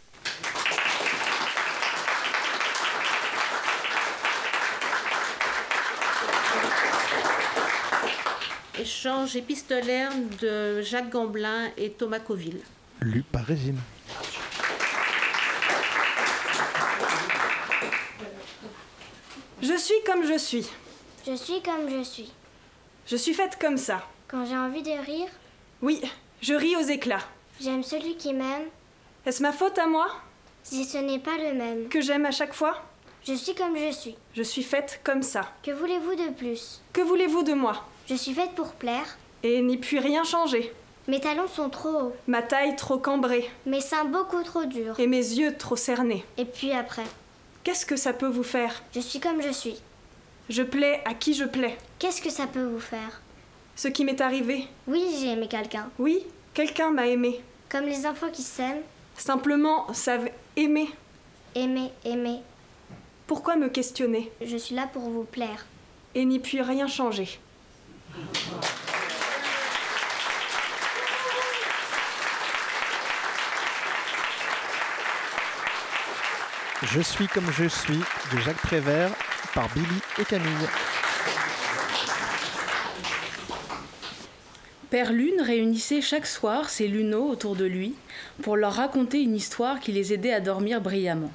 Échange 8.80 9.36
épistolaire 9.36 10.12
de 10.40 10.82
Jacques 10.82 11.10
Gamblin 11.10 11.70
et 11.76 11.92
Thomas 11.92 12.20
Coville. 12.20 12.62
Lu 13.02 13.24
par 13.24 13.44
Régine. 13.44 13.80
Je 19.62 19.78
suis 19.78 20.02
comme 20.06 20.26
je 20.26 20.38
suis. 20.38 20.66
Je 21.26 21.34
suis 21.36 21.62
comme 21.62 21.90
je 21.90 22.04
suis. 22.04 22.32
Je 23.08 23.16
suis 23.16 23.34
faite 23.34 23.58
comme 23.60 23.78
ça. 23.78 24.02
Quand 24.28 24.46
j'ai 24.46 24.58
envie 24.58 24.84
de 24.84 24.92
rire, 24.92 25.28
Oui, 25.82 26.02
je 26.42 26.54
ris 26.54 26.76
aux 26.76 26.82
éclats. 26.82 27.24
j'aime 27.60 27.84
celui 27.84 28.16
qui 28.18 28.34
m'aime. 28.34 28.68
Est-ce 29.26 29.42
ma 29.42 29.52
faute 29.52 29.78
à 29.78 29.88
moi? 29.88 30.08
Si 30.64 30.86
ce 30.86 30.98
n'est 30.98 31.20
pas 31.20 31.38
le 31.38 31.54
même, 31.54 31.90
que 31.90 32.02
j'aime 32.02 32.26
à 32.26 32.32
chaque 32.32 32.54
fois? 32.54 32.84
Je 33.26 33.34
suis 33.34 33.54
comme 33.56 33.78
je 33.78 33.92
suis. 33.92 34.16
Je 34.34 34.44
suis 34.44 34.64
faite 34.64 35.02
comme 35.04 35.24
ça. 35.24 35.52
Que 35.64 35.72
voulez-vous 35.72 36.16
de 36.16 36.30
plus? 36.32 36.82
Que 36.94 37.02
voulez-vous 37.02 37.44
de 37.44 37.54
moi? 37.54 37.86
Je 38.08 38.16
suis 38.16 38.34
faite 38.34 38.52
pour 38.56 38.72
plaire. 38.74 39.18
Et 39.44 39.62
n'y 39.62 39.78
puis 39.78 40.00
rien 40.00 40.24
changer. 40.24 40.74
Mes 41.08 41.20
talons 41.20 41.48
sont 41.48 41.70
trop 41.70 41.90
hauts, 41.90 42.16
Ma 42.28 42.42
taille 42.44 42.76
trop 42.76 42.98
cambrée 43.00 43.50
mes 43.66 43.82
seins 43.82 44.06
beaucoup 44.06 44.44
trop 44.44 44.66
durs. 44.66 45.00
et 45.00 45.08
mes 45.08 45.18
yeux 45.18 45.56
trop 45.58 45.76
cernés. 45.76 46.24
Et 46.38 46.46
puis 46.46 46.72
après, 46.72 47.06
Qu'est-ce 47.64 47.86
que 47.86 47.96
ça 47.98 48.14
peut 48.14 48.28
vous 48.28 48.44
faire? 48.44 48.84
Je 48.96 49.00
suis 49.02 49.20
comme 49.20 49.42
je 49.42 49.52
suis. 49.52 49.76
Je 50.50 50.64
plais 50.64 51.02
à 51.06 51.14
qui 51.14 51.36
je 51.36 51.44
plais. 51.46 51.78
Qu'est-ce 52.00 52.22
que 52.22 52.32
ça 52.32 52.48
peut 52.48 52.64
vous 52.64 52.80
faire? 52.80 53.22
Ce 53.76 53.88
qui 53.88 54.04
m'est 54.04 54.20
arrivé. 54.20 54.68
Oui, 54.88 55.06
j'ai 55.20 55.28
aimé 55.34 55.48
quelqu'un. 55.48 55.90
Oui, 56.00 56.26
quelqu'un 56.56 56.90
m'a 56.90 57.06
aimé. 57.08 57.42
Comme 57.70 57.86
les 57.86 58.08
enfants 58.08 58.32
qui 58.32 58.42
s'aiment, 58.42 58.82
Simplement 59.16 59.94
savent 59.94 60.30
aimer. 60.56 60.90
aimer, 61.54 61.92
aimer. 62.04 62.40
Pourquoi 63.28 63.58
me 63.58 63.70
questionner? 63.70 64.32
Je 64.42 64.58
suis 64.58 64.74
là 64.74 64.88
pour 64.92 65.04
vous 65.04 65.24
plaire. 65.24 65.66
Et 66.16 66.26
n'y 66.26 66.40
puis 66.40 66.62
rien 66.62 66.88
changer. 66.88 67.40
Je 76.82 77.02
suis 77.02 77.28
comme 77.28 77.52
je 77.52 77.68
suis 77.68 78.00
de 78.34 78.40
Jacques 78.40 78.62
Prévert 78.62 79.12
par 79.54 79.70
Billy 79.74 79.86
et 80.20 80.26
Camille. 80.26 80.68
Père 84.90 85.12
Lune 85.12 85.42
réunissait 85.42 86.02
chaque 86.02 86.26
soir 86.26 86.70
ses 86.70 86.88
luneaux 86.88 87.30
autour 87.30 87.56
de 87.56 87.66
lui 87.66 87.96
pour 88.42 88.58
leur 88.58 88.74
raconter 88.74 89.22
une 89.22 89.36
histoire 89.36 89.80
qui 89.80 89.92
les 89.92 90.14
aidait 90.14 90.34
à 90.34 90.40
dormir 90.40 90.82
brillamment. 90.82 91.32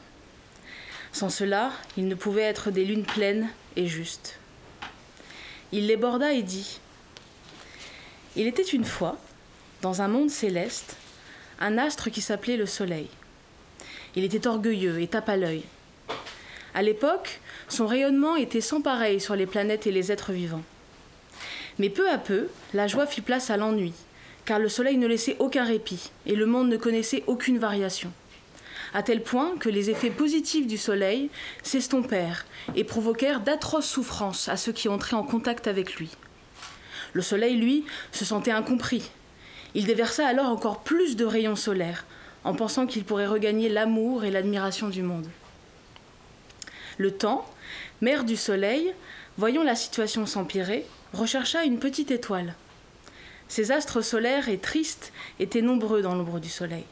Sans 1.13 1.29
cela, 1.29 1.71
ils 1.97 2.09
ne 2.09 2.15
pouvaient 2.15 2.43
être 2.43 2.71
des 2.71 2.85
lunes 2.85 3.05
pleines 3.05 3.49
et 3.77 3.87
justes. 3.87 4.39
Il 5.73 5.87
les 5.87 5.97
borda 5.97 6.33
et 6.33 6.43
dit 6.43 6.81
Il 8.37 8.47
était 8.47 8.63
une 8.63 8.85
fois, 8.85 9.19
dans 9.83 10.03
un 10.03 10.09
monde 10.09 10.31
céleste, 10.31 10.97
un 11.61 11.79
astre 11.79 12.11
qui 12.11 12.21
s'appelait 12.21 12.57
le 12.57 12.67
Soleil. 12.67 13.09
Il 14.17 14.25
était 14.25 14.47
orgueilleux 14.47 15.01
et 15.01 15.09
tape 15.09 15.29
à 15.29 15.37
l'œil. 15.37 15.65
À 16.75 16.83
l'époque, 16.83 17.41
son 17.69 17.87
rayonnement 17.87 18.37
était 18.37 18.61
sans 18.61 18.81
pareil 18.81 19.21
sur 19.21 19.37
les 19.37 19.47
planètes 19.47 19.87
et 19.87 19.93
les 19.93 20.13
êtres 20.13 20.33
vivants. 20.33 20.63
Mais 21.79 21.91
peu 21.91 22.09
à 22.09 22.19
peu, 22.19 22.49
la 22.73 22.87
joie 22.87 23.07
fit 23.07 23.21
place 23.21 23.51
à 23.51 23.57
l'ennui, 23.57 23.93
car 24.45 24.59
le 24.59 24.69
soleil 24.69 24.97
ne 24.97 25.07
laissait 25.07 25.37
aucun 25.39 25.65
répit 25.65 26.11
et 26.27 26.37
le 26.37 26.47
monde 26.47 26.69
ne 26.69 26.77
connaissait 26.77 27.25
aucune 27.27 27.59
variation. 27.59 28.13
À 28.93 29.03
tel 29.03 29.23
point 29.23 29.57
que 29.59 29.69
les 29.69 29.91
effets 29.91 30.11
positifs 30.11 30.69
du 30.69 30.79
soleil 30.79 31.31
s'estompèrent 31.65 32.47
et 32.77 32.85
provoquèrent 32.85 33.41
d'atroces 33.41 33.89
souffrances 33.89 34.49
à 34.49 34.57
ceux 34.57 34.73
qui 34.73 34.89
entraient 34.89 35.17
en 35.17 35.25
contact 35.25 35.67
avec 35.67 35.97
lui. 35.97 36.11
Le 37.13 37.23
soleil, 37.23 37.57
lui, 37.57 37.85
se 38.13 38.25
sentait 38.25 38.53
incompris. 38.53 39.11
Il 39.75 39.87
déversa 39.87 40.27
alors 40.27 40.47
encore 40.47 40.81
plus 40.81 41.17
de 41.17 41.25
rayons 41.25 41.57
solaires, 41.57 42.05
en 42.45 42.55
pensant 42.55 42.87
qu'il 42.87 43.05
pourrait 43.05 43.27
regagner 43.27 43.69
l'amour 43.69 44.25
et 44.25 44.31
l'admiration 44.31 44.89
du 44.89 45.03
monde. 45.03 45.27
Le 46.99 47.11
temps, 47.11 47.49
mère 48.01 48.25
du 48.25 48.37
soleil, 48.37 48.93
voyant 49.39 49.63
la 49.63 49.75
situation 49.75 50.27
s'empirer, 50.27 50.87
rechercha 51.13 51.65
une 51.65 51.79
petite 51.79 52.11
étoile. 52.11 52.55
Ces 53.49 53.73
astres 53.73 54.03
solaires 54.03 54.49
et 54.49 54.59
tristes 54.59 55.13
étaient 55.39 55.63
nombreux 55.63 56.03
dans 56.03 56.15
l'ombre 56.15 56.41
du 56.41 56.49
soleil. 56.49 56.85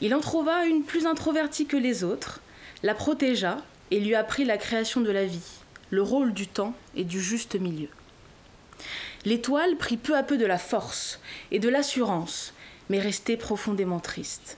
Il 0.00 0.14
en 0.14 0.20
trouva 0.20 0.64
une 0.64 0.82
plus 0.82 1.06
introvertie 1.06 1.66
que 1.66 1.76
les 1.76 2.02
autres, 2.02 2.40
la 2.82 2.94
protégea 2.94 3.58
et 3.90 4.00
lui 4.00 4.14
apprit 4.14 4.44
la 4.44 4.56
création 4.56 5.00
de 5.00 5.10
la 5.10 5.24
vie, 5.24 5.60
le 5.90 6.02
rôle 6.02 6.32
du 6.32 6.48
temps 6.48 6.74
et 6.96 7.04
du 7.04 7.20
juste 7.20 7.54
milieu. 7.54 7.88
L'étoile 9.24 9.76
prit 9.76 9.96
peu 9.96 10.16
à 10.16 10.24
peu 10.24 10.36
de 10.36 10.46
la 10.46 10.58
force 10.58 11.20
et 11.52 11.60
de 11.60 11.68
l'assurance, 11.68 12.52
mais 12.88 12.98
restait 12.98 13.36
profondément 13.36 14.00
triste. 14.00 14.56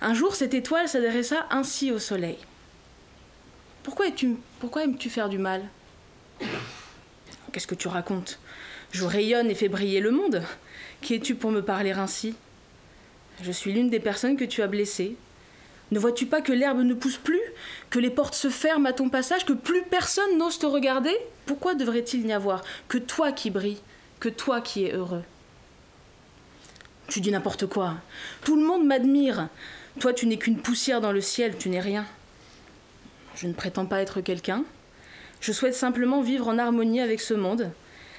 Un 0.00 0.14
jour, 0.14 0.34
cette 0.34 0.54
étoile 0.54 0.88
s'adressa 0.88 1.46
ainsi 1.50 1.90
au 1.90 1.98
soleil. 1.98 2.38
Pourquoi, 3.84 4.08
es-tu, 4.08 4.36
pourquoi 4.60 4.84
aimes-tu 4.84 5.10
faire 5.10 5.28
du 5.28 5.38
mal? 5.38 5.62
Qu'est-ce 7.52 7.66
que 7.66 7.74
tu 7.74 7.86
racontes? 7.86 8.40
Je 8.92 9.04
rayonne 9.04 9.50
et 9.50 9.54
fais 9.54 9.68
briller 9.68 10.00
le 10.00 10.10
monde. 10.10 10.42
Qui 11.02 11.14
es-tu 11.14 11.34
pour 11.34 11.50
me 11.50 11.60
parler 11.60 11.92
ainsi? 11.92 12.34
Je 13.42 13.52
suis 13.52 13.72
l'une 13.72 13.90
des 13.90 14.00
personnes 14.00 14.36
que 14.36 14.44
tu 14.44 14.62
as 14.62 14.68
blessées. 14.68 15.16
Ne 15.90 15.98
vois-tu 15.98 16.24
pas 16.24 16.40
que 16.40 16.52
l'herbe 16.52 16.80
ne 16.80 16.94
pousse 16.94 17.18
plus? 17.18 17.42
Que 17.90 17.98
les 17.98 18.08
portes 18.08 18.34
se 18.34 18.48
ferment 18.48 18.88
à 18.88 18.94
ton 18.94 19.10
passage? 19.10 19.44
Que 19.44 19.52
plus 19.52 19.82
personne 19.82 20.38
n'ose 20.38 20.58
te 20.58 20.66
regarder? 20.66 21.14
Pourquoi 21.44 21.74
devrait-il 21.74 22.24
n'y 22.24 22.32
avoir 22.32 22.62
que 22.88 22.96
toi 22.96 23.32
qui 23.32 23.50
brilles 23.50 23.82
Que 24.18 24.30
toi 24.30 24.62
qui 24.62 24.86
es 24.86 24.94
heureux? 24.94 25.24
Tu 27.08 27.20
dis 27.20 27.30
n'importe 27.30 27.66
quoi. 27.66 27.96
Tout 28.44 28.56
le 28.56 28.66
monde 28.66 28.86
m'admire. 28.86 29.48
Toi, 30.00 30.14
tu 30.14 30.26
n'es 30.26 30.38
qu'une 30.38 30.58
poussière 30.58 31.02
dans 31.02 31.12
le 31.12 31.20
ciel, 31.20 31.58
tu 31.58 31.68
n'es 31.68 31.80
rien. 31.80 32.06
Je 33.34 33.46
ne 33.46 33.52
prétends 33.52 33.86
pas 33.86 34.00
être 34.00 34.20
quelqu'un. 34.20 34.64
Je 35.40 35.52
souhaite 35.52 35.74
simplement 35.74 36.22
vivre 36.22 36.48
en 36.48 36.58
harmonie 36.58 37.00
avec 37.00 37.20
ce 37.20 37.34
monde. 37.34 37.70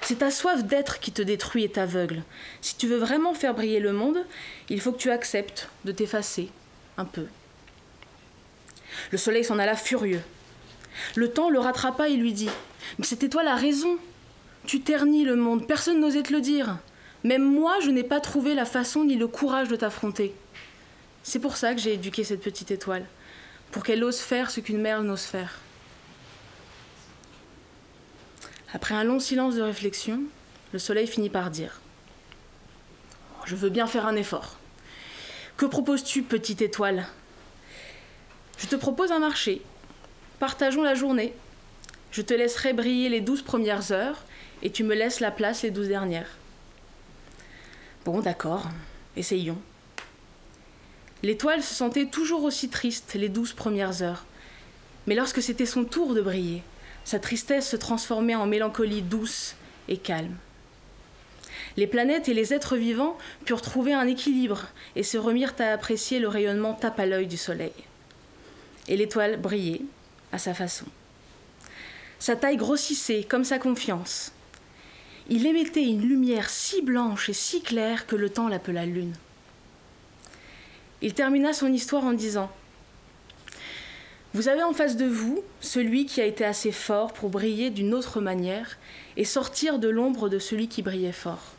C'est 0.02 0.18
ta 0.18 0.30
soif 0.30 0.64
d'être 0.64 1.00
qui 1.00 1.10
te 1.10 1.22
détruit 1.22 1.64
et 1.64 1.68
t'aveugle. 1.68 2.22
Si 2.60 2.76
tu 2.76 2.86
veux 2.86 2.98
vraiment 2.98 3.34
faire 3.34 3.54
briller 3.54 3.80
le 3.80 3.92
monde, 3.92 4.24
il 4.68 4.80
faut 4.80 4.92
que 4.92 4.98
tu 4.98 5.10
acceptes 5.10 5.68
de 5.84 5.92
t'effacer 5.92 6.50
un 6.96 7.04
peu. 7.04 7.26
Le 9.10 9.18
soleil 9.18 9.44
s'en 9.44 9.58
alla 9.58 9.74
furieux. 9.74 10.22
Le 11.14 11.30
temps 11.30 11.50
le 11.50 11.58
rattrapa 11.58 12.08
et 12.08 12.16
lui 12.16 12.32
dit 12.32 12.50
Mais 12.98 13.04
c'était 13.04 13.28
toi 13.28 13.42
la 13.42 13.56
raison. 13.56 13.98
Tu 14.66 14.80
ternis 14.80 15.24
le 15.24 15.36
monde, 15.36 15.66
personne 15.66 16.00
n'osait 16.00 16.22
te 16.22 16.32
le 16.32 16.40
dire. 16.40 16.78
Même 17.24 17.44
moi, 17.44 17.78
je 17.82 17.90
n'ai 17.90 18.04
pas 18.04 18.20
trouvé 18.20 18.54
la 18.54 18.64
façon 18.64 19.04
ni 19.04 19.16
le 19.16 19.26
courage 19.26 19.68
de 19.68 19.76
t'affronter. 19.76 20.34
C'est 21.22 21.38
pour 21.40 21.56
ça 21.56 21.74
que 21.74 21.80
j'ai 21.80 21.94
éduqué 21.94 22.22
cette 22.22 22.42
petite 22.42 22.70
étoile, 22.70 23.04
pour 23.70 23.82
qu'elle 23.82 24.04
ose 24.04 24.20
faire 24.20 24.50
ce 24.50 24.60
qu'une 24.60 24.80
mère 24.80 25.02
n'ose 25.02 25.24
faire. 25.24 25.60
Après 28.72 28.94
un 28.94 29.04
long 29.04 29.20
silence 29.20 29.54
de 29.54 29.62
réflexion, 29.62 30.22
le 30.72 30.78
soleil 30.78 31.06
finit 31.06 31.30
par 31.30 31.50
dire 31.50 31.80
Je 33.44 33.56
veux 33.56 33.70
bien 33.70 33.86
faire 33.86 34.06
un 34.06 34.16
effort. 34.16 34.58
Que 35.56 35.66
proposes-tu, 35.66 36.22
petite 36.22 36.60
étoile? 36.62 37.06
Je 38.58 38.66
te 38.66 38.76
propose 38.76 39.12
un 39.12 39.18
marché. 39.18 39.62
Partageons 40.38 40.82
la 40.82 40.94
journée. 40.94 41.34
Je 42.10 42.22
te 42.22 42.34
laisserai 42.34 42.72
briller 42.72 43.08
les 43.08 43.20
douze 43.20 43.42
premières 43.42 43.92
heures 43.92 44.22
et 44.62 44.70
tu 44.70 44.84
me 44.84 44.94
laisses 44.94 45.20
la 45.20 45.30
place 45.30 45.62
les 45.62 45.70
douze 45.70 45.88
dernières. 45.88 46.36
Bon, 48.04 48.20
d'accord, 48.20 48.68
essayons. 49.16 49.58
L'étoile 51.22 51.62
se 51.62 51.74
sentait 51.74 52.06
toujours 52.06 52.44
aussi 52.44 52.68
triste 52.68 53.14
les 53.14 53.28
douze 53.28 53.52
premières 53.52 54.02
heures. 54.02 54.24
Mais 55.06 55.14
lorsque 55.14 55.42
c'était 55.42 55.66
son 55.66 55.84
tour 55.84 56.14
de 56.14 56.20
briller, 56.20 56.62
sa 57.04 57.18
tristesse 57.18 57.68
se 57.68 57.76
transformait 57.76 58.34
en 58.34 58.46
mélancolie 58.46 59.02
douce 59.02 59.54
et 59.88 59.96
calme. 59.96 60.36
Les 61.76 61.86
planètes 61.86 62.28
et 62.28 62.34
les 62.34 62.52
êtres 62.52 62.76
vivants 62.76 63.16
purent 63.44 63.62
trouver 63.62 63.92
un 63.92 64.06
équilibre 64.06 64.66
et 64.94 65.02
se 65.02 65.18
remirent 65.18 65.54
à 65.58 65.72
apprécier 65.72 66.18
le 66.18 66.28
rayonnement 66.28 66.74
tape 66.74 66.98
à 66.98 67.06
l'œil 67.06 67.26
du 67.26 67.36
soleil. 67.36 67.72
Et 68.88 68.96
l'étoile 68.96 69.38
brillait 69.38 69.82
à 70.32 70.38
sa 70.38 70.54
façon. 70.54 70.86
Sa 72.18 72.36
taille 72.36 72.56
grossissait 72.56 73.24
comme 73.24 73.44
sa 73.44 73.58
confiance. 73.58 74.32
Il 75.28 75.46
émettait 75.46 75.84
une 75.84 76.02
lumière 76.02 76.50
si 76.50 76.82
blanche 76.82 77.28
et 77.28 77.34
si 77.34 77.62
claire 77.62 78.06
que 78.06 78.16
le 78.16 78.30
temps 78.30 78.48
l'appela 78.48 78.86
lune. 78.86 79.14
Il 81.06 81.14
termina 81.14 81.52
son 81.52 81.72
histoire 81.72 82.02
en 82.02 82.14
disant 82.14 82.50
vous 84.34 84.48
avez 84.48 84.64
en 84.64 84.72
face 84.72 84.96
de 84.96 85.06
vous 85.06 85.44
celui 85.60 86.04
qui 86.04 86.20
a 86.20 86.24
été 86.24 86.44
assez 86.44 86.72
fort 86.72 87.12
pour 87.12 87.30
briller 87.30 87.70
d'une 87.70 87.94
autre 87.94 88.20
manière 88.20 88.76
et 89.16 89.24
sortir 89.24 89.78
de 89.78 89.88
l'ombre 89.88 90.28
de 90.28 90.40
celui 90.40 90.66
qui 90.66 90.82
brillait 90.82 91.12
fort. 91.12 91.54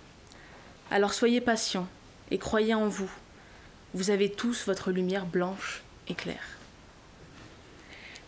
Alors 0.92 1.14
soyez 1.14 1.40
patients 1.40 1.88
et 2.30 2.40
croyez 2.40 2.74
en 2.74 2.90
vous. 2.90 3.10
Vous 3.94 4.10
avez 4.10 4.30
tous 4.30 4.66
votre 4.66 4.92
lumière 4.92 5.26
blanche 5.26 5.82
et 6.10 6.14
claire. 6.14 6.58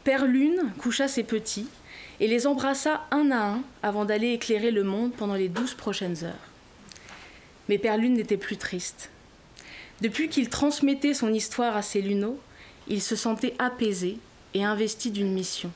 Père 0.05 0.25
Lune 0.25 0.71
coucha 0.77 1.09
ses 1.09 1.23
petits 1.23 1.67
et 2.21 2.27
les 2.29 2.47
embrassa 2.47 3.05
un 3.11 3.29
à 3.31 3.43
un 3.43 3.61
avant 3.83 4.05
d'aller 4.05 4.31
éclairer 4.31 4.71
le 4.71 4.85
monde 4.85 5.11
pendant 5.11 5.35
les 5.35 5.49
douze 5.49 5.73
prochaines 5.73 6.23
heures. 6.23 6.47
Mais 7.67 7.77
Père 7.77 7.97
Lune 7.97 8.13
n'était 8.13 8.37
plus 8.37 8.55
triste. 8.55 9.09
Depuis 10.01 10.29
qu'il 10.29 10.49
transmettait 10.49 11.13
son 11.13 11.33
histoire 11.33 11.75
à 11.75 11.81
ses 11.81 12.01
luneaux, 12.01 12.39
il 12.87 13.01
se 13.01 13.17
sentait 13.17 13.53
apaisé 13.59 14.17
et 14.53 14.63
investi 14.63 15.11
d'une 15.11 15.33
mission, 15.33 15.71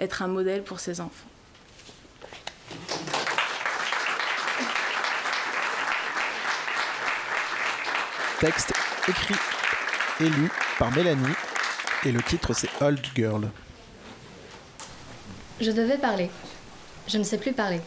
être 0.00 0.22
un 0.22 0.26
modèle 0.26 0.62
pour 0.64 0.80
ses 0.80 1.00
enfants. 1.00 1.28
Texte 8.40 8.72
écrit 9.06 9.34
et 10.20 10.28
lu 10.28 10.50
par 10.78 10.90
Mélanie 10.92 11.34
et 12.04 12.10
le 12.10 12.22
titre 12.22 12.52
c'est 12.54 12.70
Old 12.80 13.04
Girl. 13.14 13.50
Je 15.60 15.70
devais 15.70 15.98
parler. 15.98 16.30
Je 17.06 17.18
ne 17.18 17.22
sais 17.22 17.38
plus 17.38 17.52
parler. 17.52 17.80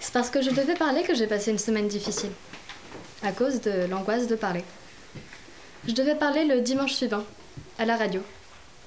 C'est 0.00 0.12
parce 0.12 0.30
que 0.30 0.42
je 0.42 0.50
devais 0.50 0.74
parler 0.74 1.02
que 1.02 1.14
j'ai 1.14 1.26
passé 1.26 1.50
une 1.50 1.58
semaine 1.58 1.86
difficile. 1.86 2.30
À 3.24 3.30
cause 3.30 3.60
de 3.60 3.86
l'angoisse 3.86 4.26
de 4.26 4.34
parler. 4.34 4.64
Je 5.86 5.92
devais 5.92 6.16
parler 6.16 6.44
le 6.44 6.60
dimanche 6.60 6.94
suivant, 6.94 7.22
à 7.78 7.84
la 7.84 7.96
radio. 7.96 8.20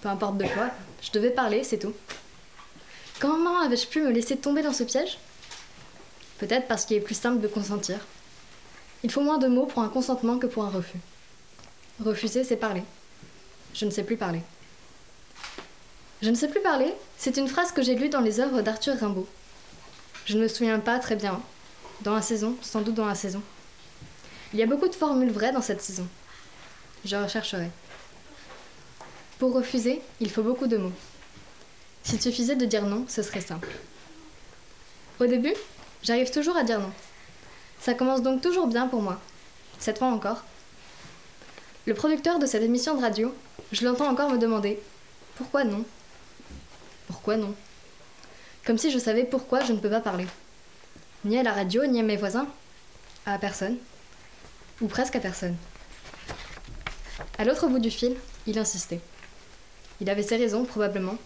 Peu 0.01 0.09
importe 0.09 0.37
de 0.37 0.45
quoi, 0.45 0.71
je 1.01 1.11
devais 1.11 1.29
parler, 1.29 1.63
c'est 1.63 1.77
tout. 1.77 1.93
Comment 3.21 3.61
avais-je 3.61 3.87
pu 3.87 4.01
me 4.01 4.11
laisser 4.11 4.35
tomber 4.35 4.61
dans 4.61 4.73
ce 4.73 4.83
piège? 4.83 5.17
Peut-être 6.37 6.67
parce 6.67 6.83
qu'il 6.83 6.97
est 6.97 7.01
plus 7.01 7.15
simple 7.15 7.39
de 7.41 7.47
consentir. 7.47 7.97
Il 9.03 9.11
faut 9.11 9.21
moins 9.21 9.37
de 9.37 9.47
mots 9.47 9.67
pour 9.67 9.83
un 9.83 9.87
consentement 9.87 10.37
que 10.37 10.47
pour 10.47 10.65
un 10.65 10.69
refus. 10.69 10.99
Refuser, 12.03 12.43
c'est 12.43 12.57
parler. 12.57 12.83
Je 13.73 13.85
ne 13.85 13.89
sais 13.89 14.03
plus 14.03 14.17
parler. 14.17 14.41
Je 16.21 16.29
ne 16.29 16.35
sais 16.35 16.49
plus 16.49 16.61
parler, 16.61 16.93
c'est 17.17 17.37
une 17.37 17.47
phrase 17.47 17.71
que 17.71 17.81
j'ai 17.81 17.95
lue 17.95 18.09
dans 18.09 18.21
les 18.21 18.41
œuvres 18.41 18.61
d'Arthur 18.61 18.97
Rimbaud. 18.99 19.27
Je 20.25 20.35
ne 20.35 20.41
me 20.41 20.49
souviens 20.49 20.79
pas 20.79 20.99
très 20.99 21.15
bien. 21.15 21.41
Dans 22.01 22.15
la 22.15 22.21
saison, 22.21 22.57
sans 22.61 22.81
doute 22.81 22.95
dans 22.95 23.05
la 23.05 23.15
saison. 23.15 23.41
Il 24.55 24.59
y 24.59 24.63
a 24.63 24.67
beaucoup 24.67 24.87
de 24.87 24.95
formules 24.95 25.31
vraies 25.31 25.51
dans 25.51 25.61
cette 25.61 25.81
saison. 25.81 26.07
Je 27.03 27.17
rechercherai. 27.17 27.69
Pour 29.37 29.51
refuser, 29.51 30.01
il 30.21 30.31
faut 30.31 30.43
beaucoup 30.43 30.67
de 30.67 30.77
mots. 30.77 30.93
S'il 32.03 32.21
suffisait 32.21 32.55
de 32.55 32.63
dire 32.63 32.85
non, 32.85 33.03
ce 33.09 33.21
serait 33.21 33.41
simple. 33.41 33.67
Au 35.19 35.25
début, 35.25 35.53
j'arrive 36.03 36.31
toujours 36.31 36.55
à 36.55 36.63
dire 36.63 36.79
non. 36.79 36.93
Ça 37.81 37.95
commence 37.95 38.21
donc 38.21 38.41
toujours 38.41 38.67
bien 38.67 38.87
pour 38.87 39.01
moi. 39.01 39.19
Cette 39.77 39.97
fois 39.97 40.07
encore. 40.07 40.45
Le 41.85 41.93
producteur 41.93 42.39
de 42.39 42.45
cette 42.45 42.63
émission 42.63 42.95
de 42.95 43.01
radio, 43.01 43.35
je 43.73 43.83
l'entends 43.83 44.09
encore 44.09 44.29
me 44.29 44.37
demander 44.37 44.81
Pourquoi 45.35 45.65
non? 45.65 45.83
Pourquoi 47.07 47.35
non? 47.35 47.53
Comme 48.65 48.77
si 48.77 48.89
je 48.89 48.99
savais 48.99 49.25
pourquoi 49.25 49.65
je 49.65 49.73
ne 49.73 49.79
peux 49.79 49.89
pas 49.89 49.99
parler. 49.99 50.27
Ni 51.25 51.37
à 51.37 51.43
la 51.43 51.51
radio, 51.51 51.85
ni 51.85 51.99
à 51.99 52.03
mes 52.03 52.15
voisins. 52.15 52.47
À 53.25 53.37
personne. 53.37 53.79
Ou 54.81 54.87
presque 54.87 55.15
à 55.15 55.19
personne. 55.19 55.55
À 57.37 57.45
l'autre 57.45 57.67
bout 57.67 57.79
du 57.79 57.91
fil, 57.91 58.15
il 58.45 58.59
insistait. 58.59 58.99
Il 60.01 60.09
avait 60.09 60.23
ses 60.23 60.37
raisons, 60.37 60.65
probablement. 60.65 61.17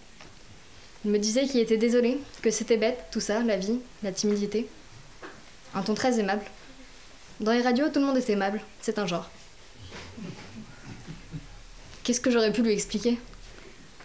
Il 1.06 1.12
me 1.12 1.18
disait 1.18 1.46
qu'il 1.46 1.60
était 1.60 1.78
désolé, 1.78 2.20
que 2.42 2.52
c'était 2.52 2.78
bête, 2.78 3.06
tout 3.12 3.22
ça, 3.22 3.42
la 3.42 3.58
vie, 3.58 3.80
la 4.04 4.12
timidité. 4.12 4.68
Un 5.74 5.82
ton 5.82 5.94
très 5.94 6.20
aimable. 6.20 6.44
Dans 7.40 7.52
les 7.52 7.62
radios, 7.62 7.90
tout 7.90 8.00
le 8.00 8.06
monde 8.06 8.18
est 8.18 8.30
aimable, 8.30 8.62
c'est 8.82 9.00
un 9.00 9.08
genre. 9.08 9.30
Qu'est-ce 12.04 12.22
que 12.22 12.32
j'aurais 12.32 12.52
pu 12.52 12.62
lui 12.62 12.74
expliquer? 12.74 13.18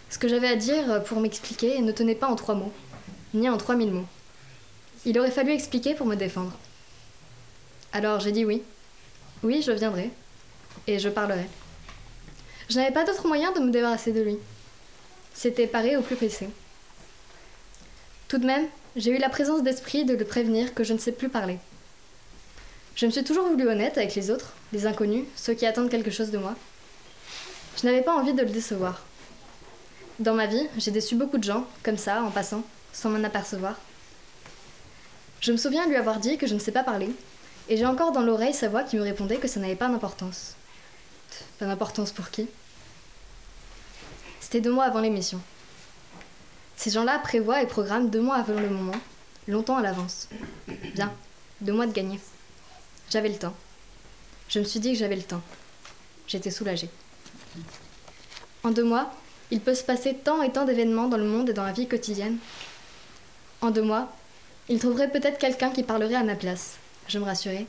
Ce 0.08 0.18
que 0.18 0.28
j'avais 0.28 0.48
à 0.48 0.56
dire 0.56 1.02
pour 1.04 1.20
m'expliquer 1.20 1.80
ne 1.80 1.90
tenait 1.90 2.14
pas 2.14 2.28
en 2.28 2.36
trois 2.36 2.54
mots, 2.54 2.72
ni 3.32 3.48
en 3.48 3.56
trois 3.56 3.74
mille 3.74 3.90
mots. 3.90 4.06
Il 5.04 5.18
aurait 5.18 5.30
fallu 5.30 5.52
expliquer 5.52 5.94
pour 5.94 6.06
me 6.06 6.14
défendre. 6.14 6.56
Alors 7.92 8.20
j'ai 8.20 8.32
dit 8.32 8.44
oui. 8.44 8.62
Oui, 9.44 9.60
je 9.60 9.72
viendrai. 9.72 10.10
Et 10.86 10.98
je 10.98 11.10
parlerai. 11.10 11.46
Je 12.70 12.76
n'avais 12.76 12.92
pas 12.92 13.04
d'autre 13.04 13.28
moyen 13.28 13.52
de 13.52 13.60
me 13.60 13.70
débarrasser 13.70 14.10
de 14.10 14.22
lui. 14.22 14.38
C'était 15.34 15.66
paré 15.66 15.98
au 15.98 16.02
plus 16.02 16.16
pressé. 16.16 16.48
Tout 18.26 18.38
de 18.38 18.46
même, 18.46 18.66
j'ai 18.96 19.10
eu 19.10 19.18
la 19.18 19.28
présence 19.28 19.62
d'esprit 19.62 20.06
de 20.06 20.14
le 20.14 20.24
prévenir 20.24 20.72
que 20.72 20.82
je 20.82 20.94
ne 20.94 20.98
sais 20.98 21.12
plus 21.12 21.28
parler. 21.28 21.58
Je 22.96 23.04
me 23.04 23.10
suis 23.10 23.22
toujours 23.22 23.46
voulu 23.46 23.68
honnête 23.68 23.98
avec 23.98 24.14
les 24.14 24.30
autres, 24.30 24.54
les 24.72 24.86
inconnus, 24.86 25.26
ceux 25.36 25.52
qui 25.52 25.66
attendent 25.66 25.90
quelque 25.90 26.10
chose 26.10 26.30
de 26.30 26.38
moi. 26.38 26.54
Je 27.76 27.86
n'avais 27.86 28.02
pas 28.02 28.16
envie 28.16 28.32
de 28.32 28.42
le 28.42 28.50
décevoir. 28.50 29.04
Dans 30.20 30.34
ma 30.34 30.46
vie, 30.46 30.68
j'ai 30.78 30.90
déçu 30.90 31.16
beaucoup 31.16 31.38
de 31.38 31.44
gens, 31.44 31.66
comme 31.82 31.98
ça, 31.98 32.22
en 32.22 32.30
passant, 32.30 32.62
sans 32.94 33.10
m'en 33.10 33.24
apercevoir. 33.24 33.78
Je 35.40 35.52
me 35.52 35.58
souviens 35.58 35.86
lui 35.86 35.96
avoir 35.96 36.18
dit 36.18 36.38
que 36.38 36.46
je 36.46 36.54
ne 36.54 36.60
sais 36.60 36.72
pas 36.72 36.84
parler, 36.84 37.10
et 37.68 37.76
j'ai 37.76 37.86
encore 37.86 38.12
dans 38.12 38.22
l'oreille 38.22 38.54
sa 38.54 38.68
voix 38.68 38.82
qui 38.82 38.96
me 38.96 39.02
répondait 39.02 39.38
que 39.38 39.48
ça 39.48 39.60
n'avait 39.60 39.76
pas 39.76 39.88
d'importance. 39.88 40.54
Pas 41.58 41.66
d'importance 41.66 42.12
pour 42.12 42.30
qui? 42.30 42.48
C'était 44.40 44.60
deux 44.60 44.72
mois 44.72 44.84
avant 44.84 45.00
l'émission. 45.00 45.40
Ces 46.76 46.90
gens-là 46.90 47.18
prévoient 47.18 47.62
et 47.62 47.66
programment 47.66 48.08
deux 48.08 48.20
mois 48.20 48.36
avant 48.36 48.60
le 48.60 48.68
moment, 48.68 48.98
longtemps 49.48 49.76
à 49.76 49.82
l'avance. 49.82 50.28
Bien, 50.94 51.12
deux 51.60 51.72
mois 51.72 51.86
de 51.86 51.92
gagner. 51.92 52.20
J'avais 53.10 53.28
le 53.28 53.38
temps. 53.38 53.54
Je 54.48 54.58
me 54.58 54.64
suis 54.64 54.80
dit 54.80 54.92
que 54.92 54.98
j'avais 54.98 55.16
le 55.16 55.22
temps. 55.22 55.42
J'étais 56.26 56.50
soulagée. 56.50 56.90
En 58.62 58.70
deux 58.70 58.84
mois, 58.84 59.12
il 59.50 59.60
peut 59.60 59.74
se 59.74 59.84
passer 59.84 60.14
tant 60.14 60.42
et 60.42 60.52
tant 60.52 60.64
d'événements 60.64 61.08
dans 61.08 61.16
le 61.16 61.24
monde 61.24 61.50
et 61.50 61.54
dans 61.54 61.64
la 61.64 61.72
vie 61.72 61.88
quotidienne. 61.88 62.38
En 63.60 63.70
deux 63.70 63.82
mois, 63.82 64.12
il 64.68 64.78
trouverait 64.78 65.10
peut-être 65.10 65.38
quelqu'un 65.38 65.70
qui 65.70 65.82
parlerait 65.82 66.14
à 66.14 66.24
ma 66.24 66.34
place, 66.34 66.76
je 67.08 67.18
me 67.18 67.24
rassurais. 67.24 67.66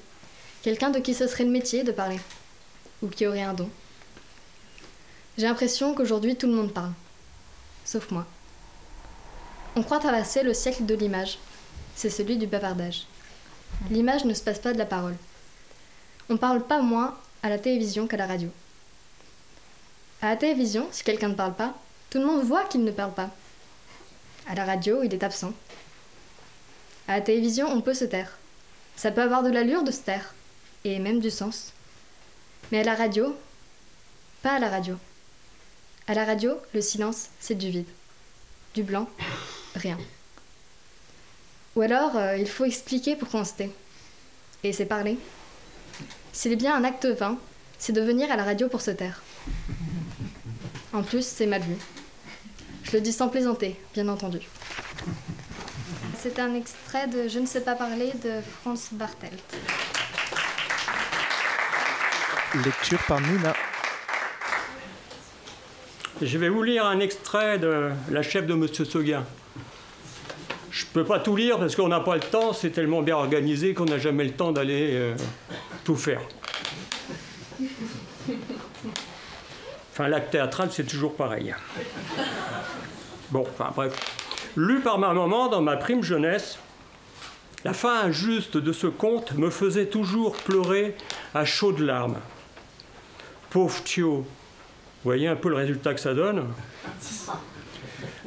Quelqu'un 0.61 0.89
de 0.89 0.99
qui 0.99 1.13
ce 1.13 1.27
serait 1.27 1.43
le 1.43 1.51
métier 1.51 1.83
de 1.83 1.91
parler. 1.91 2.19
Ou 3.01 3.07
qui 3.07 3.27
aurait 3.27 3.41
un 3.41 3.53
don. 3.53 3.69
J'ai 5.37 5.47
l'impression 5.47 5.93
qu'aujourd'hui 5.93 6.35
tout 6.35 6.47
le 6.47 6.53
monde 6.53 6.73
parle. 6.73 6.93
Sauf 7.83 8.09
moi. 8.11 8.25
On 9.75 9.83
croit 9.83 9.99
traverser 9.99 10.43
le 10.43 10.53
siècle 10.53 10.85
de 10.85 10.95
l'image. 10.95 11.37
C'est 11.95 12.09
celui 12.09 12.37
du 12.37 12.47
bavardage. 12.47 13.05
L'image 13.89 14.25
ne 14.25 14.33
se 14.33 14.41
passe 14.41 14.59
pas 14.59 14.73
de 14.73 14.77
la 14.77 14.85
parole. 14.85 15.15
On 16.29 16.37
parle 16.37 16.63
pas 16.63 16.81
moins 16.81 17.15
à 17.43 17.49
la 17.49 17.59
télévision 17.59 18.07
qu'à 18.07 18.17
la 18.17 18.25
radio. 18.25 18.49
À 20.21 20.29
la 20.29 20.37
télévision, 20.37 20.87
si 20.91 21.03
quelqu'un 21.03 21.27
ne 21.27 21.35
parle 21.35 21.53
pas, 21.53 21.75
tout 22.09 22.19
le 22.19 22.25
monde 22.25 22.43
voit 22.43 22.63
qu'il 22.63 22.83
ne 22.83 22.91
parle 22.91 23.13
pas. 23.13 23.29
À 24.47 24.55
la 24.55 24.65
radio, 24.65 25.03
il 25.03 25.13
est 25.13 25.23
absent. 25.23 25.53
À 27.07 27.17
la 27.17 27.21
télévision, 27.21 27.67
on 27.67 27.81
peut 27.81 27.93
se 27.93 28.05
taire. 28.05 28.37
Ça 28.95 29.11
peut 29.11 29.21
avoir 29.21 29.43
de 29.43 29.49
l'allure 29.49 29.83
de 29.83 29.91
se 29.91 29.99
taire, 29.99 30.33
et 30.83 30.99
même 30.99 31.19
du 31.19 31.29
sens. 31.29 31.73
Mais 32.71 32.79
à 32.79 32.83
la 32.83 32.95
radio, 32.95 33.35
pas 34.41 34.53
à 34.53 34.59
la 34.59 34.69
radio. 34.69 34.95
À 36.07 36.13
la 36.13 36.25
radio, 36.25 36.53
le 36.73 36.81
silence, 36.81 37.29
c'est 37.39 37.55
du 37.55 37.69
vide. 37.69 37.87
Du 38.73 38.83
blanc, 38.83 39.09
rien. 39.75 39.97
Ou 41.75 41.81
alors, 41.81 42.15
euh, 42.15 42.37
il 42.37 42.47
faut 42.47 42.65
expliquer 42.65 43.15
pourquoi 43.15 43.41
on 43.41 43.45
se 43.45 43.53
tait. 43.53 43.71
Et 44.63 44.71
c'est 44.71 44.85
parler. 44.85 45.17
S'il 46.31 46.51
est 46.51 46.57
bien 46.57 46.75
un 46.75 46.83
acte 46.83 47.05
vain, 47.05 47.37
c'est 47.77 47.93
de 47.93 48.01
venir 48.01 48.31
à 48.31 48.35
la 48.35 48.43
radio 48.43 48.69
pour 48.69 48.81
se 48.81 48.91
taire. 48.91 49.21
En 50.93 51.03
plus, 51.03 51.25
c'est 51.25 51.45
mal 51.45 51.61
vu. 51.61 51.75
Je 52.83 52.91
le 52.93 53.01
dis 53.01 53.11
sans 53.11 53.29
plaisanter, 53.29 53.75
bien 53.93 54.07
entendu. 54.07 54.39
C'est 56.27 56.39
un 56.39 56.55
extrait 56.55 57.05
de 57.05 57.27
Je 57.27 57.37
ne 57.37 57.45
sais 57.45 57.61
pas 57.61 57.75
parler 57.75 58.11
de 58.23 58.41
Franz 58.41 58.89
Bartelt. 58.93 59.43
Lecture 62.65 62.97
par 63.07 63.21
Nina. 63.21 63.53
Je 66.19 66.37
vais 66.39 66.49
vous 66.49 66.63
lire 66.63 66.83
un 66.87 66.99
extrait 66.99 67.59
de 67.59 67.91
La 68.09 68.23
chef 68.23 68.47
de 68.47 68.55
Monsieur 68.55 68.85
Seguin. 68.85 69.23
Je 70.71 70.87
peux 70.87 71.05
pas 71.05 71.19
tout 71.19 71.35
lire 71.35 71.59
parce 71.59 71.75
qu'on 71.75 71.89
n'a 71.89 71.99
pas 71.99 72.15
le 72.15 72.21
temps, 72.21 72.53
c'est 72.53 72.71
tellement 72.71 73.03
bien 73.03 73.17
organisé 73.17 73.75
qu'on 73.75 73.85
n'a 73.85 73.99
jamais 73.99 74.23
le 74.23 74.31
temps 74.31 74.51
d'aller 74.51 74.93
euh, 74.93 75.13
tout 75.83 75.95
faire. 75.95 76.21
Enfin, 79.91 80.07
l'acte 80.07 80.31
théâtral, 80.31 80.69
c'est 80.71 80.87
toujours 80.87 81.15
pareil. 81.15 81.53
Bon, 83.29 83.45
enfin 83.47 83.71
bref. 83.75 84.24
Lu 84.55 84.79
par 84.79 84.97
ma 84.97 85.13
maman 85.13 85.49
dans 85.49 85.61
ma 85.61 85.75
prime 85.75 86.01
jeunesse, 86.01 86.59
la 87.65 87.73
fin 87.73 88.01
injuste 88.01 88.57
de 88.57 88.71
ce 88.71 88.87
conte 88.87 89.33
me 89.33 89.49
faisait 89.49 89.87
toujours 89.87 90.35
pleurer 90.37 90.95
à 91.33 91.45
chaudes 91.45 91.79
larmes. 91.79 92.19
Pauvre 93.49 93.83
Thio, 93.83 94.17
vous 94.17 94.25
voyez 95.03 95.27
un 95.27 95.35
peu 95.35 95.49
le 95.49 95.55
résultat 95.55 95.93
que 95.93 95.99
ça 95.99 96.13
donne 96.13 96.45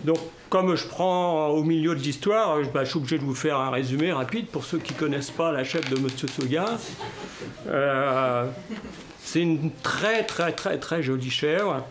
Donc, 0.05 0.19
comme 0.51 0.75
je 0.75 0.87
prends 0.87 1.49
au 1.49 1.63
milieu 1.63 1.95
de 1.95 2.01
l'histoire, 2.01 2.59
bah, 2.75 2.85
je 2.85 2.91
suis 2.91 2.99
obligé 2.99 3.19
de 3.19 3.25
vous 3.25 3.35
faire 3.35 3.59
un 3.59 3.71
résumé 3.71 4.13
rapide 4.13 4.49
pour 4.49 4.65
ceux 4.65 4.79
qui 4.79 4.95
ne 4.95 4.99
connaissent 4.99 5.31
pas 5.31 5.53
la 5.53 5.65
chef 5.65 5.89
de 5.89 5.99
Monsieur 5.99 6.29
Seguin. 6.29 6.79
Euh, 7.69 8.47
c'est 9.23 9.41
une 9.41 9.71
très 9.83 10.25
très 10.25 10.53
très 10.53 10.79
très 10.79 11.03
jolie 11.03 11.31
chèvre 11.31 11.85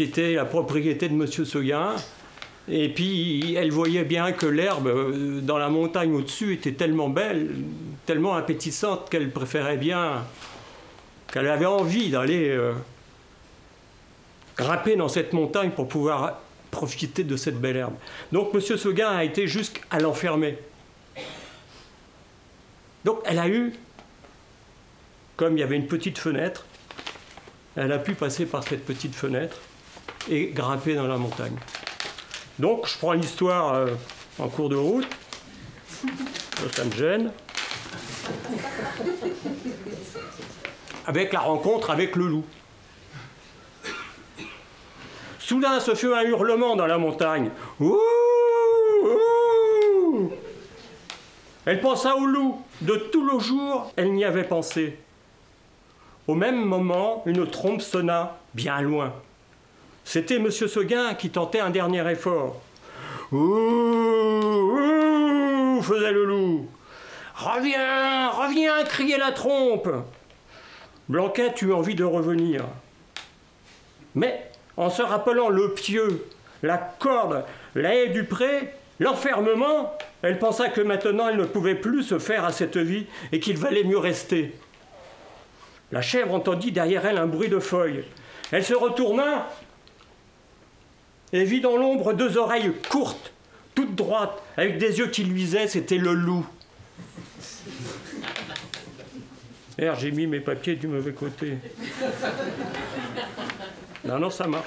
qui 0.00 0.04
était 0.04 0.32
la 0.32 0.46
propriété 0.46 1.10
de 1.10 1.14
Monsieur 1.14 1.44
Seguin. 1.44 1.94
Et 2.70 2.88
puis 2.88 3.54
elle 3.54 3.70
voyait 3.70 4.04
bien 4.04 4.32
que 4.32 4.46
l'herbe 4.46 4.86
euh, 4.86 5.42
dans 5.42 5.58
la 5.58 5.68
montagne 5.68 6.14
au-dessus 6.14 6.54
était 6.54 6.72
tellement 6.72 7.10
belle, 7.10 7.50
tellement 8.06 8.34
appétissante 8.34 9.10
qu'elle 9.10 9.30
préférait 9.30 9.76
bien, 9.76 10.24
qu'elle 11.30 11.48
avait 11.48 11.66
envie 11.66 12.08
d'aller 12.08 12.48
euh, 12.48 12.72
grimper 14.56 14.96
dans 14.96 15.08
cette 15.08 15.34
montagne 15.34 15.72
pour 15.72 15.86
pouvoir 15.86 16.38
profiter 16.70 17.22
de 17.22 17.36
cette 17.36 17.60
belle 17.60 17.76
herbe. 17.76 17.94
Donc 18.32 18.54
Monsieur 18.54 18.78
Seguin 18.78 19.10
a 19.10 19.22
été 19.22 19.46
jusqu'à 19.46 19.98
l'enfermer. 19.98 20.56
Donc 23.04 23.18
elle 23.26 23.38
a 23.38 23.48
eu 23.48 23.74
comme 25.36 25.58
il 25.58 25.60
y 25.60 25.62
avait 25.62 25.76
une 25.76 25.88
petite 25.88 26.16
fenêtre, 26.16 26.64
elle 27.76 27.92
a 27.92 27.98
pu 27.98 28.14
passer 28.14 28.46
par 28.46 28.66
cette 28.66 28.86
petite 28.86 29.14
fenêtre 29.14 29.58
et 30.28 30.46
grimper 30.46 30.94
dans 30.94 31.06
la 31.06 31.16
montagne. 31.16 31.56
Donc, 32.58 32.86
je 32.86 32.98
prends 32.98 33.12
l'histoire 33.12 33.74
euh, 33.74 33.94
en 34.38 34.48
cours 34.48 34.68
de 34.68 34.76
route. 34.76 35.06
Ça 36.72 36.84
me 36.84 36.92
gêne. 36.92 37.32
Avec 41.06 41.32
la 41.32 41.40
rencontre 41.40 41.90
avec 41.90 42.16
le 42.16 42.26
loup. 42.26 42.44
Soudain 45.38 45.80
se 45.80 45.94
fait 45.94 46.14
un 46.14 46.22
hurlement 46.22 46.76
dans 46.76 46.86
la 46.86 46.98
montagne. 46.98 47.50
Ouh, 47.80 47.98
ouh 49.04 50.30
Elle 51.66 51.80
pensa 51.80 52.16
au 52.16 52.26
loup. 52.26 52.62
De 52.82 52.96
tout 52.96 53.26
le 53.26 53.38
jour, 53.38 53.90
elle 53.96 54.12
n'y 54.12 54.24
avait 54.24 54.44
pensé. 54.44 54.98
Au 56.28 56.34
même 56.34 56.64
moment, 56.64 57.22
une 57.26 57.46
trompe 57.50 57.82
sonna, 57.82 58.38
bien 58.54 58.80
loin. 58.80 59.12
C'était 60.12 60.38
M. 60.38 60.50
Seguin 60.50 61.14
qui 61.14 61.30
tentait 61.30 61.60
un 61.60 61.70
dernier 61.70 62.02
effort. 62.10 62.60
Ouh, 63.30 63.36
ouh, 64.66 65.80
faisait 65.82 66.10
le 66.10 66.24
loup. 66.24 66.66
Reviens, 67.36 68.30
reviens, 68.30 68.82
criait 68.82 69.18
la 69.18 69.30
trompe. 69.30 69.88
Blanquette 71.08 71.62
eut 71.62 71.72
envie 71.72 71.94
de 71.94 72.02
revenir. 72.02 72.64
Mais, 74.16 74.50
en 74.76 74.90
se 74.90 75.00
rappelant 75.00 75.48
le 75.48 75.74
pieu, 75.74 76.26
la 76.64 76.76
corde, 76.76 77.44
la 77.76 77.94
haie 77.94 78.08
du 78.08 78.24
pré, 78.24 78.74
l'enfermement, 78.98 79.96
elle 80.22 80.40
pensa 80.40 80.70
que 80.70 80.80
maintenant 80.80 81.28
elle 81.28 81.36
ne 81.36 81.44
pouvait 81.44 81.76
plus 81.76 82.02
se 82.02 82.18
faire 82.18 82.44
à 82.44 82.50
cette 82.50 82.78
vie 82.78 83.06
et 83.30 83.38
qu'il 83.38 83.58
valait 83.58 83.84
mieux 83.84 83.98
rester. 83.98 84.58
La 85.92 86.02
chèvre 86.02 86.34
entendit 86.34 86.72
derrière 86.72 87.06
elle 87.06 87.18
un 87.18 87.26
bruit 87.26 87.48
de 87.48 87.60
feuilles. 87.60 88.02
Elle 88.50 88.64
se 88.64 88.74
retourna 88.74 89.46
et 91.32 91.44
vit 91.44 91.60
dans 91.60 91.76
l'ombre 91.76 92.12
deux 92.12 92.36
oreilles 92.36 92.72
courtes, 92.88 93.32
toutes 93.74 93.94
droites, 93.94 94.42
avec 94.56 94.78
des 94.78 94.98
yeux 94.98 95.08
qui 95.08 95.24
luisaient, 95.24 95.68
c'était 95.68 95.98
le 95.98 96.14
loup. 96.14 96.46
Merde, 99.78 99.98
j'ai 99.98 100.10
mis 100.10 100.26
mes 100.26 100.40
papiers 100.40 100.76
du 100.76 100.88
mauvais 100.88 101.12
côté. 101.12 101.54
Non, 104.04 104.18
non, 104.18 104.30
ça 104.30 104.46
marche. 104.46 104.66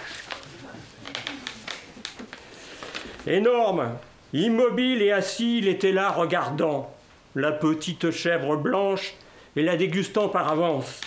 Énorme, 3.28 3.98
immobile 4.34 5.02
et 5.02 5.12
assis, 5.12 5.60
il 5.60 5.68
était 5.68 5.92
là 5.92 6.12
regardant 6.12 6.94
la 7.36 7.52
petite 7.52 8.12
chèvre 8.12 8.58
blanche 8.58 9.14
et 9.56 9.62
la 9.62 9.78
dégustant 9.78 10.30
par 10.30 10.52
avance. 10.52 11.02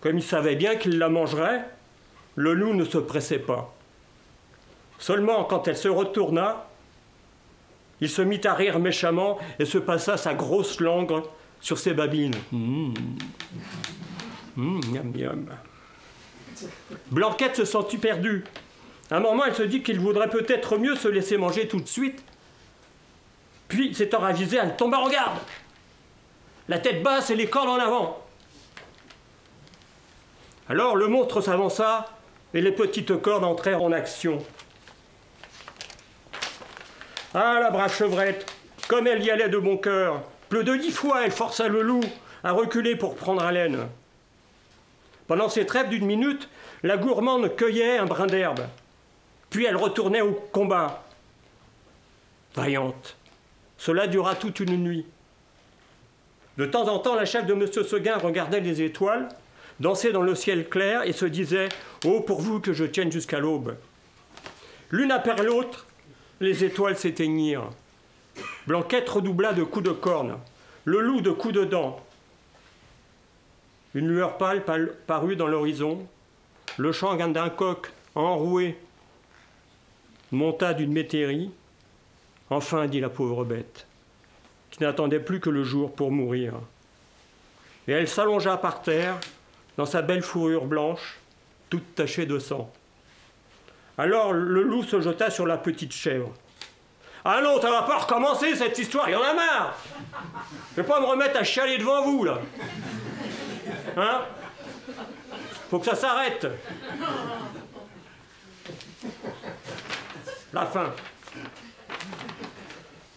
Comme 0.00 0.18
il 0.18 0.22
savait 0.22 0.56
bien 0.56 0.76
qu'il 0.76 0.98
la 0.98 1.08
mangerait, 1.08 1.64
le 2.34 2.54
loup 2.54 2.74
ne 2.74 2.84
se 2.84 2.98
pressait 2.98 3.38
pas. 3.38 3.74
Seulement 5.02 5.42
quand 5.42 5.66
elle 5.66 5.76
se 5.76 5.88
retourna, 5.88 6.68
il 8.00 8.08
se 8.08 8.22
mit 8.22 8.40
à 8.44 8.54
rire 8.54 8.78
méchamment 8.78 9.36
et 9.58 9.64
se 9.64 9.78
passa 9.78 10.16
sa 10.16 10.32
grosse 10.32 10.78
langue 10.78 11.24
sur 11.60 11.76
ses 11.76 11.92
babines. 11.92 12.36
Mmh. 12.52 12.94
Mmh, 14.54 14.80
Blanquette 17.10 17.56
se 17.56 17.64
sentit 17.64 17.98
perdue. 17.98 18.44
À 19.10 19.16
un 19.16 19.20
moment, 19.20 19.44
elle 19.44 19.56
se 19.56 19.64
dit 19.64 19.82
qu'il 19.82 19.98
voudrait 19.98 20.30
peut-être 20.30 20.78
mieux 20.78 20.94
se 20.94 21.08
laisser 21.08 21.36
manger 21.36 21.66
tout 21.66 21.80
de 21.80 21.88
suite. 21.88 22.22
Puis, 23.66 23.96
s'étant 23.96 24.20
ravisée, 24.20 24.58
elle 24.62 24.76
tomba 24.76 24.98
en 24.98 25.08
garde. 25.08 25.36
La 26.68 26.78
tête 26.78 27.02
basse 27.02 27.28
et 27.30 27.34
les 27.34 27.48
cornes 27.48 27.70
en 27.70 27.80
avant. 27.80 28.24
Alors 30.68 30.94
le 30.94 31.08
monstre 31.08 31.40
s'avança 31.40 32.08
et 32.54 32.60
les 32.60 32.70
petites 32.70 33.20
cordes 33.20 33.42
entrèrent 33.42 33.82
en 33.82 33.90
action. 33.90 34.38
Ah, 37.34 37.58
la 37.60 37.70
brave 37.70 37.96
chevrette, 37.96 38.50
comme 38.88 39.06
elle 39.06 39.24
y 39.24 39.30
allait 39.30 39.48
de 39.48 39.58
bon 39.58 39.78
cœur. 39.78 40.22
Plus 40.50 40.64
de 40.64 40.76
dix 40.76 40.90
fois, 40.90 41.24
elle 41.24 41.30
força 41.30 41.66
le 41.66 41.80
loup 41.80 42.04
à 42.44 42.52
reculer 42.52 42.94
pour 42.94 43.14
prendre 43.14 43.42
haleine. 43.42 43.88
Pendant 45.26 45.48
ces 45.48 45.64
trêves 45.64 45.88
d'une 45.88 46.04
minute, 46.04 46.48
la 46.82 46.98
gourmande 46.98 47.56
cueillait 47.56 47.96
un 47.96 48.04
brin 48.04 48.26
d'herbe. 48.26 48.66
Puis 49.48 49.64
elle 49.64 49.76
retournait 49.76 50.20
au 50.20 50.32
combat. 50.32 51.04
Vaillante. 52.54 53.16
Cela 53.78 54.06
dura 54.08 54.34
toute 54.34 54.60
une 54.60 54.76
nuit. 54.76 55.06
De 56.58 56.66
temps 56.66 56.88
en 56.88 56.98
temps, 56.98 57.14
la 57.14 57.24
chef 57.24 57.46
de 57.46 57.54
M. 57.54 57.66
Seguin 57.66 58.18
regardait 58.18 58.60
les 58.60 58.82
étoiles, 58.82 59.28
dansait 59.80 60.12
dans 60.12 60.20
le 60.20 60.34
ciel 60.34 60.68
clair 60.68 61.02
et 61.04 61.12
se 61.12 61.24
disait 61.24 61.70
Oh, 62.04 62.20
pourvu 62.20 62.60
que 62.60 62.74
je 62.74 62.84
tienne 62.84 63.10
jusqu'à 63.10 63.38
l'aube. 63.38 63.76
L'une 64.90 65.12
après 65.12 65.42
l'autre, 65.42 65.86
les 66.42 66.64
étoiles 66.64 66.98
s'éteignirent. 66.98 67.70
Blanquette 68.66 69.08
redoubla 69.08 69.52
de 69.52 69.62
coups 69.62 69.84
de 69.84 69.92
corne, 69.92 70.36
le 70.84 71.00
loup 71.00 71.20
de 71.20 71.30
coups 71.30 71.54
de 71.54 71.64
dents. 71.64 72.00
Une 73.94 74.08
lueur 74.08 74.38
pâle 74.38 74.64
parut 75.06 75.36
dans 75.36 75.46
l'horizon. 75.46 76.06
Le 76.78 76.92
chant 76.92 77.14
d'un 77.16 77.50
coq 77.50 77.92
enroué 78.14 78.78
monta 80.30 80.74
d'une 80.74 80.92
métairie. 80.92 81.50
Enfin, 82.50 82.86
dit 82.86 83.00
la 83.00 83.08
pauvre 83.08 83.44
bête, 83.44 83.86
qui 84.70 84.82
n'attendait 84.82 85.20
plus 85.20 85.40
que 85.40 85.50
le 85.50 85.62
jour 85.62 85.92
pour 85.92 86.10
mourir. 86.10 86.54
Et 87.86 87.92
elle 87.92 88.08
s'allongea 88.08 88.56
par 88.56 88.82
terre, 88.82 89.18
dans 89.76 89.86
sa 89.86 90.02
belle 90.02 90.22
fourrure 90.22 90.66
blanche, 90.66 91.18
toute 91.70 91.94
tachée 91.94 92.26
de 92.26 92.38
sang. 92.38 92.72
Alors 94.02 94.32
le 94.32 94.64
loup 94.64 94.82
se 94.82 95.00
jeta 95.00 95.30
sur 95.30 95.46
la 95.46 95.56
petite 95.56 95.92
chèvre. 95.92 96.32
Ah 97.24 97.40
non, 97.40 97.60
ça 97.62 97.70
va 97.70 97.82
pas 97.82 97.98
recommencer 97.98 98.56
cette 98.56 98.76
histoire, 98.76 99.08
il 99.08 99.12
y 99.12 99.14
en 99.14 99.22
a 99.22 99.32
marre 99.32 99.76
Je 100.72 100.82
vais 100.82 100.88
pas 100.88 100.98
me 100.98 101.06
remettre 101.06 101.38
à 101.38 101.44
chialer 101.44 101.78
devant 101.78 102.02
vous, 102.02 102.24
là 102.24 102.40
Hein? 103.96 104.22
Faut 105.70 105.78
que 105.78 105.86
ça 105.86 105.94
s'arrête 105.94 106.48
La 110.52 110.66
fin. 110.66 110.92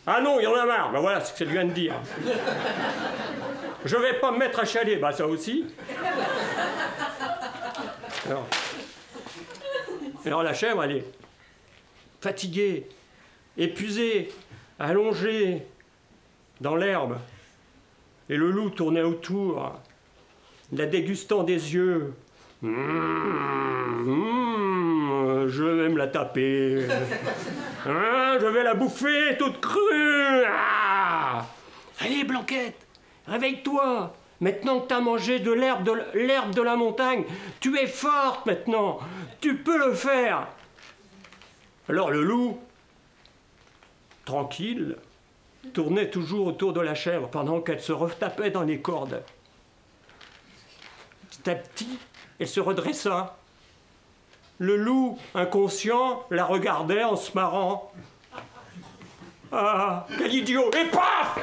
Ah 0.05 0.21
non, 0.21 0.39
il 0.39 0.43
y 0.43 0.47
en 0.47 0.53
a 0.53 0.65
marre. 0.65 0.91
Ben 0.91 0.99
voilà 0.99 1.19
ce 1.19 1.31
que 1.31 1.39
ça 1.39 1.45
vient 1.45 1.65
de 1.65 1.71
dire. 1.71 1.95
Je 3.83 3.97
vais 3.97 4.19
pas 4.19 4.29
me 4.29 4.38
mettre 4.38 4.59
à 4.59 4.65
chialer. 4.65 4.97
Bah 4.97 5.11
ça 5.11 5.25
aussi. 5.25 5.65
Alors 10.28 10.43
la 10.43 10.53
chèvre, 10.53 10.84
elle 10.84 10.97
est 10.97 11.05
fatiguée, 12.21 12.88
épuisée, 13.57 14.30
allongée 14.80 15.63
dans 16.61 16.76
l'herbe. 16.76 17.17
Et 18.30 18.38
le 18.38 18.49
loup 18.49 18.71
tournait 18.71 19.03
autour, 19.03 19.73
la 20.71 20.86
dégustant 20.88 21.43
des 21.43 21.73
yeux. 21.73 22.13
Mmh, 22.61 22.69
mmh, 24.01 25.47
je 25.47 25.63
vais 25.63 25.89
me 25.89 25.97
la 25.97 26.07
taper. 26.07 26.88
Hein, 27.88 28.39
je 28.41 28.47
vais 28.47 28.63
la 28.63 28.73
bouffer 28.73 29.38
toute 29.38 29.61
crue. 29.61 30.43
Ah 30.47 31.45
Allez, 31.99 32.23
Blanquette, 32.23 32.88
réveille-toi. 33.28 34.11
Maintenant 34.45 34.79
que 34.79 34.89
tu 34.89 34.93
as 34.93 34.99
mangé 34.99 35.39
de 35.39 35.51
l'herbe 35.51 35.81
de, 35.81 36.19
l'herbe 36.19 36.53
de 36.53 36.61
la 36.61 36.75
montagne, 36.75 37.23
tu 37.59 37.75
es 37.79 37.87
forte 37.87 38.45
maintenant. 38.45 38.99
Tu 39.41 39.57
peux 39.57 39.87
le 39.87 39.95
faire. 39.95 40.45
Alors 41.89 42.11
le 42.11 42.21
loup, 42.21 42.59
tranquille, 44.23 44.97
tournait 45.73 46.11
toujours 46.11 46.45
autour 46.45 46.73
de 46.73 46.79
la 46.79 46.93
chèvre 46.93 47.27
pendant 47.27 47.59
qu'elle 47.59 47.81
se 47.81 47.91
retapait 47.91 48.51
dans 48.51 48.61
les 48.61 48.79
cordes. 48.79 49.23
Petit 51.31 51.49
à 51.49 51.55
petit, 51.55 51.97
elle 52.37 52.47
se 52.47 52.59
redressa. 52.59 53.37
Le 54.59 54.75
loup, 54.75 55.17
inconscient, 55.33 56.23
la 56.29 56.45
regardait 56.45 57.03
en 57.03 57.15
se 57.15 57.33
marrant. 57.33 57.91
Ah, 59.51 60.05
quel 60.19 60.35
idiot 60.35 60.69
Et 60.69 60.85
paf 60.91 61.39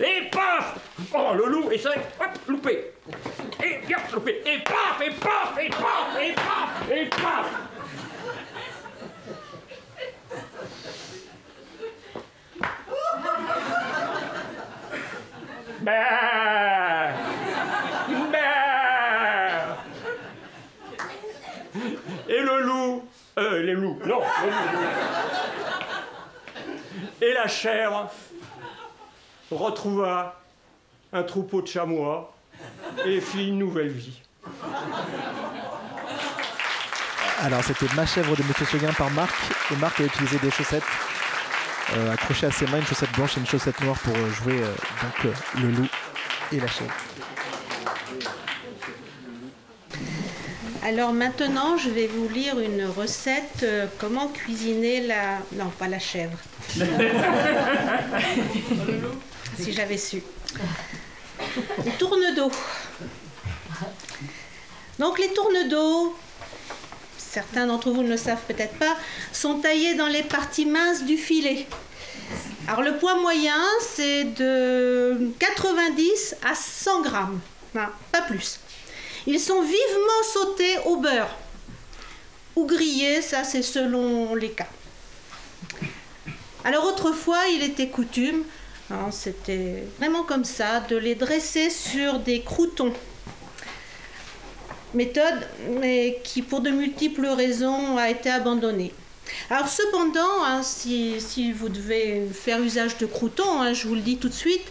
Et 0.00 0.28
paf 0.30 0.74
Oh, 1.14 1.32
le 1.34 1.46
loup 1.46 1.70
essaie, 1.70 1.88
hop, 2.20 2.30
loupé. 2.48 2.92
Et 3.62 3.86
bien 3.86 3.98
loupé. 4.12 4.42
Et 4.46 4.58
paf 4.60 5.00
Et 5.00 5.10
paf 5.10 5.58
Et 5.60 5.68
paf 5.70 6.20
Et 6.20 6.32
paf 6.32 6.90
Et 6.90 7.06
paf. 7.06 7.46
Bah 15.80 15.92
Bah 18.30 18.38
Et 22.28 22.40
le 22.40 22.60
loup 22.62 23.04
Euh, 23.38 23.62
les 23.62 23.72
loups, 23.72 23.98
non 24.06 24.20
les 24.44 24.50
loups. 24.50 24.56
Et 27.22 27.32
la 27.32 27.48
chèvre 27.48 28.10
retrouva 29.56 30.40
un 31.12 31.22
troupeau 31.22 31.62
de 31.62 31.68
chamois 31.68 32.34
et 33.06 33.20
fit 33.20 33.48
une 33.48 33.58
nouvelle 33.58 33.88
vie. 33.88 34.20
Alors, 37.40 37.62
c'était 37.64 37.86
Ma 37.96 38.06
chèvre 38.06 38.36
de 38.36 38.42
Monsieur 38.44 38.66
Seguin 38.66 38.92
par 38.92 39.10
Marc. 39.10 39.34
Et 39.72 39.76
Marc 39.76 40.00
a 40.00 40.04
utilisé 40.04 40.38
des 40.38 40.50
chaussettes 40.50 40.84
euh, 41.94 42.12
accrochées 42.12 42.46
à 42.46 42.52
ses 42.52 42.66
mains, 42.66 42.78
une 42.78 42.86
chaussette 42.86 43.12
blanche 43.12 43.36
et 43.36 43.40
une 43.40 43.46
chaussette 43.46 43.80
noire 43.80 43.98
pour 43.98 44.14
euh, 44.14 44.30
jouer 44.30 44.62
euh, 44.62 44.72
donc, 45.02 45.24
euh, 45.24 45.32
le 45.60 45.70
loup 45.70 45.88
et 46.52 46.60
la 46.60 46.68
chèvre. 46.68 46.92
Alors 50.84 51.12
maintenant, 51.12 51.76
je 51.76 51.90
vais 51.90 52.06
vous 52.06 52.28
lire 52.28 52.58
une 52.58 52.86
recette 52.86 53.62
euh, 53.62 53.86
comment 53.98 54.28
cuisiner 54.28 55.06
la... 55.06 55.38
Non, 55.52 55.70
pas 55.78 55.88
la 55.88 55.98
chèvre. 55.98 56.38
si 59.60 59.72
j'avais 59.72 59.98
su. 59.98 60.22
Les 61.84 61.92
tournes 61.92 62.34
d'eau. 62.34 62.50
Donc 64.98 65.18
les 65.18 65.32
tournes 65.32 65.68
d'eau, 65.68 66.16
certains 67.18 67.66
d'entre 67.66 67.90
vous 67.90 68.02
ne 68.02 68.08
le 68.08 68.16
savent 68.16 68.42
peut-être 68.46 68.74
pas, 68.78 68.96
sont 69.32 69.58
taillés 69.60 69.94
dans 69.94 70.06
les 70.06 70.22
parties 70.22 70.66
minces 70.66 71.04
du 71.04 71.16
filet. 71.16 71.66
Alors 72.68 72.82
le 72.82 72.96
poids 72.98 73.16
moyen, 73.20 73.60
c'est 73.80 74.24
de 74.24 75.32
90 75.38 76.36
à 76.44 76.54
100 76.54 77.02
grammes, 77.02 77.40
pas 77.72 78.22
plus. 78.22 78.60
Ils 79.26 79.40
sont 79.40 79.62
vivement 79.62 80.22
sautés 80.32 80.78
au 80.86 80.96
beurre 80.96 81.36
ou 82.54 82.66
grillés, 82.66 83.22
ça 83.22 83.44
c'est 83.44 83.62
selon 83.62 84.34
les 84.34 84.50
cas. 84.50 84.68
Alors 86.64 86.84
autrefois, 86.84 87.48
il 87.48 87.62
était 87.62 87.88
coutume, 87.88 88.44
hein, 88.90 89.10
c'était 89.10 89.84
vraiment 89.98 90.22
comme 90.22 90.44
ça, 90.44 90.80
de 90.80 90.96
les 90.96 91.14
dresser 91.14 91.70
sur 91.70 92.18
des 92.18 92.42
croutons. 92.42 92.92
Méthode, 94.94 95.48
qui 96.22 96.42
pour 96.42 96.60
de 96.60 96.70
multiples 96.70 97.26
raisons 97.26 97.96
a 97.96 98.10
été 98.10 98.30
abandonnée. 98.30 98.92
Alors 99.50 99.68
cependant, 99.68 100.44
hein, 100.44 100.62
si, 100.62 101.52
vous 101.52 101.68
devez 101.68 102.28
faire 102.32 102.60
usage 102.60 102.98
de 102.98 103.06
croutons, 103.06 103.62
hein, 103.62 103.72
je 103.72 103.88
vous 103.88 103.94
le 103.94 104.00
dis 104.00 104.18
tout 104.18 104.28
de 104.28 104.34
suite, 104.34 104.66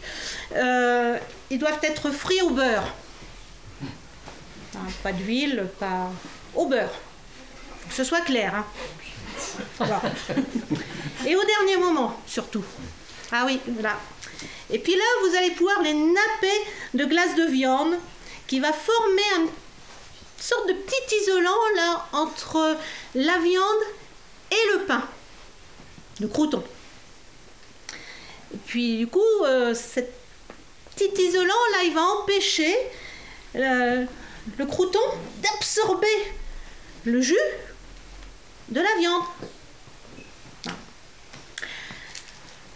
euh, 0.55 1.17
ils 1.49 1.57
doivent 1.57 1.79
être 1.81 2.11
frits 2.11 2.41
au 2.41 2.51
beurre. 2.51 2.93
Pas 5.03 5.11
d'huile, 5.11 5.67
pas 5.79 6.11
au 6.55 6.67
beurre. 6.67 6.93
Que 7.89 7.95
ce 7.95 8.03
soit 8.03 8.21
clair. 8.21 8.63
Et 11.27 11.35
au 11.35 11.43
dernier 11.43 11.77
moment, 11.77 12.15
surtout. 12.25 12.63
Ah 13.31 13.43
oui, 13.45 13.59
voilà. 13.67 13.97
Et 14.69 14.79
puis 14.79 14.95
là, 14.95 15.03
vous 15.23 15.35
allez 15.35 15.51
pouvoir 15.51 15.81
les 15.81 15.93
napper 15.93 16.61
de 16.93 17.05
glace 17.05 17.35
de 17.35 17.45
viande 17.45 17.97
qui 18.47 18.59
va 18.59 18.73
former 18.73 19.21
une 19.37 19.47
sorte 20.37 20.67
de 20.67 20.73
petit 20.73 21.15
isolant 21.21 21.59
là 21.75 22.07
entre 22.13 22.77
la 23.15 23.37
viande 23.39 23.83
et 24.51 24.73
le 24.73 24.85
pain, 24.85 25.07
le 26.19 26.27
crouton. 26.27 26.63
Et 28.53 28.57
puis 28.65 28.97
du 28.97 29.07
coup, 29.07 29.43
euh, 29.45 29.73
cet 29.73 30.13
petit 30.95 31.21
isolant 31.21 31.53
là, 31.71 31.83
il 31.85 31.93
va 31.93 32.01
empêcher 32.01 32.75
le, 33.53 34.05
le 34.57 34.65
crouton 34.65 34.99
d'absorber 35.41 36.07
le 37.05 37.21
jus 37.21 37.35
de 38.69 38.81
la 38.81 38.95
viande. 38.99 39.23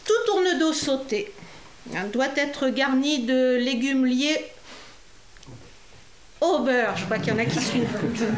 Tout 0.06 0.14
tourne 0.26 0.55
d'eau 0.66 0.74
sauté 0.74 1.32
hein, 1.96 2.06
doit 2.12 2.36
être 2.36 2.70
garni 2.70 3.20
de 3.20 3.58
légumes 3.58 4.06
liés 4.06 4.46
au 6.42 6.60
beurre. 6.60 6.96
Je 6.98 7.06
crois 7.06 7.20
qu'il 7.20 7.34
y 7.34 7.36
en 7.36 7.40
a 7.40 7.46
qui 7.46 7.62
suivent. 7.62 7.88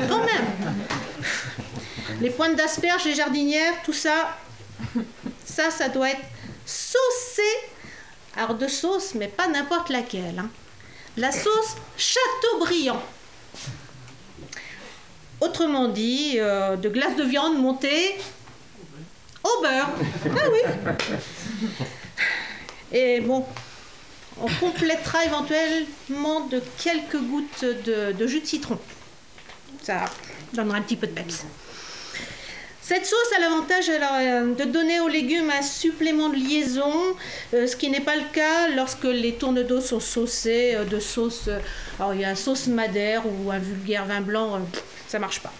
Quand 0.09 0.19
même. 0.19 0.75
Les 2.21 2.29
pointes 2.29 2.55
d'asperges, 2.55 3.05
les 3.05 3.15
jardinières, 3.15 3.73
tout 3.83 3.93
ça, 3.93 4.37
ça, 5.45 5.71
ça 5.71 5.89
doit 5.89 6.09
être 6.09 6.25
saucé. 6.65 7.49
Alors 8.35 8.55
de 8.55 8.67
sauce, 8.67 9.13
mais 9.15 9.27
pas 9.27 9.47
n'importe 9.47 9.89
laquelle. 9.89 10.39
hein. 10.39 10.49
La 11.15 11.31
sauce 11.31 11.75
Chateaubriand. 11.97 13.01
Autrement 15.39 15.87
dit, 15.87 16.35
euh, 16.37 16.75
de 16.75 16.89
glace 16.89 17.15
de 17.15 17.23
viande 17.23 17.57
montée 17.57 18.15
au 19.43 19.61
beurre. 19.61 19.89
Ah 20.25 20.49
oui. 20.51 20.61
Et 22.91 23.19
bon, 23.19 23.45
on 24.41 24.47
complétera 24.59 25.25
éventuellement 25.25 26.41
de 26.47 26.61
quelques 26.81 27.17
gouttes 27.17 27.65
de, 27.65 28.27
jus 28.27 28.41
de 28.41 28.45
citron. 28.45 28.79
Ça 29.81 30.05
donnera 30.53 30.77
un 30.77 30.81
petit 30.81 30.95
peu 30.95 31.07
de 31.07 31.13
peps. 31.13 31.45
Cette 32.81 33.05
sauce 33.05 33.33
a 33.35 33.41
l'avantage 33.41 33.89
euh, 33.89 34.53
de 34.53 34.63
donner 34.63 35.01
aux 35.01 35.09
légumes 35.09 35.49
un 35.49 35.61
supplément 35.61 36.29
de 36.29 36.35
liaison, 36.35 36.93
euh, 37.53 37.67
ce 37.67 37.75
qui 37.75 37.89
n'est 37.89 37.99
pas 37.99 38.15
le 38.15 38.23
cas 38.31 38.69
lorsque 38.69 39.03
les 39.03 39.33
tournes 39.33 39.61
d'eau 39.63 39.81
sont 39.81 39.99
saucés 39.99 40.73
euh, 40.73 40.85
de 40.85 40.97
sauce. 40.97 41.49
alors 41.99 42.13
il 42.13 42.21
y 42.21 42.23
a 42.23 42.29
un 42.29 42.35
sauce 42.35 42.67
madère 42.67 43.23
ou 43.25 43.51
un 43.51 43.59
vulgaire 43.59 44.05
vin 44.05 44.21
blanc, 44.21 44.61
ça 45.09 45.19
marche 45.19 45.41
pas. 45.41 45.51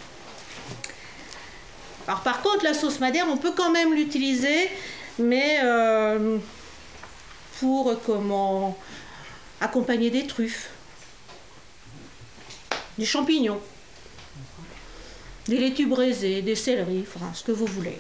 Alors 2.07 2.21
par 2.21 2.41
contre, 2.41 2.63
la 2.63 2.73
sauce 2.73 3.01
madère, 3.01 3.25
on 3.29 3.35
peut 3.35 3.51
quand 3.51 3.71
même 3.71 3.93
l'utiliser, 3.93 4.69
mais 5.19 5.59
pour 7.59 7.95
comment 8.05 8.77
accompagner 9.59 10.09
des 10.09 10.27
truffes, 10.27 10.69
des 12.97 13.05
champignons, 13.05 13.59
des 15.47 15.57
laitues 15.57 15.87
braisées, 15.87 16.41
des 16.41 16.55
céleris, 16.55 17.05
enfin 17.07 17.31
ce 17.33 17.43
que 17.43 17.51
vous 17.51 17.65
voulez. 17.65 17.99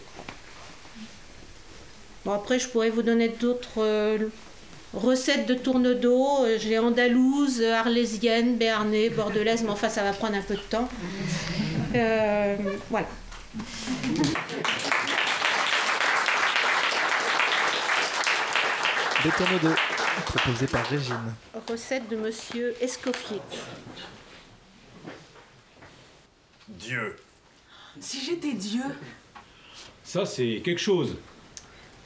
Bon 2.25 2.33
après, 2.33 2.59
je 2.59 2.67
pourrais 2.67 2.89
vous 2.89 3.03
donner 3.03 3.29
d'autres 3.29 3.79
euh, 3.79 4.17
recettes 4.93 5.45
de 5.47 5.53
tourne 5.53 5.93
d'eau. 5.93 6.45
J'ai 6.59 6.77
andalouse, 6.77 7.63
arlésienne, 7.63 8.57
béarnais, 8.57 9.09
bordelaise, 9.09 9.63
mais 9.63 9.69
enfin 9.69 9.89
ça 9.89 10.03
va 10.03 10.11
prendre 10.11 10.35
un 10.35 10.41
peu 10.41 10.55
de 10.55 10.59
temps. 10.59 10.89
Euh, 11.95 12.57
voilà. 12.89 13.07
Des 19.23 19.31
tourneaux 19.31 19.57
d'eau, 19.57 19.75
proposés 20.27 20.67
par 20.67 20.85
Régine. 20.85 21.33
Recette 21.67 22.07
de 22.07 22.15
Monsieur 22.15 22.75
Escoffier. 22.79 23.41
Dieu. 26.67 27.15
Si 27.99 28.23
j'étais 28.23 28.53
Dieu. 28.53 28.83
Ça, 30.03 30.23
c'est 30.25 30.61
quelque 30.63 30.79
chose. 30.79 31.15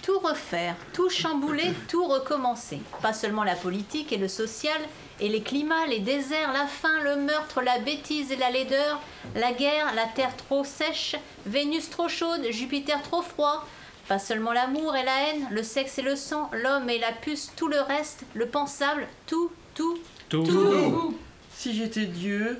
Tout 0.02 0.20
refaire, 0.20 0.76
tout 0.94 1.10
chambouler, 1.10 1.74
tout 1.90 2.06
recommencer. 2.08 2.80
Pas 3.02 3.14
seulement 3.14 3.44
la 3.44 3.56
politique 3.56 4.14
et 4.14 4.18
le 4.18 4.30
social, 4.30 4.82
et 5.20 5.28
les 5.28 5.42
climats, 5.42 5.86
les 5.88 6.00
déserts, 6.00 6.54
la 6.54 6.66
faim, 6.66 7.02
le 7.04 7.18
meurtre, 7.18 7.62
la 7.62 7.80
bêtise 7.80 8.32
et 8.32 8.38
la 8.38 8.50
laideur, 8.50 9.02
la 9.36 9.52
guerre, 9.52 9.94
la 9.94 10.06
terre 10.08 10.36
trop 10.38 10.64
sèche, 10.64 11.18
Vénus 11.46 11.90
trop 11.90 12.08
chaude, 12.08 12.48
Jupiter 12.52 13.02
trop 13.04 13.22
froid. 13.22 13.68
Pas 14.12 14.20
seulement 14.20 14.52
l'amour 14.52 14.94
et 14.98 15.06
la 15.06 15.30
haine, 15.30 15.48
le 15.52 15.64
sexe 15.64 15.98
et 16.00 16.02
le 16.02 16.18
sang, 16.18 16.52
l'homme 16.52 16.90
et 16.90 17.00
la 17.00 17.14
puce, 17.14 17.54
tout 17.56 17.70
le 17.70 17.80
reste, 17.80 18.26
le 18.34 18.46
pensable, 18.46 19.08
tout, 19.26 19.50
tout, 19.74 19.98
Tout. 20.28 21.18
Si 21.54 21.74
j'étais 21.74 22.08
Dieu, 22.08 22.60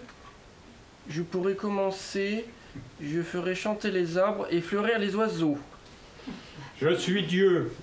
je 1.10 1.22
pourrais 1.22 1.56
commencer, 1.56 2.46
je 3.02 3.22
ferais 3.22 3.54
chanter 3.54 3.92
les 3.92 4.18
arbres 4.18 4.48
et 4.50 4.62
fleurir 4.62 4.98
les 4.98 5.14
oiseaux. 5.14 5.58
Je 6.82 6.96
suis 6.96 7.24
Dieu. 7.24 7.74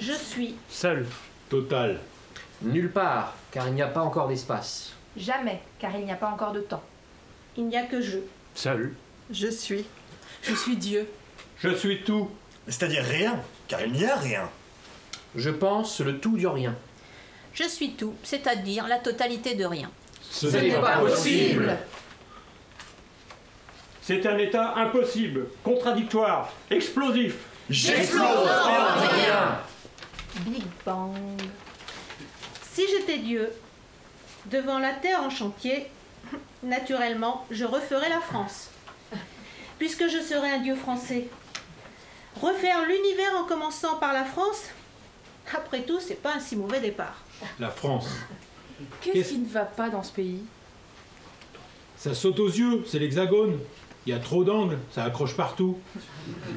Je 0.00 0.14
suis. 0.14 0.54
Seul. 0.70 1.04
Total. 1.50 2.00
Nulle 2.62 2.90
part, 2.90 3.36
car 3.50 3.68
il 3.68 3.74
n'y 3.74 3.82
a 3.82 3.88
pas 3.88 4.00
encore 4.00 4.26
d'espace. 4.26 4.94
Jamais, 5.18 5.60
car 5.78 5.94
il 5.94 6.06
n'y 6.06 6.12
a 6.12 6.16
pas 6.16 6.30
encore 6.30 6.52
de 6.52 6.60
temps. 6.60 6.82
Il 7.58 7.66
n'y 7.66 7.76
a 7.76 7.84
que 7.84 8.00
je. 8.00 8.20
Seul. 8.54 8.94
Je 9.30 9.48
suis. 9.48 9.84
Je 10.40 10.54
suis 10.54 10.76
Dieu. 10.76 11.06
Je 11.60 11.74
suis 11.74 12.02
tout. 12.02 12.30
C'est-à-dire 12.66 13.02
rien, 13.02 13.40
car 13.66 13.80
il 13.82 13.92
n'y 13.92 14.04
a 14.04 14.16
rien. 14.16 14.50
Je 15.34 15.50
pense 15.50 16.00
le 16.00 16.18
tout 16.18 16.36
du 16.36 16.46
rien. 16.46 16.74
Je 17.54 17.64
suis 17.64 17.92
tout, 17.92 18.14
c'est-à-dire 18.22 18.86
la 18.86 18.98
totalité 18.98 19.54
de 19.54 19.64
rien. 19.64 19.90
Ce 20.30 20.46
n'est 20.46 20.78
pas 20.80 20.98
possible. 20.98 21.76
C'est 24.02 24.26
un 24.26 24.38
état 24.38 24.74
impossible, 24.76 25.48
contradictoire, 25.62 26.52
explosif. 26.70 27.36
J'explose 27.68 28.22
en 28.22 29.08
rien. 29.08 29.60
Big 30.40 30.64
Bang. 30.86 31.16
Si 32.70 32.84
j'étais 32.88 33.18
Dieu, 33.18 33.50
devant 34.46 34.78
la 34.78 34.92
terre 34.92 35.22
en 35.22 35.30
chantier, 35.30 35.86
naturellement, 36.62 37.46
je 37.50 37.64
referais 37.64 38.08
la 38.08 38.20
France. 38.20 38.70
Puisque 39.78 40.08
je 40.08 40.20
serais 40.20 40.52
un 40.52 40.58
Dieu 40.60 40.74
français. 40.74 41.28
Refaire 42.40 42.86
l'univers 42.86 43.36
en 43.36 43.44
commençant 43.44 43.96
par 43.96 44.12
la 44.12 44.24
France, 44.24 44.64
après 45.54 45.82
tout, 45.82 45.98
c'est 46.00 46.22
pas 46.22 46.34
un 46.34 46.40
si 46.40 46.56
mauvais 46.56 46.80
départ. 46.80 47.22
La 47.58 47.70
France. 47.70 48.08
Qu'est-ce 49.00 49.30
qui 49.30 49.38
ne 49.38 49.48
va 49.48 49.64
pas 49.64 49.88
dans 49.88 50.02
ce 50.02 50.12
pays? 50.12 50.42
Ça 51.96 52.14
saute 52.14 52.38
aux 52.38 52.48
yeux, 52.48 52.84
c'est 52.86 52.98
l'hexagone. 52.98 53.58
Il 54.06 54.10
y 54.10 54.12
a 54.12 54.20
trop 54.20 54.44
d'angles, 54.44 54.78
ça 54.92 55.04
accroche 55.04 55.36
partout. 55.36 55.78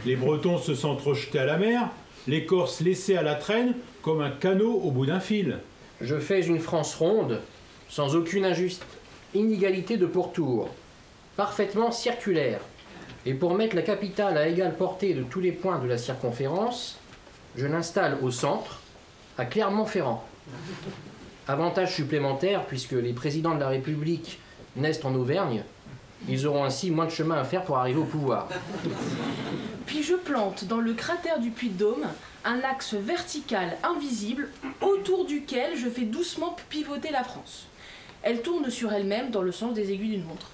Les 0.05 0.15
Bretons 0.15 0.59
se 0.59 0.75
sentent 0.75 1.01
rejetés 1.01 1.39
à 1.39 1.45
la 1.45 1.57
mer, 1.57 1.89
les 2.27 2.45
Corses 2.45 2.82
laissés 2.82 3.17
à 3.17 3.23
la 3.23 3.36
traîne 3.36 3.73
comme 4.03 4.21
un 4.21 4.29
canot 4.29 4.73
au 4.73 4.91
bout 4.91 5.07
d'un 5.07 5.19
fil. 5.19 5.59
Je 5.99 6.19
fais 6.19 6.45
une 6.45 6.59
France 6.59 6.93
ronde, 6.95 7.41
sans 7.89 8.15
aucune 8.15 8.45
injuste 8.45 8.86
inégalité 9.34 9.97
de 9.97 10.05
pourtour, 10.05 10.69
parfaitement 11.38 11.91
circulaire. 11.91 12.61
Et 13.26 13.34
pour 13.36 13.53
mettre 13.53 13.76
la 13.76 13.84
capitale 13.84 14.38
à 14.38 14.47
égale 14.47 14.76
portée 14.76 15.13
de 15.13 15.22
tous 15.22 15.39
les 15.39 15.51
points 15.51 15.78
de 15.78 15.88
la 15.88 15.97
circonférence, 15.99 16.97
je 17.55 17.67
l'installe 17.67 18.17
au 18.24 18.32
centre, 18.32 18.80
à 19.38 19.45
Clermont-Ferrand. 19.45 20.24
Avantage 21.47 21.93
supplémentaire, 21.93 22.65
puisque 22.65 22.93
les 22.93 23.13
présidents 23.13 23.53
de 23.53 23.59
la 23.59 23.69
République 23.69 24.39
naissent 24.76 25.05
en 25.05 25.13
Auvergne, 25.13 25.63
ils 26.28 26.47
auront 26.47 26.63
ainsi 26.63 26.89
moins 26.91 27.05
de 27.05 27.11
chemin 27.11 27.36
à 27.36 27.43
faire 27.43 27.63
pour 27.63 27.78
arriver 27.78 27.99
au 27.99 28.05
pouvoir. 28.05 28.47
Puis 29.86 30.03
je 30.03 30.15
plante 30.15 30.65
dans 30.65 30.80
le 30.80 30.93
cratère 30.93 31.39
du 31.39 31.51
Puy 31.51 31.69
de 31.69 31.78
Dôme 31.78 32.05
un 32.43 32.59
axe 32.61 32.93
vertical 32.93 33.78
invisible 33.84 34.49
autour 34.82 35.26
duquel 35.26 35.78
je 35.78 35.89
fais 35.89 36.05
doucement 36.05 36.55
pivoter 36.69 37.11
la 37.11 37.24
France. 37.24 37.67
Elle 38.24 38.41
tourne 38.41 38.69
sur 38.69 38.91
elle-même 38.93 39.32
dans 39.32 39.41
le 39.41 39.51
sens 39.51 39.74
des 39.74 39.91
aiguilles 39.91 40.17
d'une 40.17 40.26
montre. 40.26 40.47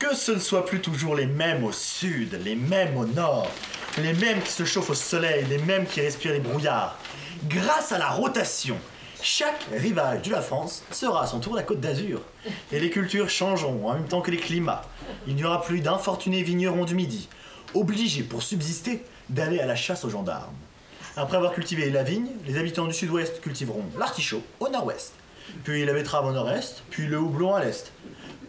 Que 0.00 0.16
ce 0.16 0.32
ne 0.32 0.38
soit 0.38 0.64
plus 0.64 0.80
toujours 0.80 1.14
les 1.14 1.26
mêmes 1.26 1.62
au 1.62 1.72
sud, 1.72 2.40
les 2.42 2.56
mêmes 2.56 2.96
au 2.96 3.04
nord, 3.04 3.50
les 3.98 4.14
mêmes 4.14 4.40
qui 4.40 4.50
se 4.50 4.64
chauffent 4.64 4.88
au 4.88 4.94
soleil, 4.94 5.44
les 5.50 5.58
mêmes 5.58 5.84
qui 5.84 6.00
respirent 6.00 6.32
les 6.32 6.40
brouillards. 6.40 6.98
Grâce 7.44 7.92
à 7.92 7.98
la 7.98 8.08
rotation, 8.08 8.78
chaque 9.20 9.66
rivage 9.70 10.22
de 10.22 10.30
la 10.30 10.40
France 10.40 10.84
sera 10.90 11.24
à 11.24 11.26
son 11.26 11.38
tour 11.38 11.54
la 11.54 11.64
côte 11.64 11.80
d'Azur. 11.80 12.22
Et 12.72 12.80
les 12.80 12.88
cultures 12.88 13.28
changeront 13.28 13.90
en 13.90 13.92
même 13.92 14.08
temps 14.08 14.22
que 14.22 14.30
les 14.30 14.38
climats. 14.38 14.88
Il 15.26 15.36
n'y 15.36 15.44
aura 15.44 15.60
plus 15.60 15.80
d'infortunés 15.80 16.42
vignerons 16.42 16.86
du 16.86 16.94
Midi, 16.94 17.28
obligés 17.74 18.22
pour 18.22 18.42
subsister 18.42 19.04
d'aller 19.28 19.60
à 19.60 19.66
la 19.66 19.76
chasse 19.76 20.06
aux 20.06 20.10
gendarmes. 20.10 20.56
Après 21.14 21.36
avoir 21.36 21.52
cultivé 21.52 21.90
la 21.90 22.04
vigne, 22.04 22.30
les 22.46 22.56
habitants 22.56 22.86
du 22.86 22.94
sud-ouest 22.94 23.42
cultiveront 23.42 23.84
l'artichaut 23.98 24.42
au 24.60 24.70
nord-ouest, 24.70 25.12
puis 25.62 25.84
la 25.84 25.92
betterave 25.92 26.24
au 26.24 26.32
nord-est, 26.32 26.84
puis 26.88 27.06
le 27.06 27.18
houblon 27.18 27.54
à 27.54 27.62
l'est. 27.62 27.92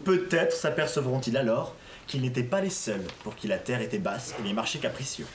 Peut-être 0.04 0.52
s'apercevront-ils 0.54 1.36
alors 1.36 1.74
qu'ils 2.06 2.22
n'étaient 2.22 2.42
pas 2.42 2.60
les 2.60 2.70
seuls 2.70 3.04
pour 3.22 3.36
qui 3.36 3.48
la 3.48 3.58
terre 3.58 3.80
était 3.80 3.98
basse 3.98 4.34
et 4.40 4.42
les 4.42 4.52
marchés 4.52 4.78
capricieux. 4.78 5.26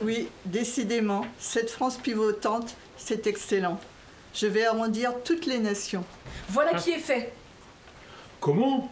Oui, 0.00 0.28
décidément, 0.44 1.24
cette 1.38 1.70
France 1.70 1.96
pivotante, 1.96 2.76
c'est 2.96 3.26
excellent. 3.26 3.78
Je 4.34 4.46
vais 4.46 4.66
arrondir 4.66 5.12
toutes 5.24 5.46
les 5.46 5.58
nations. 5.58 6.04
Voilà 6.48 6.74
qui 6.74 6.90
est 6.90 6.98
fait. 6.98 7.32
Comment 8.40 8.90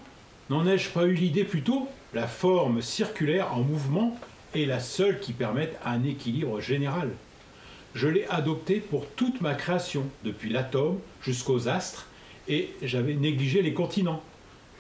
N'en 0.49 0.67
ai-je 0.67 0.91
pas 0.91 1.05
eu 1.05 1.15
l'idée 1.15 1.45
plus 1.45 1.63
tôt? 1.63 1.89
La 2.13 2.27
forme 2.27 2.83
circulaire 2.83 3.55
en 3.55 3.61
mouvement 3.61 4.17
est 4.55 4.67
la 4.67 4.81
seule 4.81 5.21
qui 5.21 5.33
permette 5.33 5.79
un 5.85 6.03
équilibre 6.03 6.61
général. 6.61 7.11
Je 7.95 8.09
l'ai 8.09 8.27
adoptée 8.27 8.81
pour 8.81 9.07
toute 9.07 9.41
ma 9.41 9.55
création, 9.55 10.05
depuis 10.25 10.51
l'atome 10.51 10.99
jusqu'aux 11.23 11.69
astres, 11.69 12.07
et 12.51 12.75
j'avais 12.83 13.15
négligé 13.15 13.63
les 13.63 13.73
continents. 13.73 14.21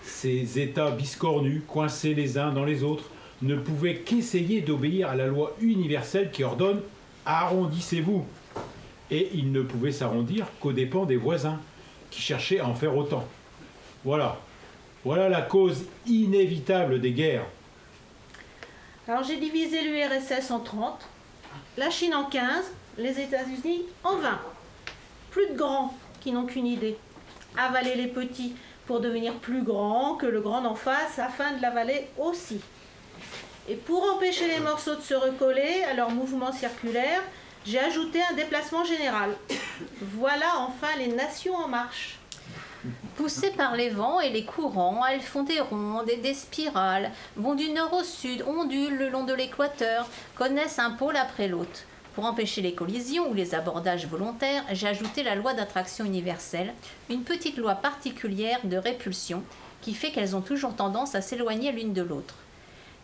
Ces 0.03 0.59
états 0.59 0.91
biscornus, 0.91 1.63
coincés 1.67 2.15
les 2.15 2.37
uns 2.37 2.53
dans 2.53 2.65
les 2.65 2.83
autres, 2.83 3.05
ne 3.43 3.55
pouvaient 3.55 3.99
qu'essayer 3.99 4.61
d'obéir 4.61 5.09
à 5.09 5.15
la 5.15 5.27
loi 5.27 5.57
universelle 5.61 6.31
qui 6.31 6.45
ordonne 6.45 6.83
arrondissez-vous. 7.25 8.25
Et 9.11 9.31
ils 9.35 9.53
ne 9.53 9.63
pouvaient 9.63 9.93
s'arrondir 9.93 10.47
qu'aux 10.61 10.73
dépens 10.73 11.05
des 11.05 11.17
voisins, 11.17 11.61
qui 12.11 12.21
cherchaient 12.21 12.59
à 12.59 12.67
en 12.67 12.75
faire 12.75 12.97
autant. 12.97 13.25
Voilà. 14.05 14.39
Voilà 15.05 15.29
la 15.29 15.43
cause 15.43 15.85
inévitable 16.07 17.01
des 17.01 17.13
guerres. 17.13 17.47
Alors 19.07 19.23
j'ai 19.23 19.39
divisé 19.39 19.83
l'URSS 19.83 20.51
en 20.51 20.61
30, 20.61 21.01
la 21.79 21.91
Chine 21.91 22.15
en 22.15 22.25
15, 22.25 22.43
les 22.99 23.21
États-Unis 23.21 23.83
en 24.05 24.17
20. 24.17 24.41
Plus 25.31 25.49
de 25.49 25.57
grands 25.57 25.97
qui 26.21 26.33
n'ont 26.33 26.47
qu'une 26.47 26.67
idée. 26.67 26.97
Avaler 27.57 27.95
les 27.95 28.07
petits 28.07 28.55
pour 28.87 29.01
devenir 29.01 29.35
plus 29.35 29.63
grand 29.63 30.15
que 30.17 30.27
le 30.27 30.41
grand 30.41 30.65
en 30.65 30.75
face 30.75 31.19
afin 31.19 31.53
de 31.53 31.63
l'avaler 31.63 32.09
aussi. 32.19 32.61
Et 33.69 33.77
pour 33.77 34.03
empêcher 34.15 34.49
les 34.49 34.61
morceaux 34.61 34.97
de 34.97 35.01
se 35.01 35.15
recoller 35.15 35.85
à 35.85 35.95
leur 35.95 36.11
mouvement 36.11 36.53
circulaire, 36.53 37.23
j'ai 37.65 37.79
ajouté 37.79 38.21
un 38.31 38.35
déplacement 38.35 38.85
général. 38.85 39.37
Voilà 40.01 40.47
enfin 40.59 40.89
les 40.99 41.09
nations 41.09 41.55
en 41.55 41.69
marche. 41.69 42.19
Poussées 43.17 43.51
par 43.51 43.77
les 43.77 43.91
vents 43.91 44.21
et 44.21 44.31
les 44.31 44.45
courants, 44.45 45.05
elles 45.07 45.21
font 45.21 45.43
des 45.43 45.61
rondes 45.61 46.09
et 46.09 46.17
des 46.17 46.33
spirales, 46.33 47.11
vont 47.37 47.55
du 47.55 47.71
nord 47.71 47.93
au 47.93 48.03
sud, 48.03 48.43
ondulent 48.47 48.97
le 48.97 49.11
long 49.11 49.25
de 49.25 49.35
l'équateur, 49.35 50.09
connaissent 50.35 50.79
un 50.79 50.93
pôle 50.93 51.17
après 51.17 51.47
l'autre. 51.47 51.81
Pour 52.15 52.25
empêcher 52.25 52.61
les 52.61 52.75
collisions 52.75 53.31
ou 53.31 53.35
les 53.35 53.55
abordages 53.55 54.07
volontaires, 54.07 54.65
j'ai 54.73 54.89
ajouté 54.89 55.23
la 55.23 55.37
loi 55.37 55.55
d'attraction 55.55 56.05
universelle, 56.05 56.75
une 57.09 57.23
petite 57.23 57.57
loi 57.57 57.77
particulière 57.77 58.61
de 58.65 58.77
répulsion 58.77 59.45
qui 59.81 59.95
fait 59.95 60.11
qu'elles 60.11 60.35
ont 60.35 60.41
toujours 60.41 60.75
tendance 60.75 61.15
à 61.15 61.23
s'éloigner 61.23 61.71
l'une 61.73 61.93
de 61.93 62.03
l'autre. 62.03 62.35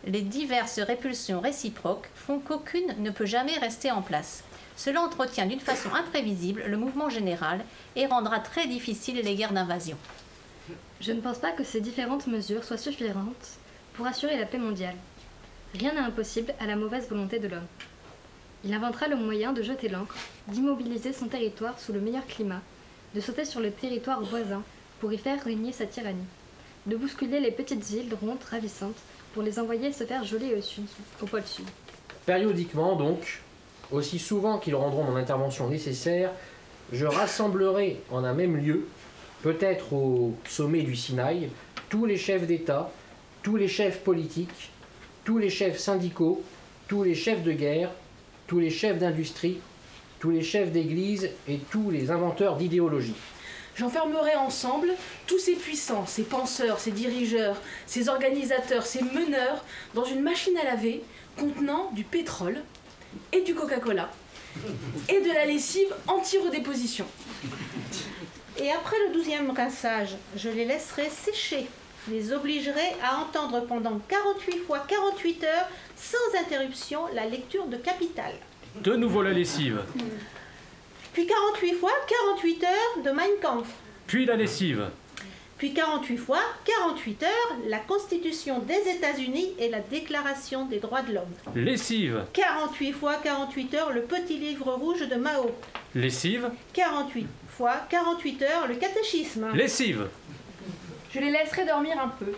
Les 0.05 0.21
diverses 0.21 0.79
répulsions 0.79 1.39
réciproques 1.39 2.09
font 2.15 2.39
qu'aucune 2.39 2.95
ne 2.99 3.09
peut 3.09 3.25
jamais 3.25 3.57
rester 3.57 3.91
en 3.91 4.01
place. 4.01 4.43
Cela 4.75 5.01
entretient 5.01 5.47
d'une 5.47 5.59
façon 5.59 5.89
imprévisible 5.93 6.63
le 6.67 6.77
mouvement 6.77 7.09
général 7.09 7.61
et 7.95 8.05
rendra 8.05 8.39
très 8.39 8.67
difficile 8.67 9.21
les 9.21 9.35
guerres 9.35 9.53
d'invasion. 9.53 9.97
Je 11.01 11.13
ne 11.13 11.21
pense 11.21 11.39
pas 11.39 11.51
que 11.51 11.63
ces 11.63 11.81
différentes 11.81 12.27
mesures 12.27 12.63
soient 12.63 12.77
suffisantes 12.77 13.57
pour 13.93 14.05
assurer 14.05 14.37
la 14.37 14.45
paix 14.45 14.59
mondiale. 14.59 14.95
Rien 15.73 15.93
n'est 15.93 15.99
impossible 15.99 16.53
à 16.59 16.65
la 16.65 16.75
mauvaise 16.75 17.09
volonté 17.09 17.39
de 17.39 17.47
l'homme. 17.47 17.67
Il 18.63 18.73
inventera 18.73 19.07
le 19.07 19.15
moyen 19.15 19.53
de 19.53 19.61
jeter 19.61 19.87
l'ancre, 19.87 20.15
d'immobiliser 20.47 21.13
son 21.13 21.27
territoire 21.27 21.79
sous 21.79 21.93
le 21.93 22.01
meilleur 22.01 22.25
climat, 22.25 22.61
de 23.13 23.21
sauter 23.21 23.45
sur 23.45 23.59
le 23.59 23.71
territoire 23.71 24.21
voisin 24.21 24.63
pour 24.99 25.13
y 25.13 25.17
faire 25.17 25.43
régner 25.43 25.71
sa 25.71 25.85
tyrannie, 25.85 26.17
de 26.87 26.95
bousculer 26.95 27.39
les 27.39 27.51
petites 27.51 27.91
îles 27.91 28.13
rondes 28.19 28.43
ravissantes 28.49 28.97
pour 29.33 29.43
les 29.43 29.59
envoyer 29.59 29.91
se 29.91 30.05
faire 30.05 30.23
geler 30.23 30.55
au 30.55 31.23
au 31.23 31.27
pôle 31.27 31.45
sud. 31.45 31.65
Périodiquement, 32.25 32.95
donc, 32.95 33.41
aussi 33.91 34.17
souvent 34.17 34.57
qu'ils 34.57 34.75
rendront 34.75 35.03
mon 35.03 35.15
intervention 35.15 35.69
nécessaire, 35.69 36.31
je 36.91 37.05
rassemblerai 37.05 38.01
en 38.09 38.23
un 38.23 38.33
même 38.33 38.57
lieu, 38.57 38.87
peut-être 39.43 39.93
au 39.93 40.35
sommet 40.47 40.81
du 40.81 40.95
Sinaï, 40.95 41.49
tous 41.89 42.05
les 42.05 42.17
chefs 42.17 42.47
d'État, 42.47 42.89
tous 43.43 43.55
les 43.55 43.67
chefs 43.67 43.99
politiques, 43.99 44.71
tous 45.23 45.37
les 45.37 45.49
chefs 45.49 45.77
syndicaux, 45.77 46.43
tous 46.87 47.03
les 47.03 47.15
chefs 47.15 47.43
de 47.43 47.51
guerre, 47.51 47.91
tous 48.47 48.59
les 48.59 48.69
chefs 48.69 48.97
d'industrie, 48.97 49.59
tous 50.19 50.31
les 50.31 50.41
chefs 50.41 50.71
d'église 50.71 51.29
et 51.47 51.57
tous 51.69 51.91
les 51.91 52.09
inventeurs 52.09 52.55
d'idéologie. 52.55 53.15
J'enfermerai 53.75 54.35
ensemble 54.35 54.89
tous 55.27 55.37
ces 55.37 55.53
puissants, 55.53 56.07
ces 56.07 56.23
penseurs, 56.23 56.79
ces 56.79 56.91
dirigeurs, 56.91 57.57
ces 57.85 58.09
organisateurs, 58.09 58.85
ces 58.85 59.03
meneurs 59.03 59.63
dans 59.93 60.05
une 60.05 60.21
machine 60.21 60.57
à 60.57 60.63
laver 60.63 61.03
contenant 61.37 61.91
du 61.91 62.03
pétrole 62.03 62.63
et 63.31 63.41
du 63.41 63.53
Coca-Cola 63.53 64.09
et 65.09 65.21
de 65.21 65.31
la 65.31 65.45
lessive 65.45 65.93
anti-redéposition. 66.07 67.05
Et 68.59 68.71
après 68.71 68.95
le 69.07 69.13
douzième 69.13 69.51
rinçage, 69.51 70.15
je 70.35 70.49
les 70.49 70.65
laisserai 70.65 71.09
sécher, 71.09 71.67
les 72.09 72.33
obligerai 72.33 72.95
à 73.03 73.17
entendre 73.19 73.63
pendant 73.67 73.99
48 74.07 74.57
fois 74.65 74.79
48 74.87 75.43
heures 75.43 75.69
sans 75.97 76.39
interruption 76.39 77.01
la 77.13 77.25
lecture 77.25 77.65
de 77.65 77.77
Capital. 77.77 78.31
De 78.81 78.95
nouveau 78.95 79.21
la 79.23 79.31
lessive, 79.31 79.81
Puis 81.13 81.25
48 81.25 81.73
fois 81.73 81.91
48 82.07 82.63
heures 82.63 83.03
de 83.03 83.09
Mein 83.11 83.25
Kampf. 83.41 83.67
puis 84.05 84.25
la 84.25 84.35
lessive, 84.35 84.89
Puis 85.57 85.73
48 85.73 86.17
fois 86.17 86.39
48 86.65 87.23
heures 87.23 87.55
la 87.67 87.79
Constitution 87.79 88.59
des 88.59 88.87
États-Unis 88.91 89.53
et 89.57 89.69
la 89.69 89.79
Déclaration 89.79 90.65
des 90.65 90.77
droits 90.79 91.01
de 91.01 91.13
l'homme. 91.15 91.33
lessive, 91.55 92.23
48 92.33 92.91
fois 92.93 93.15
48 93.23 93.73
heures 93.73 93.91
le 93.91 94.03
petit 94.03 94.37
livre 94.37 94.71
rouge 94.73 95.07
de 95.07 95.15
Mao. 95.15 95.49
lessive, 95.95 96.51
48 96.73 97.25
fois 97.49 97.73
48 97.89 98.41
heures 98.43 98.67
le 98.67 98.75
catéchisme. 98.75 99.47
lessive. 99.55 100.07
Je 101.11 101.19
les 101.19 101.31
laisserai 101.31 101.65
dormir 101.65 101.99
un 101.99 102.09
peu. 102.09 102.31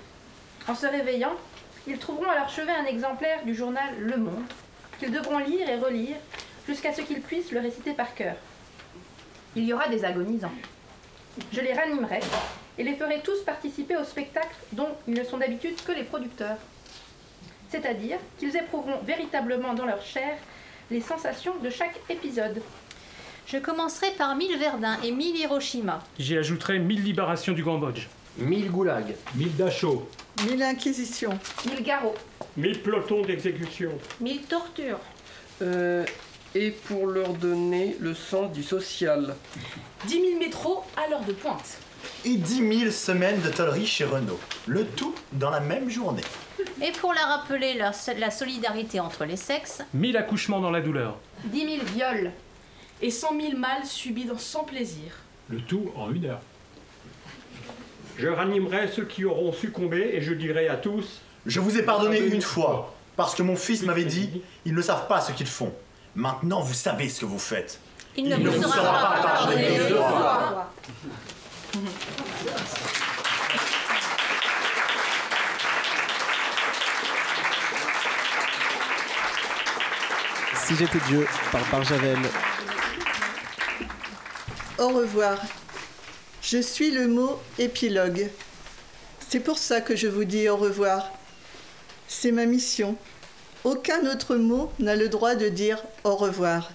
En 0.69 0.75
se 0.75 0.85
réveillant, 0.85 1.33
ils 1.87 1.97
trouveront 1.97 2.29
à 2.29 2.35
leur 2.35 2.49
chevet 2.49 2.71
un 2.71 2.85
exemplaire 2.85 3.43
du 3.45 3.55
journal 3.55 3.95
Le 3.99 4.17
Monde, 4.17 4.45
qu'ils 4.99 5.11
devront 5.11 5.39
lire 5.39 5.67
et 5.69 5.77
relire 5.77 6.17
jusqu'à 6.67 6.93
ce 6.93 7.01
qu'ils 7.01 7.21
puissent 7.21 7.51
le 7.51 7.59
réciter 7.59 7.93
par 7.93 8.13
cœur. 8.13 8.35
Il 9.55 9.63
y 9.63 9.73
aura 9.73 9.87
des 9.87 10.05
agonisants. 10.05 10.51
Je 11.51 11.61
les 11.61 11.73
ranimerai 11.73 12.19
et 12.77 12.83
les 12.83 12.95
ferai 12.95 13.21
tous 13.21 13.41
participer 13.43 13.97
au 13.97 14.03
spectacle 14.03 14.55
dont 14.71 14.89
ils 15.07 15.13
ne 15.13 15.23
sont 15.23 15.37
d'habitude 15.37 15.81
que 15.83 15.91
les 15.91 16.03
producteurs. 16.03 16.57
C'est-à-dire 17.69 18.17
qu'ils 18.37 18.55
éprouveront 18.55 18.99
véritablement 19.03 19.73
dans 19.73 19.85
leur 19.85 20.01
chair 20.01 20.37
les 20.91 21.01
sensations 21.01 21.55
de 21.57 21.69
chaque 21.69 21.99
épisode. 22.09 22.61
Je 23.45 23.57
commencerai 23.57 24.11
par 24.11 24.35
1000 24.35 24.57
Verdun 24.57 24.97
et 25.03 25.11
1000 25.11 25.37
Hiroshima. 25.37 26.03
J'y 26.19 26.37
ajouterai 26.37 26.79
1000 26.79 27.03
libérations 27.03 27.53
du 27.53 27.63
Cambodge. 27.63 28.07
1000 28.39 28.71
goulags. 28.71 29.15
1000 29.35 29.55
Dachau. 29.55 30.07
Mille 30.49 30.63
inquisitions. 30.63 31.37
Mille 31.65 31.83
garrots. 31.83 32.15
1000 32.57 32.81
pelotons 32.81 33.21
d'exécution. 33.23 33.91
1000 34.21 34.41
tortures. 34.43 34.99
Euh, 35.61 36.05
et 36.55 36.71
pour 36.71 37.07
leur 37.07 37.33
donner 37.33 37.95
le 37.99 38.13
sens 38.15 38.51
du 38.51 38.63
social. 38.63 39.35
10 40.07 40.13
000 40.13 40.39
métros 40.39 40.83
à 40.97 41.09
l'heure 41.09 41.23
de 41.25 41.33
pointe. 41.33 41.77
Et 42.25 42.35
10 42.35 42.79
000 42.79 42.91
semaines 42.91 43.41
de 43.41 43.49
tollerie 43.49 43.85
chez 43.85 44.05
Renault. 44.05 44.39
Le 44.67 44.85
tout 44.85 45.13
dans 45.33 45.49
la 45.49 45.59
même 45.59 45.89
journée. 45.89 46.23
Et 46.81 46.91
pour 46.93 47.13
leur 47.13 47.27
rappeler 47.27 47.73
leur- 47.73 47.93
la 48.17 48.31
solidarité 48.31 48.99
entre 49.01 49.25
les 49.25 49.35
sexes, 49.35 49.81
1000 49.93 50.15
accouchements 50.17 50.61
dans 50.61 50.71
la 50.71 50.81
douleur. 50.81 51.17
10 51.45 51.59
000 51.77 51.85
viols. 51.93 52.31
Et 53.01 53.11
100 53.11 53.39
000 53.39 53.57
mâles 53.57 53.85
subis 53.85 54.25
dans- 54.25 54.37
sans 54.37 54.63
plaisir. 54.63 55.11
Le 55.49 55.59
tout 55.61 55.91
en 55.95 56.11
une 56.13 56.25
heure. 56.25 56.41
Je 58.19 58.27
ranimerai 58.27 58.89
ceux 58.93 59.05
qui 59.05 59.23
auront 59.23 59.53
succombé 59.53 60.09
et 60.11 60.21
je 60.21 60.33
dirai 60.33 60.67
à 60.67 60.75
tous 60.75 61.21
Je 61.45 61.61
vous 61.61 61.77
ai 61.77 61.83
pardonné 61.83 62.19
une 62.19 62.41
fois, 62.41 62.93
parce 63.15 63.33
que 63.33 63.41
mon 63.43 63.55
fils 63.55 63.83
m'avait 63.83 64.03
dit 64.03 64.41
ils 64.65 64.75
ne 64.75 64.81
savent 64.81 65.07
pas 65.07 65.21
ce 65.21 65.31
qu'ils 65.31 65.47
font. 65.47 65.71
Maintenant, 66.15 66.59
vous 66.59 66.73
savez 66.73 67.07
ce 67.07 67.21
que 67.21 67.25
vous 67.25 67.39
faites. 67.39 67.79
il 68.17 68.27
ne 68.27 68.49
vous 68.49 68.61
sera 68.61 68.91
pas 68.91 69.21
pardonné 69.21 69.69
deux 69.87 69.95
fois. 69.95 70.69
Si 80.55 80.75
j'étais 80.75 80.99
Dieu, 81.07 81.25
par 81.53 81.61
Barjavel. 81.71 82.19
Au 84.77 84.89
revoir. 84.89 85.37
Je 86.51 86.57
suis 86.57 86.89
le 86.89 87.07
mot 87.07 87.39
épilogue. 87.59 88.27
C'est 89.29 89.39
pour 89.39 89.59
ça 89.59 89.81
que 89.81 89.95
je 89.95 90.07
vous 90.07 90.23
dis 90.23 90.49
au 90.49 90.57
revoir. 90.57 91.11
C'est 92.07 92.31
ma 92.31 92.47
mission. 92.47 92.95
Aucun 93.63 94.11
autre 94.11 94.35
mot 94.35 94.71
n'a 94.79 94.95
le 94.95 95.09
droit 95.09 95.35
de 95.35 95.47
dire 95.47 95.77
au 96.03 96.15
revoir. 96.15 96.71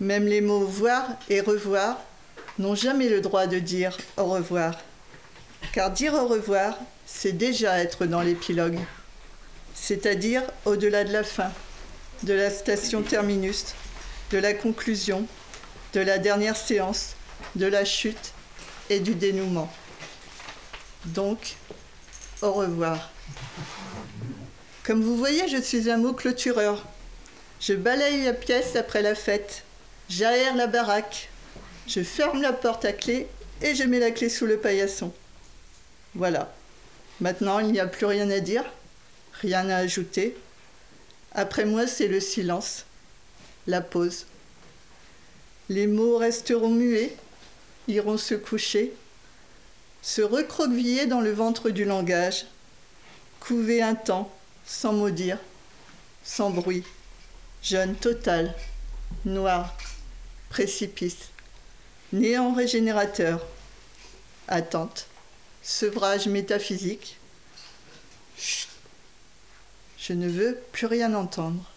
Même 0.00 0.26
les 0.26 0.42
mots 0.42 0.66
voir 0.66 1.06
et 1.30 1.40
revoir 1.40 1.98
n'ont 2.58 2.74
jamais 2.74 3.08
le 3.08 3.22
droit 3.22 3.46
de 3.46 3.58
dire 3.58 3.96
au 4.18 4.26
revoir. 4.26 4.78
Car 5.72 5.90
dire 5.90 6.12
au 6.12 6.26
revoir, 6.26 6.78
c'est 7.06 7.32
déjà 7.32 7.78
être 7.78 8.04
dans 8.04 8.20
l'épilogue. 8.20 8.80
C'est-à-dire 9.74 10.42
au-delà 10.66 11.04
de 11.04 11.12
la 11.12 11.24
fin, 11.24 11.50
de 12.22 12.34
la 12.34 12.50
station 12.50 13.00
terminus, 13.00 13.64
de 14.30 14.36
la 14.36 14.52
conclusion, 14.52 15.26
de 15.94 16.00
la 16.00 16.18
dernière 16.18 16.58
séance, 16.58 17.14
de 17.56 17.64
la 17.64 17.86
chute 17.86 18.33
et 18.90 19.00
du 19.00 19.14
dénouement. 19.14 19.72
Donc, 21.06 21.56
au 22.42 22.52
revoir. 22.52 23.10
Comme 24.84 25.02
vous 25.02 25.16
voyez, 25.16 25.48
je 25.48 25.60
suis 25.60 25.90
un 25.90 25.96
mot 25.96 26.12
clôtureur. 26.12 26.84
Je 27.60 27.72
balaye 27.72 28.24
la 28.24 28.34
pièce 28.34 28.76
après 28.76 29.02
la 29.02 29.14
fête. 29.14 29.62
J'aère 30.08 30.54
la 30.56 30.66
baraque. 30.66 31.30
Je 31.86 32.02
ferme 32.02 32.42
la 32.42 32.52
porte 32.52 32.84
à 32.84 32.92
clé 32.92 33.26
et 33.62 33.74
je 33.74 33.84
mets 33.84 33.98
la 33.98 34.10
clé 34.10 34.28
sous 34.28 34.46
le 34.46 34.58
paillasson. 34.58 35.12
Voilà. 36.14 36.54
Maintenant, 37.20 37.60
il 37.60 37.68
n'y 37.68 37.80
a 37.80 37.86
plus 37.86 38.06
rien 38.06 38.28
à 38.30 38.40
dire, 38.40 38.64
rien 39.40 39.68
à 39.68 39.76
ajouter. 39.76 40.36
Après 41.32 41.64
moi, 41.64 41.86
c'est 41.86 42.08
le 42.08 42.20
silence, 42.20 42.84
la 43.66 43.80
pause. 43.80 44.26
Les 45.68 45.86
mots 45.86 46.18
resteront 46.18 46.70
muets, 46.70 47.16
iront 47.88 48.16
se 48.16 48.34
coucher, 48.34 48.92
se 50.02 50.22
recroqueviller 50.22 51.06
dans 51.06 51.20
le 51.20 51.32
ventre 51.32 51.70
du 51.70 51.84
langage, 51.84 52.46
couver 53.40 53.82
un 53.82 53.94
temps, 53.94 54.32
sans 54.66 54.92
mot 54.92 55.10
dire, 55.10 55.38
sans 56.24 56.50
bruit, 56.50 56.84
jeune 57.62 57.94
total, 57.94 58.54
noir, 59.24 59.76
précipice, 60.50 61.30
néant 62.12 62.54
régénérateur, 62.54 63.44
attente, 64.48 65.06
sevrage 65.62 66.26
métaphysique. 66.26 67.18
Je 69.98 70.12
ne 70.12 70.28
veux 70.28 70.58
plus 70.72 70.86
rien 70.86 71.14
entendre. 71.14 71.73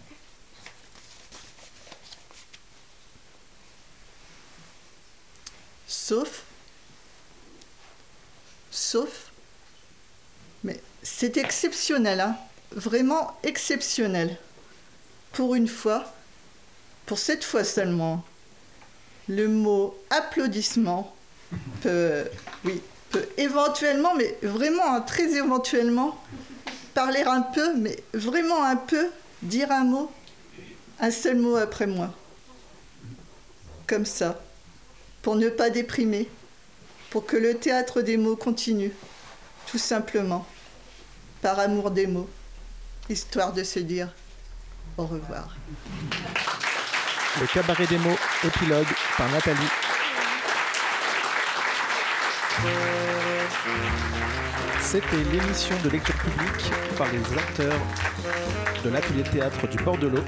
Sauf, 6.08 6.44
sauf, 8.72 9.30
mais 10.64 10.80
c'est 11.04 11.36
exceptionnel, 11.36 12.22
hein 12.22 12.38
vraiment 12.72 13.38
exceptionnel. 13.44 14.38
Pour 15.34 15.54
une 15.56 15.68
fois, 15.68 16.06
pour 17.08 17.20
cette 17.20 17.44
fois 17.44 17.66
seulement, 17.66 18.24
le 19.28 19.50
mot 19.50 19.98
applaudissement 20.10 21.14
peut, 21.82 22.24
oui, 22.64 22.82
peut 23.10 23.28
éventuellement, 23.36 24.16
mais 24.16 24.38
vraiment 24.44 24.96
hein, 24.96 25.02
très 25.02 25.36
éventuellement, 25.36 26.18
parler 26.94 27.24
un 27.24 27.42
peu, 27.42 27.76
mais 27.76 28.02
vraiment 28.14 28.64
un 28.64 28.78
peu, 28.78 29.10
dire 29.42 29.74
un 29.74 29.84
mot, 29.84 30.10
un 31.02 31.12
seul 31.12 31.36
mot 31.36 31.58
après 31.58 31.86
moi. 31.86 32.14
Comme 33.88 34.06
ça, 34.06 34.42
pour 35.28 35.36
ne 35.36 35.50
pas 35.50 35.70
déprimer, 35.70 36.30
pour 37.10 37.26
que 37.26 37.36
le 37.36 37.56
théâtre 37.56 38.02
des 38.02 38.16
mots 38.16 38.38
continue, 38.38 38.94
tout 39.70 39.78
simplement, 39.78 40.48
par 41.42 41.60
amour 41.60 41.92
des 41.92 42.08
mots, 42.08 42.30
histoire 43.10 43.52
de 43.52 43.62
se 43.62 43.80
dire 43.80 44.08
au 44.98 45.06
revoir. 45.06 45.58
Le 47.42 47.48
cabaret 47.48 47.88
des 47.88 47.98
mots, 47.98 48.16
épilogue 48.42 48.88
par 49.18 49.30
Nathalie. 49.30 49.60
C'était 54.80 55.24
l'émission 55.30 55.76
de 55.84 55.90
lecture 55.90 56.16
publique 56.16 56.72
par 56.98 57.12
les 57.12 57.38
acteurs 57.38 57.82
de 58.82 58.90
l'atelier 58.90 59.24
théâtre 59.24 59.68
du 59.68 59.76
Port 59.76 59.98
de 59.98 60.08
l'Eau, 60.08 60.24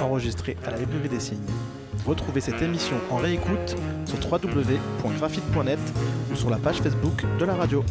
enregistrée 0.00 0.56
à 0.66 0.70
la 0.70 0.78
Librairie 0.78 1.10
des 1.10 1.20
Signes. 1.20 1.79
Retrouvez 2.06 2.40
cette 2.40 2.62
émission 2.62 2.96
en 3.10 3.16
réécoute 3.16 3.76
sur 4.06 4.18
www.graphite.net 4.32 5.78
ou 6.32 6.36
sur 6.36 6.50
la 6.50 6.56
page 6.56 6.80
Facebook 6.80 7.24
de 7.38 7.44
la 7.44 7.54
radio. 7.54 7.84